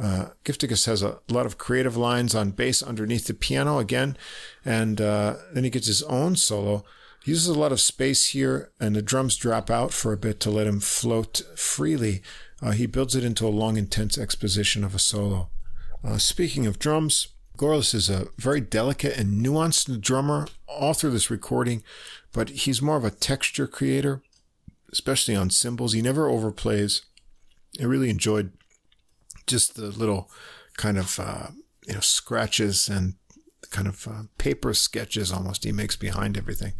[0.00, 4.16] Uh, Giftakis has a lot of creative lines on bass underneath the piano again,
[4.64, 6.84] and uh, then he gets his own solo.
[7.28, 10.40] He uses a lot of space here, and the drums drop out for a bit
[10.40, 12.22] to let him float freely.
[12.62, 15.50] Uh, he builds it into a long, intense exposition of a solo.
[16.02, 17.28] Uh, speaking of drums,
[17.58, 21.82] Gorliss is a very delicate and nuanced drummer all through this recording,
[22.32, 24.22] but he's more of a texture creator,
[24.90, 25.92] especially on cymbals.
[25.92, 27.02] He never overplays.
[27.78, 28.52] I really enjoyed
[29.46, 30.30] just the little
[30.78, 31.48] kind of uh,
[31.86, 33.16] you know scratches and
[33.70, 36.72] kind of uh, paper sketches almost he makes behind everything.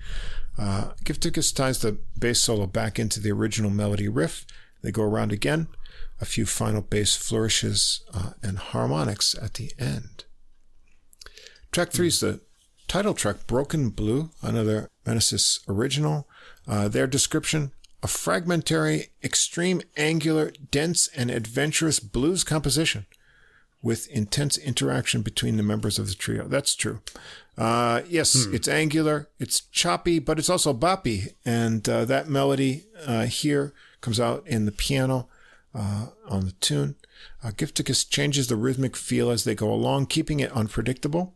[0.57, 4.47] Uh, Giftakis ties the bass solo back into the original melody riff
[4.83, 5.69] they go around again,
[6.21, 10.25] a few final bass flourishes uh, and harmonics at the end.
[11.73, 12.41] Track three is the
[12.87, 16.29] title track, Broken Blue, another Menissus original.
[16.67, 23.07] Uh, their description a fragmentary, extreme angular, dense, and adventurous blues composition
[23.83, 26.49] with intense interaction between the members of the trio.
[26.49, 27.01] That's true.
[27.57, 28.55] Uh, yes, hmm.
[28.55, 31.35] it's angular, it's choppy, but it's also boppy.
[31.45, 35.29] And uh, that melody uh, here comes out in the piano
[35.75, 36.97] uh, on the tune.
[37.43, 41.35] Uh, Giftakis changes the rhythmic feel as they go along, keeping it unpredictable.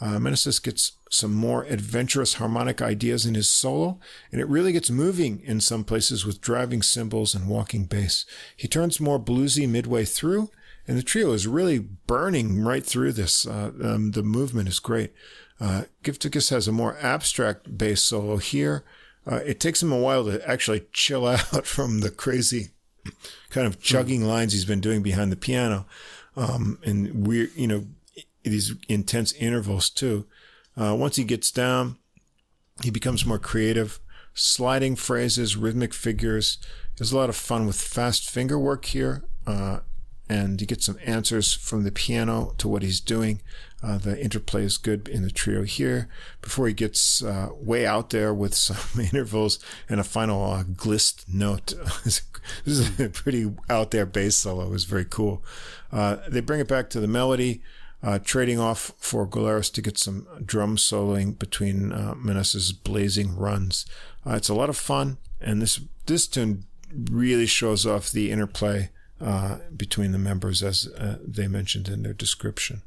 [0.00, 3.98] Uh, Meneses gets some more adventurous harmonic ideas in his solo,
[4.32, 8.24] and it really gets moving in some places with driving cymbals and walking bass.
[8.56, 10.50] He turns more bluesy midway through,
[10.90, 13.46] and the trio is really burning right through this.
[13.46, 15.12] Uh, um, the movement is great.
[15.60, 18.82] Uh, Giftakis has a more abstract bass solo here.
[19.24, 22.70] Uh, it takes him a while to actually chill out from the crazy
[23.50, 25.86] kind of chugging lines he's been doing behind the piano,
[26.36, 27.86] um, and weird, you know,
[28.42, 30.26] these intense intervals too.
[30.76, 31.98] Uh, once he gets down,
[32.82, 34.00] he becomes more creative,
[34.34, 36.58] sliding phrases, rhythmic figures.
[36.96, 39.22] There's a lot of fun with fast finger work here.
[39.46, 39.80] Uh,
[40.30, 43.40] and you get some answers from the piano to what he's doing.
[43.82, 46.08] Uh, the interplay is good in the trio here
[46.40, 49.58] before he gets uh, way out there with some intervals
[49.88, 51.74] and a final uh, glist note.
[52.04, 52.22] this
[52.64, 54.66] is a pretty out there bass solo.
[54.66, 55.42] It was very cool.
[55.90, 57.60] Uh, they bring it back to the melody.
[58.02, 62.14] Uh, trading off for Gouleras to get some drum soloing between uh,
[62.82, 63.84] blazing runs.
[64.24, 66.64] Uh, it's a lot of fun, and this this tune
[67.10, 68.88] really shows off the interplay
[69.20, 72.82] uh, between the members, as uh, they mentioned in their description.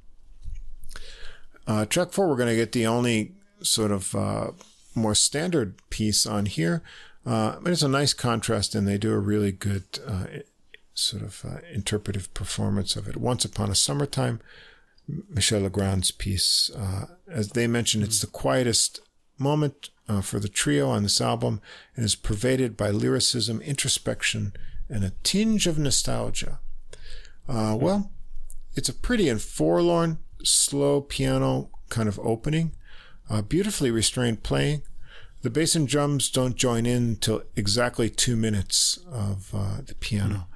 [1.67, 4.51] Uh, track four, we're going to get the only sort of uh,
[4.95, 6.81] more standard piece on here,
[7.25, 10.25] uh, but it's a nice contrast, and they do a really good uh,
[10.93, 13.15] sort of interpretive performance of it.
[13.15, 14.41] Once Upon a Summertime,
[15.29, 16.71] Michel Legrand's piece.
[17.29, 19.01] as they mentioned, it's the quietest
[19.37, 19.89] moment
[20.21, 21.61] for the trio on this album
[21.95, 24.53] and is pervaded by lyricism, introspection,
[24.89, 26.59] and a tinge of nostalgia.
[27.47, 28.11] Uh, well,
[28.75, 32.73] it's a pretty and forlorn, slow piano kind of opening,
[33.29, 34.81] uh, beautifully restrained playing.
[35.41, 40.47] The bass and drums don't join in until exactly two minutes of uh, the piano.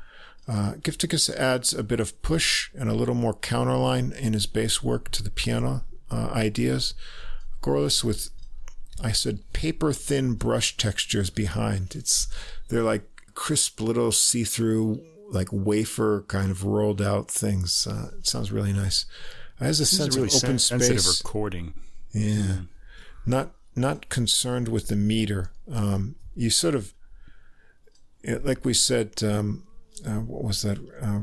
[0.47, 4.81] Uh, Giftakis adds a bit of push and a little more counterline in his bass
[4.81, 6.93] work to the piano uh, ideas.
[7.61, 8.29] Gorliss with,
[9.03, 11.93] I said, paper thin brush textures behind.
[11.95, 12.27] It's
[12.69, 13.03] they're like
[13.37, 14.99] crisp little see-through
[15.29, 17.85] like wafer kind of rolled out things.
[17.85, 19.05] Uh, it sounds really nice.
[19.61, 21.21] It has a this sense really of open sen- space.
[21.23, 21.75] recording.
[22.11, 22.31] Yeah.
[22.31, 22.67] Mm.
[23.27, 25.51] Not not concerned with the meter.
[25.71, 26.93] Um, you sort of
[28.23, 29.23] like we said.
[29.23, 29.63] Um,
[30.05, 31.21] uh, what was that uh,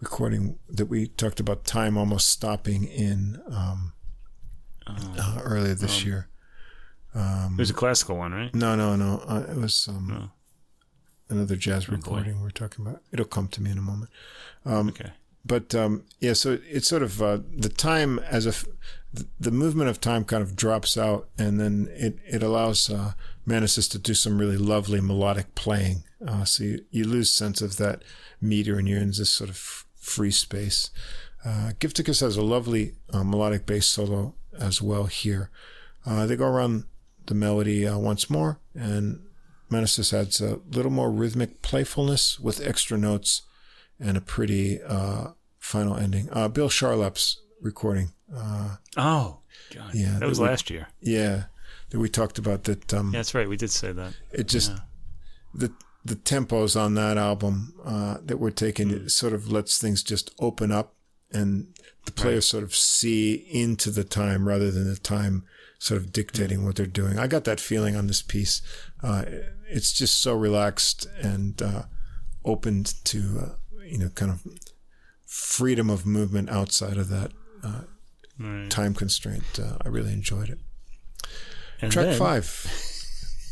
[0.00, 1.64] recording that we talked about?
[1.64, 3.92] Time almost stopping in um,
[4.86, 5.14] oh.
[5.18, 6.28] uh, earlier this um, year.
[7.14, 8.54] Um, it was a classical one, right?
[8.54, 9.22] No, no, no.
[9.26, 9.88] Uh, it was.
[9.88, 10.30] Um, no
[11.30, 12.42] another jazz oh, recording boy.
[12.42, 13.02] we're talking about.
[13.12, 14.10] It'll come to me in a moment.
[14.64, 15.12] Um, okay.
[15.44, 18.52] But um, yeah, so it's sort of uh, the time as a
[19.40, 23.12] the movement of time kind of drops out, and then it it allows uh,
[23.46, 26.04] to do some really lovely melodic playing.
[26.26, 28.02] Uh, so you, you lose sense of that
[28.40, 30.90] meter, and you're in this sort of free space.
[31.44, 35.50] Uh, Giftakis has a lovely uh, melodic bass solo as well here.
[36.04, 36.84] Uh, they go around
[37.26, 39.22] the melody uh, once more, and
[39.70, 43.42] Meneses adds a little more rhythmic playfulness with extra notes
[43.98, 45.28] and a pretty uh,
[45.58, 46.28] final ending.
[46.32, 48.12] Uh, Bill Charlap's recording.
[48.34, 49.38] Uh, oh,
[49.74, 49.94] God.
[49.94, 50.88] yeah, that was that we, last year.
[51.00, 51.44] Yeah,
[51.90, 52.92] that we talked about that.
[52.92, 53.48] Um, yeah, that's right.
[53.48, 54.14] We did say that.
[54.32, 54.78] It just yeah.
[55.54, 55.72] the
[56.04, 59.10] the tempos on that album uh, that we're taking mm.
[59.10, 60.94] sort of lets things just open up
[61.30, 61.68] and
[62.06, 62.44] the players right.
[62.44, 65.44] sort of see into the time rather than the time
[65.80, 67.18] sort of dictating what they're doing.
[67.18, 68.60] I got that feeling on this piece.
[69.02, 69.24] Uh,
[69.66, 71.82] it's just so relaxed and uh,
[72.44, 74.46] open to uh, you know kind of
[75.26, 77.32] freedom of movement outside of that
[77.64, 77.82] uh,
[78.38, 78.70] right.
[78.70, 79.58] time constraint.
[79.58, 80.58] Uh, I really enjoyed it.
[81.80, 82.46] And Track then, five.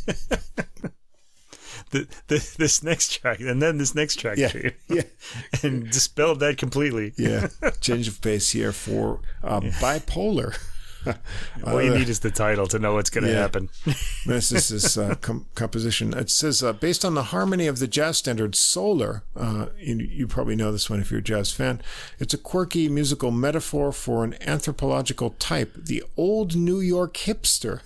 [1.91, 4.53] the, the, this next track, and then this next track, yeah,
[4.89, 5.03] yeah,
[5.63, 7.15] and dispelled that completely.
[7.17, 7.49] yeah,
[7.81, 9.71] change of pace here for uh, yeah.
[9.71, 10.59] bipolar.
[11.65, 13.41] All you need is the title to know what's going to yeah.
[13.41, 13.69] happen.
[14.27, 16.13] this is his uh, com- composition.
[16.15, 20.27] It says, uh, based on the harmony of the jazz standard Solar, uh, you, you,
[20.27, 21.81] probably know this one if you're a jazz fan.
[22.19, 27.81] It's a quirky musical metaphor for an anthropological type, the old New York hipster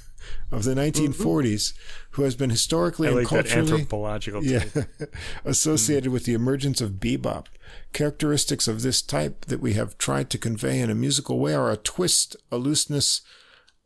[0.51, 2.07] of the 1940s mm-hmm.
[2.11, 4.65] who has been historically like and culturally anthropological yeah,
[5.45, 6.13] associated mm.
[6.13, 7.47] with the emergence of bebop.
[7.93, 11.71] Characteristics of this type that we have tried to convey in a musical way are
[11.71, 13.23] a twist, a looseness,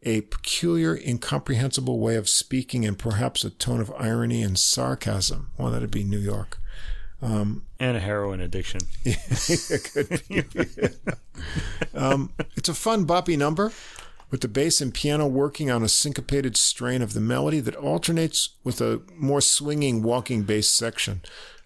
[0.03, 5.51] a peculiar, incomprehensible way of speaking, and perhaps a tone of irony and sarcasm.
[5.59, 6.59] Well, that'd be New York.
[7.23, 8.81] Um, and a heroin addiction.
[9.05, 10.97] It could
[11.95, 13.73] um, it's a fun, boppy number
[14.31, 18.51] with the bass and piano working on a syncopated strain of the melody that alternates
[18.65, 21.23] with a more swinging walking bass section.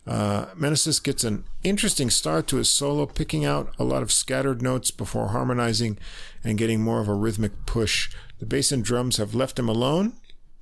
[0.07, 4.63] Uh, Meneses gets an interesting start to his solo, picking out a lot of scattered
[4.63, 5.99] notes before harmonizing
[6.43, 8.11] and getting more of a rhythmic push.
[8.39, 10.15] The bass and drums have left him alone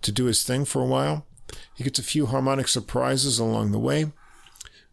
[0.02, 1.24] to do his thing for a while.
[1.74, 4.12] He gets a few harmonic surprises along the way.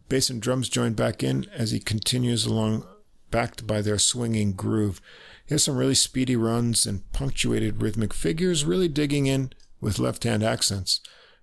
[0.08, 2.86] Bass and drums join back in as he continues along,
[3.30, 5.00] backed by their swinging groove.
[5.46, 10.24] He has some really speedy runs and punctuated rhythmic figures, really digging in with left
[10.24, 11.00] hand accents.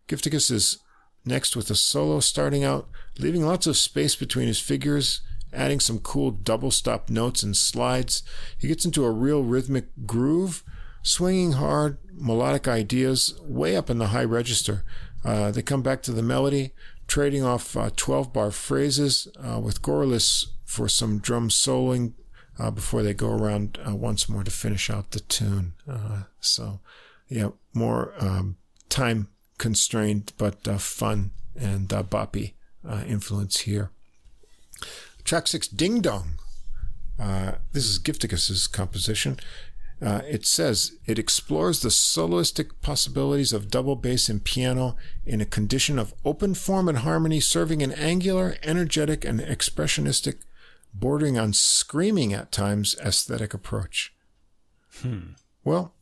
[0.08, 0.80] Giftakis is
[1.26, 5.22] next with a solo starting out, leaving lots of space between his figures,
[5.54, 8.24] adding some cool double stop notes and slides.
[8.58, 10.64] He gets into a real rhythmic groove,
[11.02, 14.84] swinging hard, melodic ideas way up in the high register.
[15.24, 16.72] Uh, they come back to the melody,
[17.08, 22.14] trading off uh, 12 bar phrases uh, with Gorliss for some drum soloing
[22.60, 25.74] uh, before they go around uh, once more to finish out the tune.
[25.90, 26.80] Uh, so,
[27.28, 28.58] yeah, more um,
[28.90, 32.54] time constrained but fun and boppy
[33.08, 33.92] influence here.
[35.24, 36.40] Track six, Ding Dong.
[37.18, 39.40] this is Giftakis's composition.
[40.04, 45.46] Uh, it says it explores the soloistic possibilities of double bass and piano in a
[45.46, 50.40] condition of open form and harmony, serving an angular, energetic, and expressionistic,
[50.94, 54.14] bordering on screaming at times, aesthetic approach.
[55.02, 55.34] Hmm.
[55.64, 55.94] Well,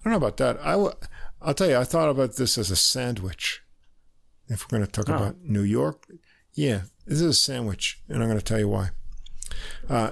[0.00, 0.58] I don't know about that.
[0.60, 0.94] I w-
[1.42, 3.62] I'll tell you, I thought about this as a sandwich.
[4.48, 5.14] If we're going to talk oh.
[5.14, 6.06] about New York,
[6.54, 8.90] yeah, this is a sandwich, and I'm going to tell you why.
[9.88, 10.10] Uh,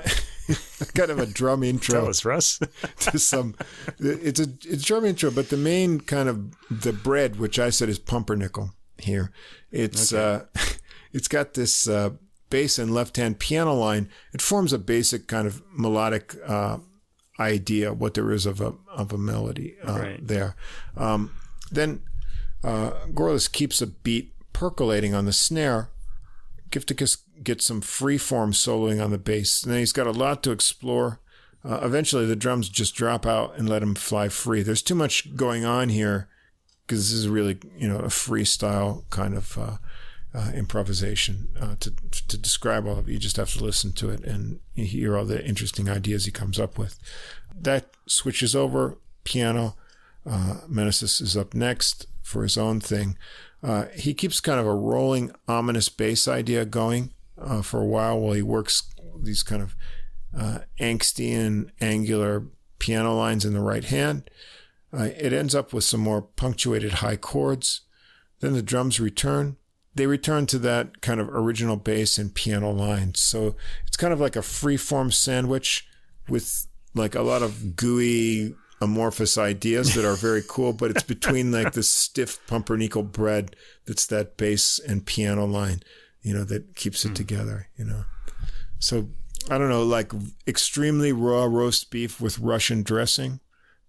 [0.95, 2.01] kind of a drum intro.
[2.01, 2.59] Tell us, Russ.
[3.01, 3.55] to some,
[3.99, 7.89] it's a it's drum intro, but the main kind of the bread, which I said
[7.89, 9.33] is pumpernickel here.
[9.71, 10.45] It's okay.
[10.45, 10.61] uh,
[11.13, 12.11] it's got this uh,
[12.51, 14.09] bass and left hand piano line.
[14.33, 16.79] It forms a basic kind of melodic uh,
[17.39, 20.27] idea what there is of a of a melody uh, right.
[20.27, 20.57] there.
[20.97, 21.33] Um,
[21.71, 22.03] then
[22.65, 25.91] uh, Gorliss keeps a beat percolating on the snare.
[26.71, 29.63] Giftakis gets some free form soloing on the bass.
[29.63, 31.21] And then he's got a lot to explore.
[31.65, 34.63] Uh, eventually, the drums just drop out and let him fly free.
[34.63, 36.29] There's too much going on here
[36.87, 39.59] because this is really, you know, a freestyle kind of
[40.39, 41.49] uh, improvisation.
[41.61, 41.93] Uh, to
[42.29, 45.25] to describe all of it, you just have to listen to it and hear all
[45.25, 46.99] the interesting ideas he comes up with.
[47.61, 49.77] That switches over piano.
[50.25, 53.17] Uh, Meneses is up next for his own thing.
[53.63, 58.21] Uh, he keeps kind of a rolling, ominous bass idea going uh, for a while
[58.21, 59.75] while he works these kind of
[60.39, 62.45] uh, angsty and angular
[62.79, 64.31] piano lines in the right hand.
[64.93, 67.81] Uh, it ends up with some more punctuated high chords.
[68.41, 69.57] Then the drums return.
[69.99, 73.15] They return to that kind of original bass and piano line.
[73.15, 73.57] So
[73.87, 75.87] it's kind of like a free form sandwich
[76.29, 81.53] with like a lot of gooey, amorphous ideas that are very cool, but it's between
[81.53, 83.55] like the stiff pumpernickel bread
[83.87, 85.83] that's that bass and piano line
[86.23, 87.17] you know, that keeps it mm.
[87.17, 88.05] together, you know.
[88.79, 89.09] So
[89.51, 90.13] I don't know, like
[90.47, 93.41] extremely raw roast beef with Russian dressing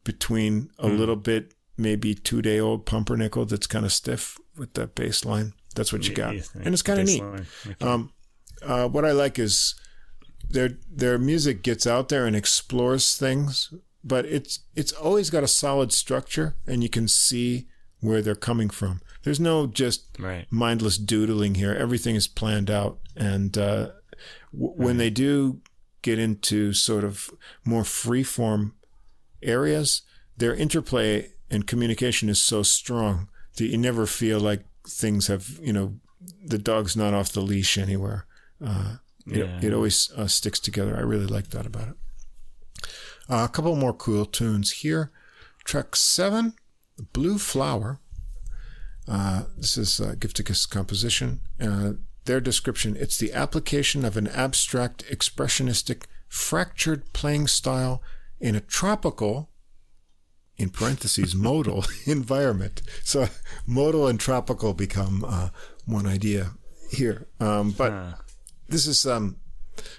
[0.03, 0.98] between a mm.
[0.98, 5.53] little bit, maybe two day old pumpernickel that's kind of stiff with that baseline.
[5.75, 6.35] That's what you got.
[6.35, 7.21] Yeah, and it's kind of neat.
[7.21, 7.75] Okay.
[7.81, 8.11] Um,
[8.61, 9.75] uh, what I like is
[10.49, 13.73] their their music gets out there and explores things,
[14.03, 17.67] but it's it's always got a solid structure, and you can see
[18.01, 19.01] where they're coming from.
[19.23, 20.45] There's no just right.
[20.49, 21.73] mindless doodling here.
[21.73, 22.99] Everything is planned out.
[23.15, 23.89] And uh,
[24.53, 24.77] w- right.
[24.77, 25.61] when they do
[26.01, 27.29] get into sort of
[27.65, 28.75] more free form
[29.43, 30.03] areas,
[30.37, 33.27] their interplay and communication is so strong
[33.57, 35.99] that you never feel like things have, you know,
[36.43, 38.25] the dog's not off the leash anywhere.
[38.63, 38.95] Uh,
[39.25, 39.57] yeah.
[39.57, 40.97] it, it, always uh, sticks together.
[40.97, 41.95] I really like that about it.
[43.29, 45.11] Uh, a couple more cool tunes here.
[45.63, 46.53] Track seven
[47.13, 47.99] Blue Flower.
[49.07, 51.39] Uh, this is uh, Giftakis composition.
[51.59, 51.93] Uh,
[52.25, 58.03] their description it's the application of an abstract, expressionistic, fractured playing style
[58.39, 59.49] in a tropical,
[60.60, 62.81] in parentheses, modal environment.
[63.03, 63.30] So
[63.65, 65.49] modal and tropical become uh,
[65.86, 66.52] one idea
[66.91, 67.27] here.
[67.40, 68.19] Um, but
[68.68, 69.38] this is um,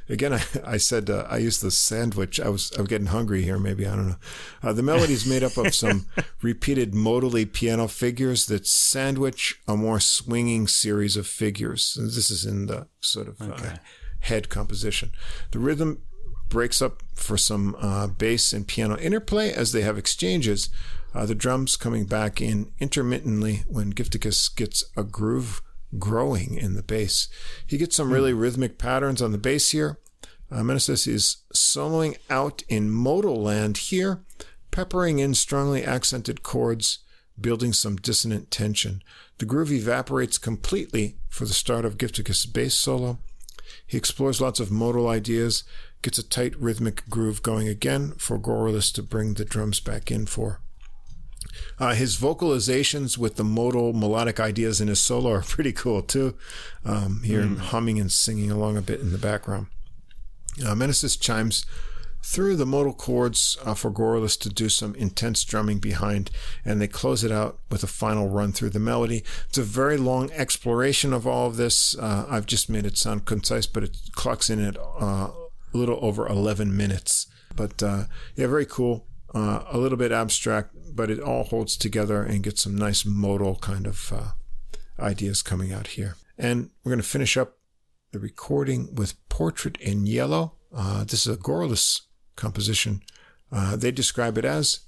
[0.09, 2.39] again, I, I said uh, I used the sandwich.
[2.39, 3.59] I was I'm getting hungry here.
[3.59, 4.16] Maybe I don't know.
[4.62, 6.07] Uh, the melody is made up of some
[6.43, 11.97] repeated modally piano figures that sandwich a more swinging series of figures.
[12.01, 13.69] This is in the sort of uh, okay.
[13.69, 13.77] uh,
[14.20, 15.12] head composition.
[15.53, 16.03] The rhythm
[16.51, 20.68] breaks up for some uh, bass and piano interplay as they have exchanges.
[21.14, 25.62] Uh, the drums coming back in intermittently when Giftakis gets a groove
[25.98, 27.28] growing in the bass.
[27.66, 28.40] He gets some really mm.
[28.40, 29.98] rhythmic patterns on the bass here.
[30.51, 34.20] Uh, Meneses is soloing out in modal land here,
[34.70, 36.98] peppering in strongly accented chords,
[37.40, 39.02] building some dissonant tension.
[39.39, 43.18] The groove evaporates completely for the start of Giftakis' bass solo.
[43.86, 45.64] He explores lots of modal ideas,
[46.02, 50.27] gets a tight rhythmic groove going again for Gorliss to bring the drums back in
[50.27, 50.60] for.
[51.78, 56.36] Uh, his vocalizations with the modal melodic ideas in his solo are pretty cool too.
[56.85, 57.59] Um, here mm.
[57.59, 59.66] humming and singing along a bit in the background.
[60.60, 61.64] Uh, Meneses chimes
[62.22, 66.31] through the modal chords uh, for Gorliss to do some intense drumming behind,
[66.64, 69.24] and they close it out with a final run through the melody.
[69.48, 71.97] It's a very long exploration of all of this.
[71.97, 75.31] Uh, I've just made it sound concise, but it clocks in at uh,
[75.72, 77.26] a little over 11 minutes.
[77.55, 78.05] But uh,
[78.36, 79.06] yeah, very cool.
[79.32, 83.56] Uh, a little bit abstract, but it all holds together and gets some nice modal
[83.56, 84.30] kind of uh,
[84.98, 86.16] ideas coming out here.
[86.36, 87.59] And we're going to finish up
[88.12, 90.55] the recording with Portrait in Yellow.
[90.74, 92.02] Uh, this is a Gorliss
[92.34, 93.02] composition.
[93.52, 94.80] Uh, they describe it as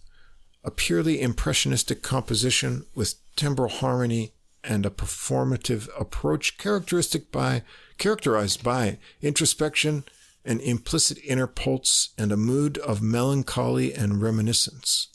[0.65, 4.33] a purely impressionistic composition with timbral harmony
[4.65, 7.63] and a performative approach characteristic by
[7.99, 10.05] characterized by introspection
[10.45, 15.09] an implicit inner pulse and a mood of melancholy and reminiscence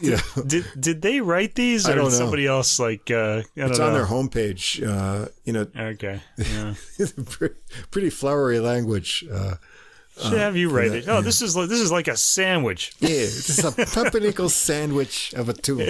[0.00, 0.20] yeah.
[0.46, 3.10] Did did they write these, or did somebody else like?
[3.10, 4.86] Uh, it's on their homepage.
[4.86, 5.66] Uh, you know.
[5.76, 6.20] Okay.
[6.38, 6.74] Yeah.
[7.90, 9.24] pretty flowery language.
[9.30, 9.54] Uh,
[10.18, 11.08] should have you write it.
[11.08, 11.20] Oh, yeah.
[11.20, 12.94] this is like this is like a sandwich.
[13.00, 15.80] Yeah, is a pumpernickel sandwich of a tune.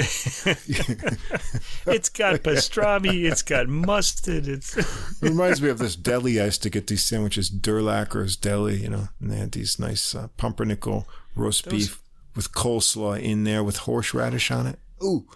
[1.86, 3.24] it's got pastrami.
[3.24, 4.48] It's got mustard.
[4.48, 4.86] It's it
[5.22, 8.76] reminds me of this deli I used to get these sandwiches, Durlacker's Deli.
[8.82, 12.02] You know, and they had these nice uh, pumpernickel roast Those, beef
[12.34, 14.78] with coleslaw in there with horseradish on it.
[15.02, 15.26] Ooh.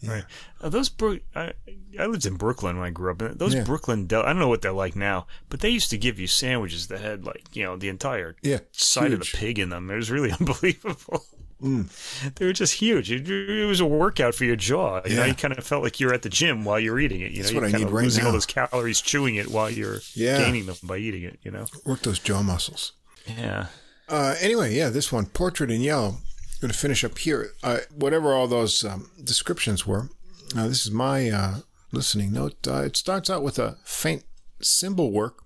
[0.00, 0.12] Yeah.
[0.12, 0.24] Right.
[0.60, 1.52] Uh, those Bro- I,
[1.98, 3.18] I lived in Brooklyn when I grew up.
[3.18, 3.64] Those yeah.
[3.64, 6.26] Brooklyn del- I don't know what they're like now, but they used to give you
[6.26, 9.12] sandwiches that had like you know the entire yeah, side huge.
[9.14, 9.90] of the pig in them.
[9.90, 11.24] It was really unbelievable.
[11.62, 12.34] Mm.
[12.36, 13.10] They were just huge.
[13.10, 15.02] It, it, was a workout for your jaw.
[15.04, 15.16] You yeah.
[15.16, 17.32] know, you kind of felt like you were at the gym while you're eating it.
[17.32, 18.28] You know, That's you're what I need right losing now.
[18.28, 20.38] all those calories chewing it while you're yeah.
[20.38, 21.40] gaining them by eating it.
[21.42, 22.92] You know, work those jaw muscles.
[23.26, 23.66] Yeah.
[24.08, 26.18] Uh, anyway, yeah, this one, Portrait in Yellow
[26.60, 27.52] going to finish up here.
[27.62, 30.08] Uh, whatever all those um, descriptions were,
[30.56, 31.54] uh, this is my uh,
[31.92, 32.66] listening note.
[32.66, 34.24] Uh, it starts out with a faint
[34.60, 35.42] cymbal work.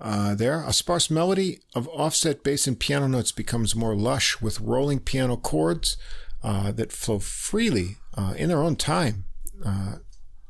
[0.00, 4.60] Uh, there, a sparse melody of offset bass and piano notes becomes more lush with
[4.60, 5.96] rolling piano chords
[6.42, 7.96] that flow freely
[8.36, 9.24] in their own time.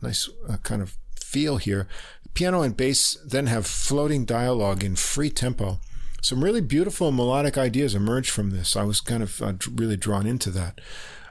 [0.00, 0.28] nice
[0.62, 1.86] kind of feel here.
[2.32, 5.78] Piano and bass then have floating dialogue in free tempo
[6.24, 8.76] some really beautiful melodic ideas emerged from this.
[8.76, 10.80] I was kind of uh, really drawn into that.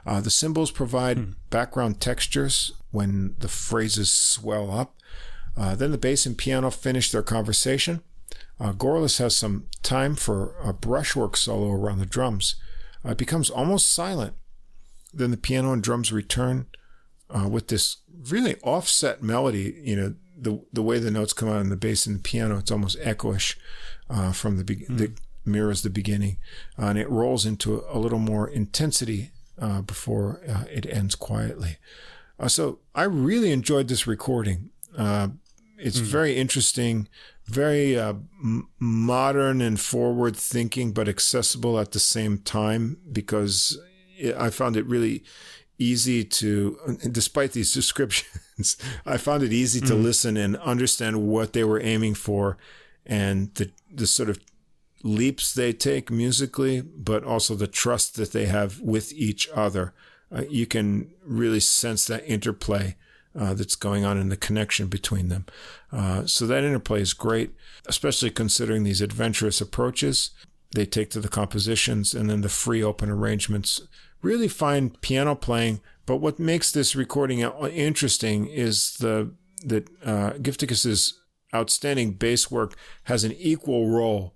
[0.06, 1.30] Uh, the cymbals provide hmm.
[1.50, 4.94] background textures when the phrases swell up.
[5.56, 8.02] Uh, then the bass and piano finish their conversation.
[8.60, 12.54] Uh, Gorliss has some time for a brushwork solo around the drums.
[13.04, 14.34] Uh, it becomes almost silent.
[15.12, 16.66] Then the piano and drums return
[17.30, 17.96] uh, with this
[18.30, 19.74] really offset melody.
[19.82, 22.58] You know, the the way the notes come out in the bass and the piano,
[22.58, 23.58] it's almost echoish
[24.08, 24.98] uh, from the, be- mm.
[24.98, 25.12] the
[25.44, 26.38] mirrors the beginning,
[26.78, 31.76] uh, and it rolls into a, little more intensity uh, before uh, it ends quietly.
[32.38, 34.70] Uh, so I really enjoyed this recording.
[34.96, 35.28] Uh,
[35.78, 36.04] it's mm.
[36.04, 37.08] very interesting,
[37.46, 43.78] very m- modern and forward thinking, but accessible at the same time because
[44.16, 45.24] it, I found it really
[45.78, 48.76] easy to, despite these descriptions,
[49.06, 50.02] I found it easy to mm.
[50.02, 52.56] listen and understand what they were aiming for
[53.06, 54.38] and the the sort of
[55.02, 59.92] leaps they take musically, but also the trust that they have with each other.
[60.34, 62.96] Uh, you can really sense that interplay
[63.38, 65.44] uh, that's going on in the connection between them.
[65.92, 67.52] Uh, so that interplay is great,
[67.86, 70.30] especially considering these adventurous approaches
[70.74, 73.80] they take to the compositions and then the free open arrangements.
[74.22, 79.30] Really fine piano playing, but what makes this recording interesting is the
[79.64, 81.20] that uh, Giftakis's
[81.54, 84.34] outstanding bass work has an equal role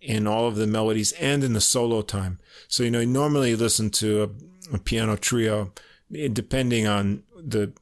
[0.00, 2.38] in all of the melodies and in the solo time.
[2.68, 5.72] So, you know, you normally listen to a, a piano trio,
[6.10, 7.72] depending on the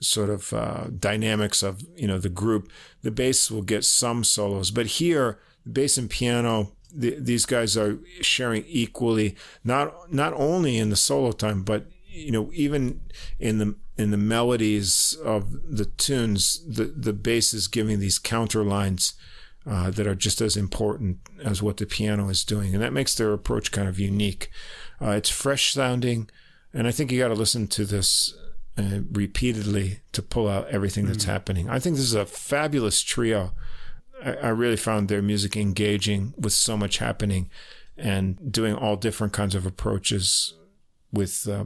[0.00, 2.70] sort of uh, dynamics of, you know, the group,
[3.02, 4.70] the bass will get some solos.
[4.70, 5.38] But here,
[5.70, 11.32] bass and piano, the, these guys are sharing equally, not, not only in the solo
[11.32, 13.00] time, but, you know, even
[13.38, 18.64] in the in the melodies of the tunes, the, the bass is giving these counter
[18.64, 19.14] lines
[19.66, 22.72] uh, that are just as important as what the piano is doing.
[22.74, 24.50] And that makes their approach kind of unique.
[25.00, 26.30] Uh, it's fresh sounding.
[26.72, 28.34] And I think you got to listen to this
[28.78, 31.68] uh, repeatedly to pull out everything that's mm happening.
[31.68, 33.52] I think this is a fabulous trio.
[34.24, 37.50] I, I really found their music engaging with so much happening
[37.98, 40.54] and doing all different kinds of approaches
[41.12, 41.64] with uh,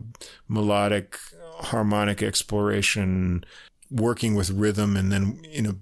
[0.48, 1.18] melodic
[1.58, 3.44] harmonic exploration,
[3.90, 5.74] working with rhythm, and then you know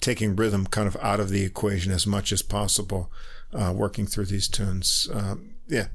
[0.00, 3.10] taking rhythm kind of out of the equation as much as possible,
[3.52, 5.08] uh, working through these tunes.
[5.12, 5.88] Um, yeah,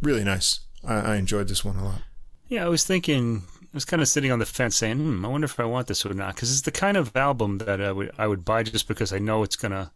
[0.00, 0.60] really nice.
[0.84, 2.02] I, I enjoyed this one a lot.
[2.48, 5.28] Yeah, I was thinking I was kind of sitting on the fence saying, hmm, I
[5.28, 6.34] wonder if I want this or not.
[6.34, 9.18] Because it's the kind of album that I would, I would buy just because I
[9.18, 9.90] know it's going to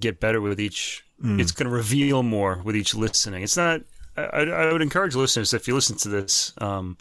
[0.00, 1.40] get better with each, mm.
[1.40, 3.44] it's going to reveal more with each listening.
[3.44, 3.82] It's not,
[4.16, 6.98] I, I, would encourage listeners, if you listen to this, um,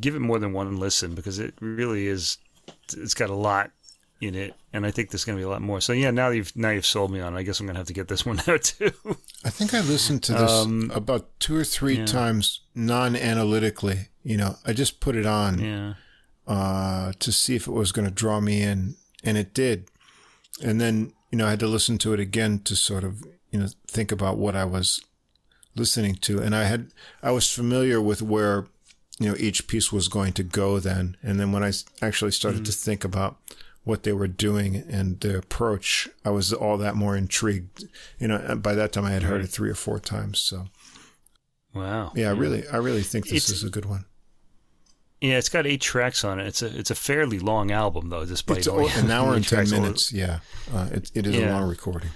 [0.00, 2.38] give it more than one listen because it really is,
[2.92, 3.70] it's got a lot
[4.20, 5.80] in it, and I think there's going to be a lot more.
[5.80, 7.34] So yeah, now you've now you've sold me on.
[7.34, 7.38] it.
[7.38, 8.92] I guess I'm going to have to get this one out too.
[9.44, 12.06] I think I listened to this um, about two or three yeah.
[12.06, 14.08] times non-analytically.
[14.22, 15.94] You know, I just put it on yeah.
[16.46, 19.88] uh, to see if it was going to draw me in, and it did.
[20.62, 23.60] And then you know I had to listen to it again to sort of you
[23.60, 25.04] know think about what I was
[25.76, 26.90] listening to, and I had
[27.22, 28.66] I was familiar with where
[29.18, 31.72] you know each piece was going to go then, and then when I
[32.02, 32.66] actually started mm.
[32.66, 33.36] to think about
[33.84, 37.84] what they were doing and the approach, I was all that more intrigued.
[38.18, 40.40] You know, by that time I had heard it three or four times.
[40.40, 40.66] So,
[41.72, 44.04] wow, yeah, I really, I really think this it's, is a good one.
[45.20, 46.46] Yeah, it's got eight tracks on it.
[46.46, 49.70] It's a it's a fairly long album though, despite it's all, an hour and ten
[49.70, 50.12] minutes.
[50.12, 50.40] Yeah,
[50.74, 51.50] uh, it it is yeah.
[51.50, 52.10] a long recording.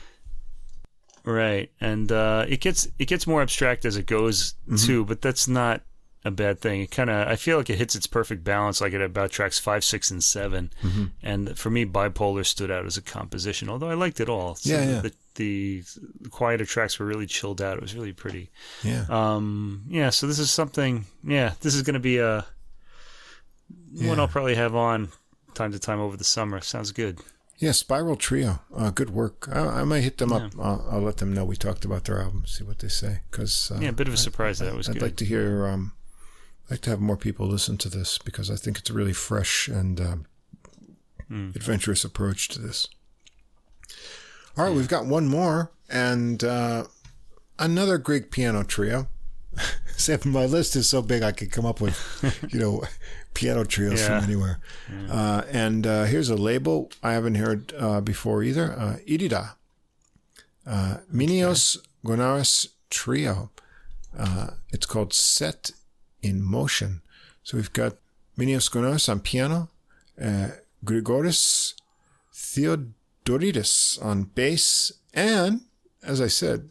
[1.25, 4.77] Right, and uh, it gets it gets more abstract as it goes mm-hmm.
[4.77, 5.83] too, but that's not
[6.25, 6.83] a bad thing.
[6.83, 9.59] It kind of I feel like it hits its perfect balance, like at about tracks
[9.59, 11.05] five, six, and 7 mm-hmm.
[11.23, 14.55] And for me, bipolar stood out as a composition, although I liked it all.
[14.55, 15.01] So yeah, yeah.
[15.01, 15.83] The, the,
[16.21, 17.77] the, quieter tracks were really chilled out.
[17.77, 18.51] It was really pretty.
[18.83, 19.05] Yeah.
[19.09, 19.85] Um.
[19.89, 20.11] Yeah.
[20.11, 21.07] So this is something.
[21.25, 21.55] Yeah.
[21.61, 22.45] This is going to be a
[23.93, 24.09] yeah.
[24.09, 25.11] one I'll probably have on
[25.55, 26.61] time to time over the summer.
[26.61, 27.19] Sounds good.
[27.61, 29.47] Yeah, Spiral Trio, uh, good work.
[29.53, 30.51] I, I, might hit them up.
[30.59, 33.20] I'll, I'll, let them know we talked about their album, see what they say.
[33.31, 34.89] Cause uh, yeah, a bit of a surprise I, that was.
[34.89, 35.03] I'd good.
[35.03, 35.93] like to hear um,
[36.66, 39.12] I'd like to have more people listen to this because I think it's a really
[39.12, 40.27] fresh and um,
[41.31, 41.55] mm.
[41.55, 42.89] adventurous approach to this.
[44.57, 44.77] All right, yeah.
[44.77, 46.85] we've got one more and uh,
[47.59, 49.09] another Greek piano trio.
[49.89, 51.99] Except my list is so big, I could come up with,
[52.49, 52.82] you know,
[53.35, 54.07] piano trios yeah.
[54.07, 54.61] from anywhere.
[54.90, 55.12] Yeah.
[55.12, 58.73] Uh, and uh, here's a label I haven't heard uh, before either.
[58.73, 59.55] Uh, Irida,
[60.66, 63.51] uh, Minos Gounaris Trio.
[64.16, 65.70] Uh, it's called Set
[66.23, 67.02] in motion.
[67.43, 67.94] So we've got
[68.36, 69.70] Minos Gounaris on piano,
[70.20, 70.48] uh,
[70.85, 71.74] Grigoris
[72.32, 75.62] Theodoridis on bass, and,
[76.02, 76.70] as I said,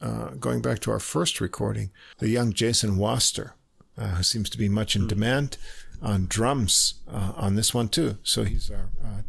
[0.00, 3.52] uh, going back to our first recording, the young Jason Wastor,
[3.96, 5.08] uh, who seems to be much in hmm.
[5.08, 5.56] demand
[6.02, 8.18] on drums uh, on this one too.
[8.22, 9.22] So he's our uh,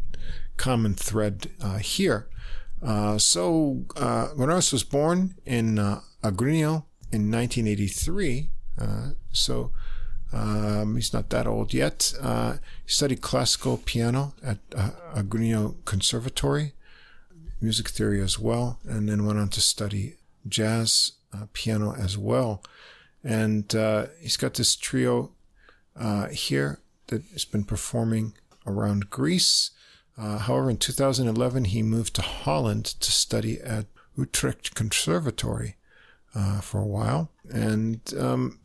[0.58, 2.28] common thread uh, here.
[2.82, 9.72] Uh, so uh, was born in uh, Agrinio in 1983 uh, so
[10.32, 12.14] um, he's not that old yet.
[12.22, 16.74] He studied classical piano at Agrinio Conservatory,
[17.60, 20.16] music theory as well, and then went on to study
[20.48, 21.14] jazz
[21.52, 22.64] piano as well.
[23.24, 23.70] And
[24.22, 25.32] he's got this trio
[26.00, 28.34] uh, here that has been performing
[28.66, 29.72] around Greece.
[30.18, 33.86] however, in 2011, he moved to Holland to study at
[34.16, 35.76] Utrecht Conservatory
[36.62, 37.32] for a while.
[37.52, 38.60] And um,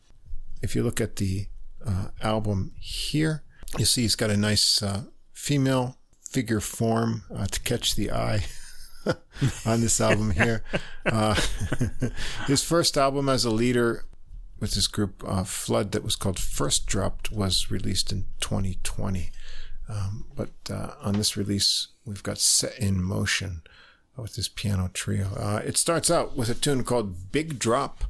[0.61, 1.47] if you look at the
[1.85, 3.43] uh, album here,
[3.77, 5.03] you see he's got a nice uh,
[5.33, 8.45] female figure form uh, to catch the eye
[9.65, 10.63] on this album here.
[11.05, 11.35] Uh,
[12.47, 14.05] his first album as a leader
[14.59, 19.31] with this group uh, Flood, that was called First Dropped, was released in 2020.
[19.87, 23.61] Um, but uh, on this release, we've got Set in Motion
[24.17, 25.61] with this piano trio.
[25.65, 28.05] it starts out with a tune called Big Drop.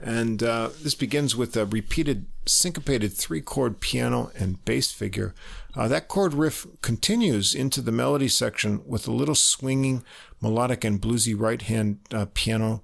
[0.00, 5.34] And uh, this begins with a repeated syncopated three chord piano and bass figure.
[5.74, 10.04] Uh, that chord riff continues into the melody section with a little swinging
[10.40, 12.82] melodic and bluesy right hand uh, piano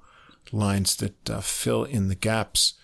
[0.53, 2.75] lines that uh, fill in the gaps.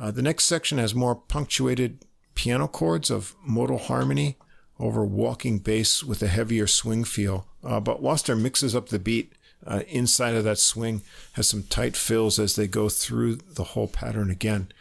[0.00, 4.38] Uh, the next section has more punctuated piano chords of modal harmony
[4.78, 7.46] over walking bass with a heavier swing feel.
[7.62, 9.34] Uh, but Wastor mixes up the beat
[9.66, 11.02] uh, inside of that swing
[11.34, 14.72] has some tight fills as they go through the whole pattern again.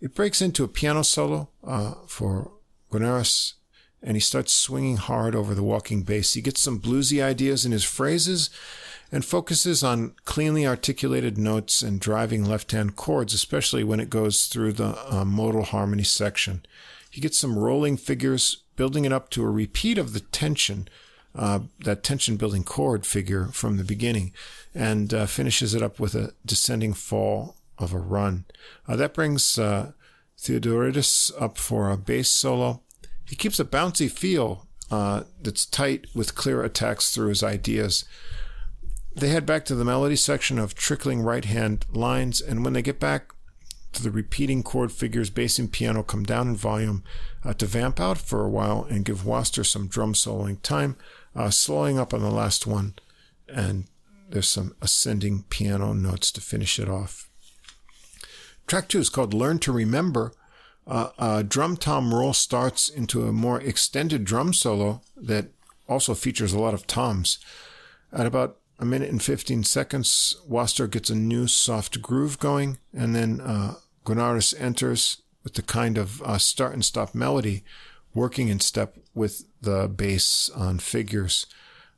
[0.00, 2.50] It breaks into a piano solo uh, for
[2.90, 3.54] Gounaris,
[4.02, 6.34] and he starts swinging hard over the walking bass.
[6.34, 8.50] He gets some bluesy ideas in his phrases
[9.10, 14.46] and focuses on cleanly articulated notes and driving left hand chords, especially when it goes
[14.46, 16.64] through the uh, modal harmony section.
[17.10, 20.88] He gets some rolling figures, building it up to a repeat of the tension
[21.34, 24.32] uh, that tension building chord figure from the beginning
[24.74, 28.44] and uh, finishes it up with a descending fall of a run.
[28.86, 29.92] Uh, that brings uh,
[30.38, 32.82] Theodoridis up for a bass solo.
[33.24, 38.04] He keeps a bouncy feel uh, that's tight with clear attacks through his ideas.
[39.18, 42.82] They head back to the melody section of trickling right hand lines, and when they
[42.82, 43.32] get back
[43.92, 47.02] to the repeating chord figures, bass and piano come down in volume
[47.44, 50.94] uh, to vamp out for a while and give Wastor some drum soloing time,
[51.34, 52.94] uh, slowing up on the last one,
[53.48, 53.88] and
[54.30, 57.28] there's some ascending piano notes to finish it off.
[58.68, 60.32] Track two is called Learn to Remember.
[60.86, 65.48] Uh, a drum tom roll starts into a more extended drum solo that
[65.88, 67.40] also features a lot of toms.
[68.12, 73.14] At about a minute and 15 seconds, Wastor gets a new soft groove going, and
[73.14, 73.74] then uh,
[74.58, 77.64] enters with the kind of uh, start and stop melody
[78.14, 81.46] working in step with the bass on figures.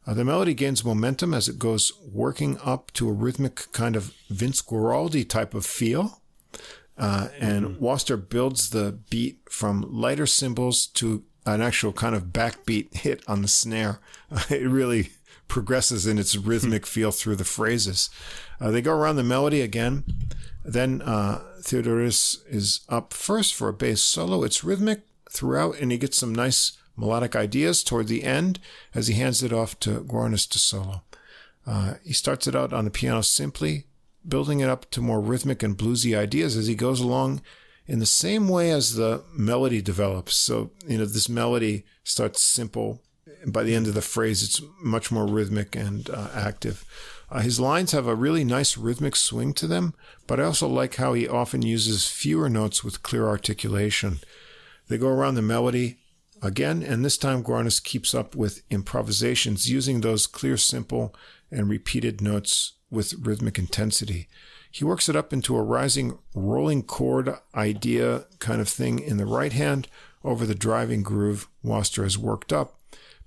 [0.07, 4.15] Uh, the melody gains momentum as it goes working up to a rhythmic kind of
[4.29, 6.21] Vince Guaraldi type of feel.
[6.99, 7.85] Uh, and mm-hmm.
[7.85, 13.43] Wastor builds the beat from lighter cymbals to an actual kind of backbeat hit on
[13.43, 14.01] the snare.
[14.51, 15.11] It really
[15.51, 18.09] progresses in its rhythmic feel through the phrases.
[18.59, 20.05] Uh, they go around the melody again.
[20.65, 24.45] Then uh, Theodoridis is up first for a bass solo.
[24.45, 28.61] It's rhythmic throughout, and he gets some nice melodic ideas toward the end
[28.95, 31.03] as he hands it off to Gounaris to solo.
[31.67, 33.87] Uh, he starts it out on the piano simply,
[34.27, 37.43] building it up to more rhythmic and bluesy ideas as he goes along
[37.87, 40.35] in the same way as the melody develops.
[40.37, 43.03] So, you know, this melody starts simple
[43.47, 46.85] by the end of the phrase, it's much more rhythmic and uh, active.
[47.31, 49.95] Uh, his lines have a really nice rhythmic swing to them,
[50.27, 54.21] but I also like how he often uses fewer notes with clear articulation.
[54.89, 55.99] They go around the melody
[56.43, 61.15] again, and this time Gounaris keeps up with improvisations using those clear, simple,
[61.51, 64.29] and repeated notes with rhythmic intensity.
[64.73, 69.27] He works it up into a rising rolling chord idea kind of thing in the
[69.27, 69.89] right hand
[70.25, 72.80] over the driving groove Wastor has worked up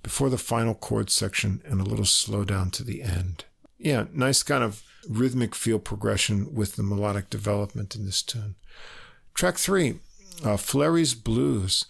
[0.04, 3.46] before the final chord section and a little slowdown to the end.
[3.78, 8.54] Yeah, nice kind of rhythmic feel progression with the melodic development in this tune.
[9.32, 9.98] Track three,
[10.44, 10.58] uh,
[11.24, 11.86] Blues.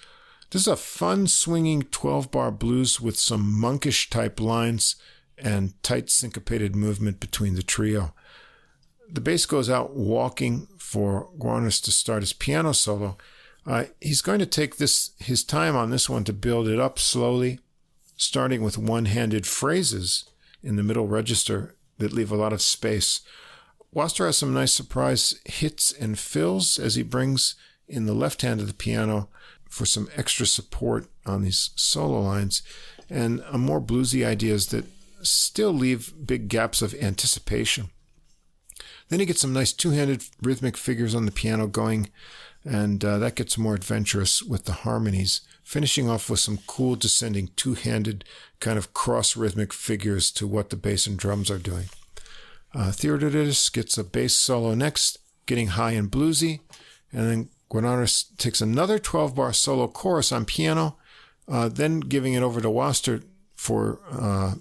[0.50, 4.94] This is a fun swinging 12 bar blues with some monkish type lines
[5.36, 8.14] and tight syncopated movement between the trio.
[9.10, 13.18] The bass goes out walking for Gounaris to start his piano solo.
[13.66, 17.00] Uh, he's going to take this his time on this one to build it up
[17.00, 17.58] slowly
[18.16, 20.24] starting with one handed phrases
[20.62, 23.20] in the middle register that leave a lot of space.
[23.94, 27.54] Wastor has some nice surprise hits and fills as he brings
[27.86, 29.28] in the left hand of the piano
[29.68, 32.62] for some extra support on these solo lines
[33.10, 34.86] and more bluesy ideas that
[35.22, 37.90] still leave big gaps of anticipation.
[39.08, 42.10] Then he gets some nice two handed rhythmic figures on the piano going,
[42.64, 47.48] and uh, that gets more adventurous with the harmonies finishing off with some cool descending
[47.56, 48.24] two-handed
[48.60, 51.86] kind of cross rhythmic figures to what the bass and drums are doing.
[52.74, 56.60] Uh, gets a bass solo next, getting high and bluesy,
[57.12, 60.96] and then Gounaris takes another 12-bar solo chorus on piano,
[61.48, 63.22] uh, then giving it over to Wastor
[63.54, 64.54] for uh,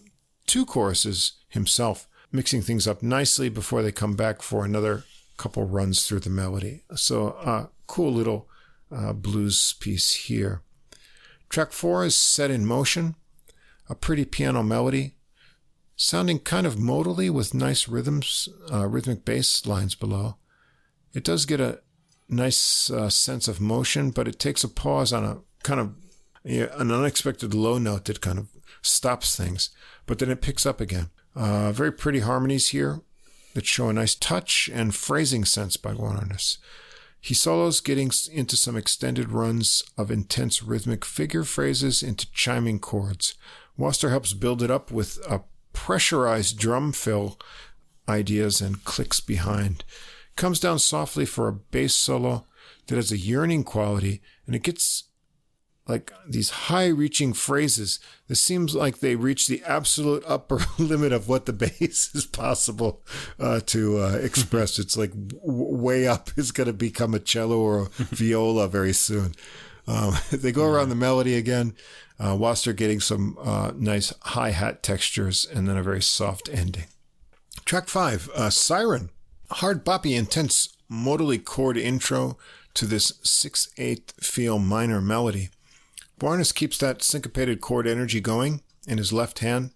[0.48, 5.04] two choruses himself, mixing things up nicely before they come back for another
[5.38, 6.84] couple runs through the melody.
[6.96, 8.48] So, uh, cool little
[8.92, 10.62] uh, blues piece here.
[11.54, 13.14] Track four is set in motion,
[13.88, 15.18] a pretty piano melody,
[15.96, 20.38] sounding kind of modally with nice rhythms, uh, rhythmic bass lines below.
[21.14, 21.82] It does get a
[22.28, 25.94] nice uh, sense of motion, but it takes a pause on a kind of
[26.44, 28.48] an unexpected low note that kind of
[28.82, 29.70] stops things,
[30.08, 31.12] but then it picks up again.
[31.36, 33.02] Uh, very pretty harmonies here
[33.54, 36.58] that show a nice touch and phrasing sense by Gounaris.
[37.26, 43.36] He solos getting into some extended runs of intense rhythmic figure phrases into chiming chords.
[43.80, 45.40] Wastor helps build it up with a
[45.72, 47.40] pressurized drum fill
[48.10, 49.86] ideas and clicks behind.
[50.36, 52.46] Comes down softly for a bass solo
[52.88, 55.06] that has a yearning quality and it gets
[55.88, 61.28] like these high reaching phrases that seems like they reach the absolute upper limit of
[61.28, 63.02] what the bass is possible
[63.40, 64.80] uh, to uh, express.
[64.80, 68.94] it's like w- way up is going to become a cello or a viola very
[68.94, 69.34] soon.
[69.86, 71.76] Um, they go around the melody again.
[72.20, 76.48] Uh, whilst they're getting some uh, nice hi hat textures and then a very soft
[76.54, 76.86] ending.
[77.66, 79.10] Track five, uh, Siren.
[79.50, 82.38] Hard boppy, intense, modally chord intro
[82.76, 85.50] to this 6 8 feel minor melody.
[86.20, 89.72] Gounaris keeps that syncopated chord energy going in his left hand.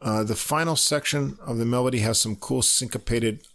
[0.00, 3.46] Uh, the final section of the melody has some cool syncopated,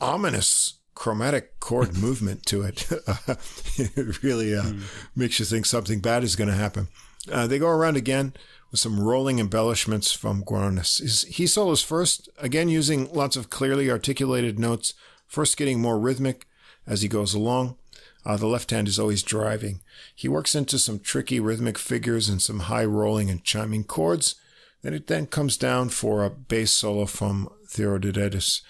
[0.00, 2.86] ominous chromatic chord movement to it.
[3.78, 4.82] it really uh, mm.
[5.16, 6.88] makes you think something bad is going to happen.
[7.30, 8.32] Uh, they go around again
[8.70, 11.26] with some rolling embellishments from Gounaris.
[11.26, 14.94] He solos first, again using lots of clearly articulated notes,
[15.26, 16.46] first getting more rhythmic
[16.86, 17.76] as he goes along.
[18.24, 19.80] Uh, the left hand is always driving.
[20.14, 24.36] He works into some tricky rhythmic figures and some high rolling and chiming chords.
[24.82, 28.62] Then it then comes down for a bass solo from Theodoridis.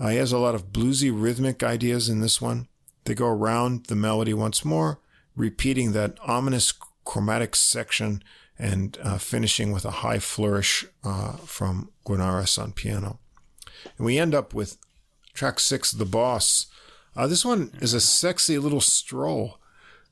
[0.00, 2.68] Uh, he has a lot of bluesy rhythmic ideas in this one.
[3.04, 5.00] They go around the melody once more,
[5.34, 6.72] repeating that ominous
[7.04, 8.22] chromatic section
[8.58, 13.18] and uh, finishing with a high flourish uh, from Gounaris on piano.
[13.96, 14.76] And we end up with
[15.32, 16.66] track six, The Boss.
[17.18, 19.58] Uh, this one is a sexy little stroll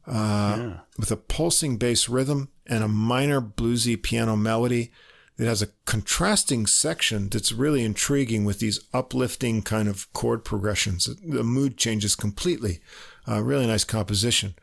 [0.08, 0.76] uh, yeah.
[0.98, 4.90] with a pulsing bass rhythm and a minor bluesy piano melody.
[5.38, 11.08] It has a contrasting section that's really intriguing with these uplifting kind of chord progressions.
[11.24, 12.80] The mood changes completely.
[13.28, 14.56] Uh, really nice composition.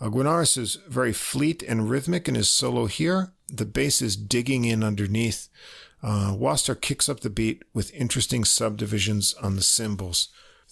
[0.00, 0.08] Uh,
[0.40, 3.32] is very fleet and rhythmic in his solo here.
[3.48, 5.48] The bass is digging in underneath.
[6.00, 10.28] Uh, Wastor kicks up the beat with interesting subdivisions on the cymbals.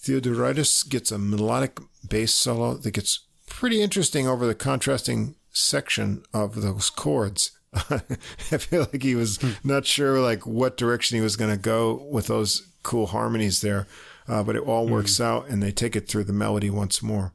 [0.06, 6.62] Theodoridis gets a melodic bass solo that gets pretty interesting over the contrasting section of
[6.62, 7.50] those chords.
[7.74, 12.06] I feel like he was not sure like what direction he was going to go
[12.10, 13.88] with those cool harmonies there,
[14.28, 15.24] uh, but it all works mm.
[15.24, 17.32] out and they take it through the melody once more.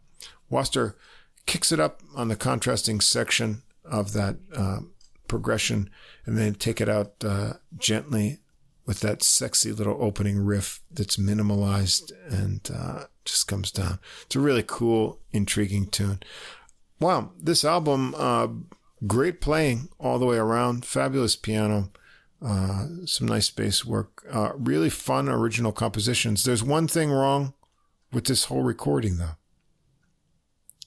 [0.49, 0.93] Wastor
[1.45, 4.79] kicks it up on the contrasting section of that uh,
[5.27, 5.89] progression
[6.25, 8.39] and then take it out uh, gently
[8.85, 13.99] with that sexy little opening riff that's minimalized and uh, just comes down.
[14.25, 16.19] It's a really cool, intriguing tune.
[16.99, 18.47] Wow, this album uh,
[19.07, 20.85] Great playing all the way around.
[20.85, 21.91] Fabulous piano.
[22.43, 24.23] Uh, some nice bass work.
[24.31, 26.43] Uh, really fun original compositions.
[26.43, 27.53] There's one thing wrong
[28.11, 29.37] with this whole recording, though.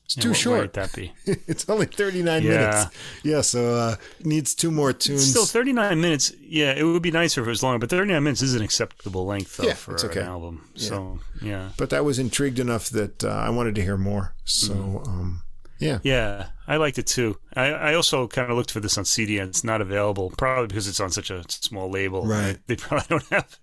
[0.04, 0.60] It's too yeah, short.
[0.60, 1.12] Would that be?
[1.26, 2.48] it's only 39 yeah.
[2.50, 2.86] minutes.
[3.22, 5.30] Yeah, so uh, needs two more tunes.
[5.30, 6.32] Still 39 minutes.
[6.40, 9.24] Yeah, it would be nicer if it was longer, but 39 minutes is an acceptable
[9.24, 10.20] length though, yeah, for okay.
[10.20, 10.68] an album.
[10.74, 11.70] So, yeah.
[11.78, 14.34] But that was intrigued enough that uh, I wanted to hear more.
[14.44, 15.08] So, mm.
[15.08, 15.42] um,
[15.78, 15.98] yeah.
[16.02, 17.38] Yeah, I liked it too.
[17.54, 20.68] I, I also kind of looked for this on CD and it's not available, probably
[20.68, 22.26] because it's on such a small label.
[22.26, 22.58] Right.
[22.66, 23.58] They probably don't have.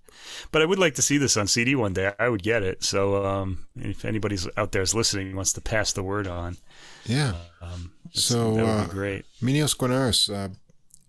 [0.51, 2.13] But I would like to see this on CD one day.
[2.19, 2.83] I would get it.
[2.83, 6.57] So um, if anybody's out there is listening wants to pass the word on.
[7.05, 7.33] Yeah.
[7.61, 9.25] Um, so that would uh, be great.
[9.41, 10.49] Minos Gounaris, uh,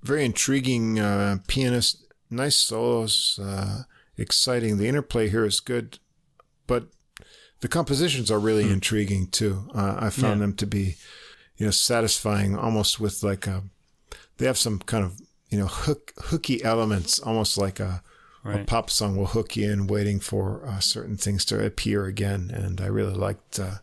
[0.02, 3.82] very intriguing uh, pianist, nice solos, uh,
[4.16, 4.78] exciting.
[4.78, 5.98] The interplay here is good,
[6.66, 6.86] but
[7.60, 8.72] the compositions are really mm.
[8.72, 9.68] intriguing too.
[9.74, 10.47] Uh, I found yeah.
[10.47, 10.97] them to be,
[11.56, 13.62] you know, satisfying almost with like a,
[14.39, 18.02] they have some kind of, you know, hook, hooky elements, almost like a,
[18.44, 18.60] right.
[18.60, 22.50] a pop song will hook you in waiting for uh, certain things to appear again.
[22.52, 23.76] And I really liked uh,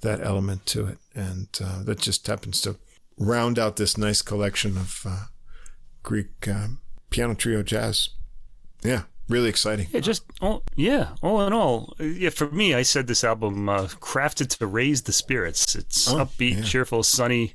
[0.00, 0.98] that element to it.
[1.14, 2.76] And uh, that just happens to
[3.18, 5.24] round out this nice collection of uh,
[6.02, 6.80] Greek um,
[7.10, 8.10] piano trio jazz.
[8.82, 9.88] Yeah, really exciting.
[9.92, 12.30] Yeah, just all yeah, all in all, yeah.
[12.30, 15.74] For me, I said this album uh, crafted to raise the spirits.
[15.74, 16.62] It's oh, upbeat, yeah.
[16.62, 17.54] cheerful, sunny,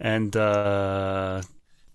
[0.00, 1.42] and uh,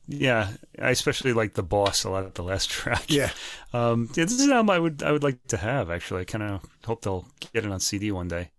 [0.09, 0.49] yeah,
[0.81, 3.05] I especially like the boss a lot of the last track.
[3.09, 3.31] Yeah,
[3.73, 5.91] um, yeah, this is an album I would I would like to have.
[5.91, 8.49] Actually, I kind of hope they'll get it on CD one day.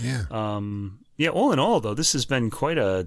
[0.00, 0.24] Yeah.
[0.30, 1.00] Um.
[1.16, 1.30] Yeah.
[1.30, 3.06] All in all, though, this has been quite a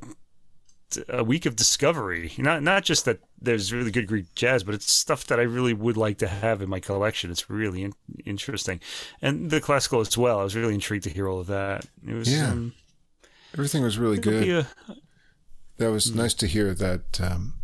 [1.09, 2.31] a week of discovery.
[2.37, 5.73] Not not just that there's really good Greek jazz, but it's stuff that I really
[5.73, 7.29] would like to have in my collection.
[7.29, 7.93] It's really in-
[8.25, 8.79] interesting,
[9.21, 10.39] and the classical as well.
[10.39, 11.85] I was really intrigued to hear all of that.
[12.07, 12.73] It was yeah, um,
[13.53, 14.47] everything was really good.
[14.47, 14.67] A,
[15.77, 16.17] that was hmm.
[16.17, 17.19] nice to hear that.
[17.19, 17.55] Um,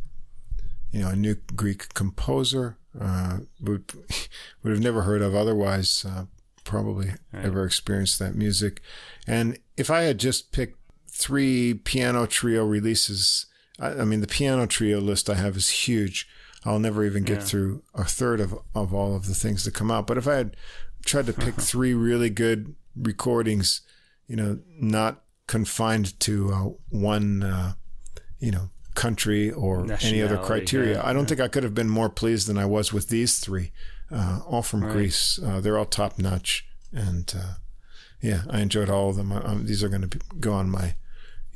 [0.92, 3.92] you know, a new Greek composer uh, would
[4.64, 6.06] would have never heard of otherwise.
[6.08, 6.26] Uh,
[6.64, 7.46] probably right.
[7.46, 8.82] ever experienced that music,
[9.26, 10.78] and if I had just picked
[11.18, 13.48] three piano trio releases.
[13.80, 16.28] I, I, mean, the piano trio list I have is huge.
[16.64, 17.46] I'll never even get yeah.
[17.46, 20.08] through a third of, of all of the things that come out.
[20.08, 20.58] But if I had
[21.06, 23.82] tried to pick three really good recordings,
[24.28, 27.74] you know, not confined to uh, one, uh,
[28.40, 28.70] you know,
[29.04, 31.28] country or any other criteria, yeah, I don't yeah.
[31.30, 33.72] think I could have been more pleased than I was with these three,
[34.12, 34.92] uh, all from right.
[34.92, 35.40] Greece.
[35.40, 36.68] Uh, they're all top notch.
[36.92, 37.54] And, uh,
[38.22, 39.32] yeah, I enjoyed all of them.
[39.32, 40.96] Um, these are going to go on my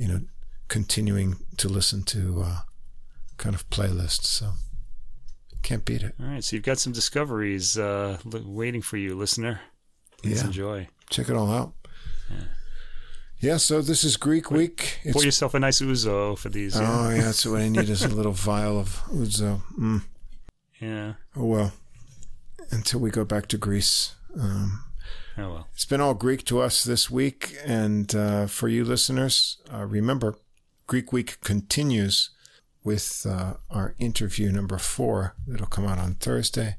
[0.02, 0.22] you know,
[0.68, 2.60] continuing to listen to uh,
[3.38, 4.26] kind of playlists.
[4.26, 4.54] So
[5.62, 6.16] can't beat it.
[6.20, 9.62] All right, so you've got some discoveries uh, waiting for you, listener.
[10.24, 10.48] Please yeah.
[10.48, 10.88] enjoy.
[11.12, 11.74] Check it all out.
[12.32, 12.46] Yeah.
[13.42, 15.00] Yeah, so this is Greek week.
[15.04, 16.76] It's, pour yourself a nice ouzo for these.
[16.76, 16.88] Yeah.
[16.88, 19.62] Oh yeah, that's what I need is a little vial of ouzo.
[19.80, 20.04] Mm.
[20.80, 21.14] Yeah.
[21.36, 21.74] Oh well.
[22.70, 24.16] Until we go back to Greece.
[24.40, 24.84] Um,
[25.38, 25.68] Oh well.
[25.74, 30.36] It's been all Greek to us this week, and uh, for you listeners, uh, remember,
[30.88, 32.32] Greek Week continues
[32.84, 36.76] with uh, our interview number four that'll come out on Thursday.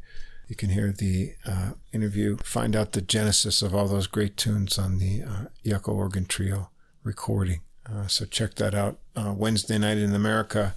[0.53, 4.79] You can hear the uh, interview, find out the genesis of all those great tunes
[4.79, 6.69] on the uh, Yucko Organ Trio
[7.03, 7.63] recording.
[7.91, 8.99] Uh, so check that out.
[9.17, 10.75] Uh, Wednesday night in America,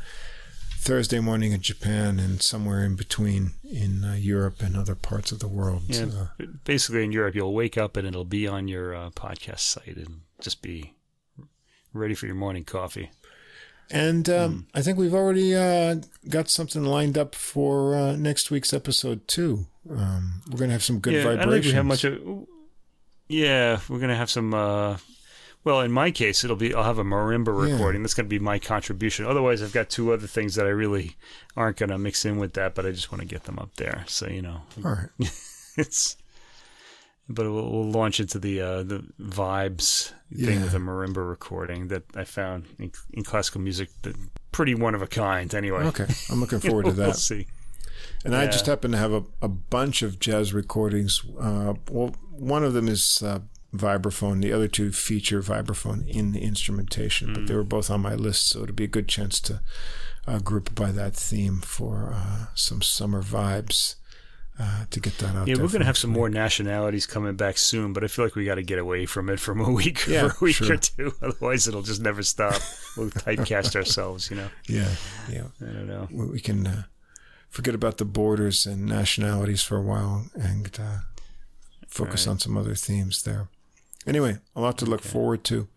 [0.77, 5.39] Thursday morning in Japan, and somewhere in between in uh, Europe and other parts of
[5.39, 5.81] the world.
[5.87, 6.05] Yeah,
[6.39, 9.97] Uh, basically in Europe, you'll wake up and it'll be on your uh, podcast site
[9.97, 10.93] and just be
[11.91, 13.11] ready for your morning coffee.
[13.91, 15.97] And um, I think we've already uh,
[16.29, 19.67] got something lined up for uh, next week's episode too.
[19.89, 21.65] Um, we're gonna have some good yeah, I think vibrations.
[21.73, 22.47] we have much of.
[23.27, 24.53] Yeah, we're gonna have some.
[24.53, 24.97] Uh,
[25.63, 27.73] well, in my case, it'll be I'll have a marimba Yeah.
[27.73, 28.01] recording.
[28.01, 29.25] That's gonna be my contribution.
[29.25, 31.15] Otherwise, I've got two other things that I really
[31.55, 34.03] aren't gonna mix in with that, but I just want to get them up there.
[34.07, 35.09] So you know, All right.
[35.77, 36.17] it's.
[37.27, 42.03] But we'll, we'll launch into the uh, the vibes thing with a marimba recording that
[42.15, 43.89] I found in, in classical music.
[44.03, 44.15] That
[44.51, 45.85] pretty one of a kind, anyway.
[45.85, 47.15] Okay, I'm looking forward to we'll that.
[47.15, 47.47] see.
[48.23, 51.23] And I just happen to have a, a bunch of jazz recordings.
[51.39, 53.39] Uh, well, one of them is uh,
[53.75, 54.41] vibraphone.
[54.41, 58.49] The other two feature vibraphone in the instrumentation, but they were both on my list,
[58.49, 59.61] so it'd be a good chance to
[60.27, 63.95] uh, group by that theme for uh, some summer vibes
[64.59, 65.47] uh, to get that out.
[65.47, 66.17] Yeah, we're gonna have some week.
[66.19, 69.29] more nationalities coming back soon, but I feel like we got to get away from
[69.29, 70.73] it from a week Yeah, for a week sure.
[70.73, 71.13] or two.
[71.21, 72.61] Otherwise, it'll just never stop.
[72.95, 74.49] We'll typecast ourselves, you know.
[74.67, 74.89] Yeah,
[75.29, 75.45] yeah.
[75.61, 76.07] I don't know.
[76.11, 76.83] we we can uh,
[77.49, 80.97] forget about the borders and nationalities for a while and uh,
[81.87, 82.31] focus Right.
[82.31, 83.47] on some other themes there.
[84.07, 85.67] Anyway, a lot to look forward to.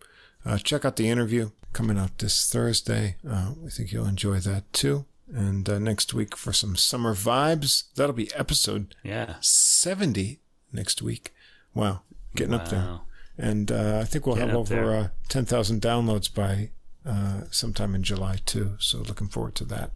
[0.45, 3.15] Uh, check out the interview coming out this Thursday.
[3.29, 5.05] Uh, we think you'll enjoy that too.
[5.33, 9.35] And uh, next week for some summer vibes, that'll be episode Yeah.
[9.41, 10.39] 70
[10.73, 11.33] next week.
[11.73, 12.01] Wow,
[12.35, 12.99] getting up there.
[13.37, 16.71] And uh, I think we'll have over uh, 10,000 downloads by
[17.05, 18.75] uh, sometime in July too.
[18.79, 19.91] So looking forward to that.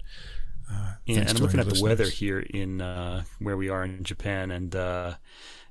[0.72, 4.04] Uh, Yeah, and I'm looking at the weather here in uh, where we are in
[4.04, 5.16] Japan, and uh,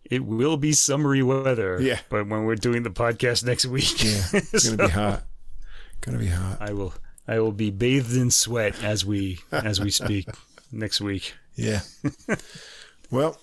[0.04, 1.80] it will be summery weather.
[1.80, 2.00] Yeah.
[2.10, 5.24] But when we're doing the podcast next week, Yeah, it's gonna be hot.
[6.02, 6.58] Gonna be hot.
[6.60, 6.92] I will
[7.28, 10.26] I will be bathed in sweat as we as we speak
[10.72, 11.34] next week.
[11.54, 11.80] Yeah.
[13.10, 13.38] well,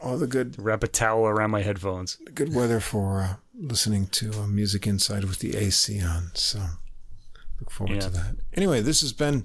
[0.00, 2.16] all the good Wrap a towel around my headphones.
[2.34, 6.30] good weather for uh, listening to uh, music inside with the AC on.
[6.34, 6.60] So
[7.60, 8.00] look forward Yeah.
[8.00, 8.36] to that.
[8.54, 9.44] Anyway, this has been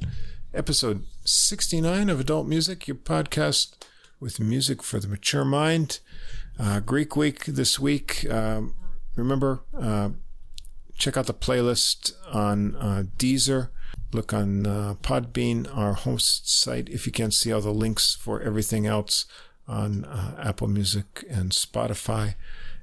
[0.53, 3.75] episode 69 of Adult Music, your podcast
[4.19, 5.99] with music for the mature mind.
[6.59, 8.29] Uh, Greek Week this week.
[8.29, 8.75] Um,
[9.15, 10.09] remember, uh,
[11.03, 13.67] check out the playlist on uh, Deezer.
[14.13, 18.41] Look on uh, Podbean, our host site, if you can't see all the links for
[18.41, 19.25] everything else
[19.67, 22.35] on uh, Apple Music and Spotify.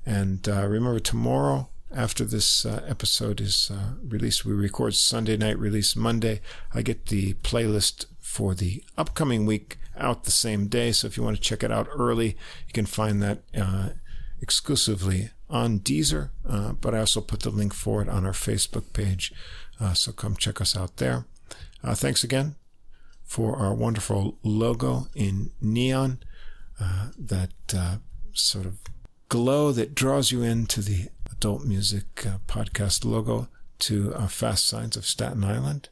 [0.04, 5.58] And uh, remember, tomorrow, after this uh, episode is uh, released, we record Sunday night,
[5.58, 6.42] release Monday.
[6.74, 10.92] I get the playlist for the upcoming week out the same day.
[10.92, 13.38] So if you want to check it out early, you can find that
[14.42, 16.30] exclusively on Deezer.
[16.48, 19.32] Uh, but I also put the link for it on our Facebook page.
[19.80, 21.26] Uh, so come check us out there.
[21.82, 22.54] Uh, thanks again
[23.24, 26.18] for our wonderful logo in neon,
[26.80, 27.96] uh, that uh,
[28.32, 28.78] sort of
[29.28, 33.48] glow that draws you into the adult music uh, podcast logo
[33.78, 35.88] to uh, Fast Signs of Staten Island.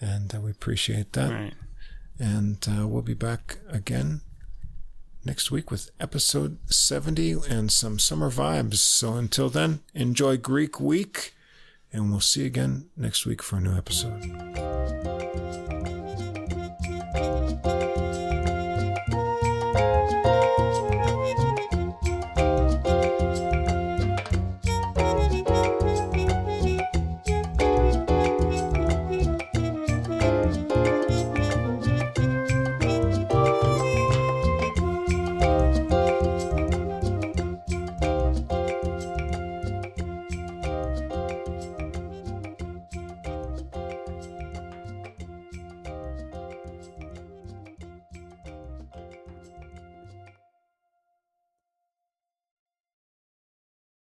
[0.00, 1.30] And uh, we appreciate that.
[1.30, 1.54] Right.
[2.18, 4.20] And uh, we'll be back again
[5.24, 8.76] next week with episode 70 and some summer vibes.
[8.76, 11.34] So until then, enjoy Greek week,
[11.92, 14.22] and we'll see you again next week for a new episode.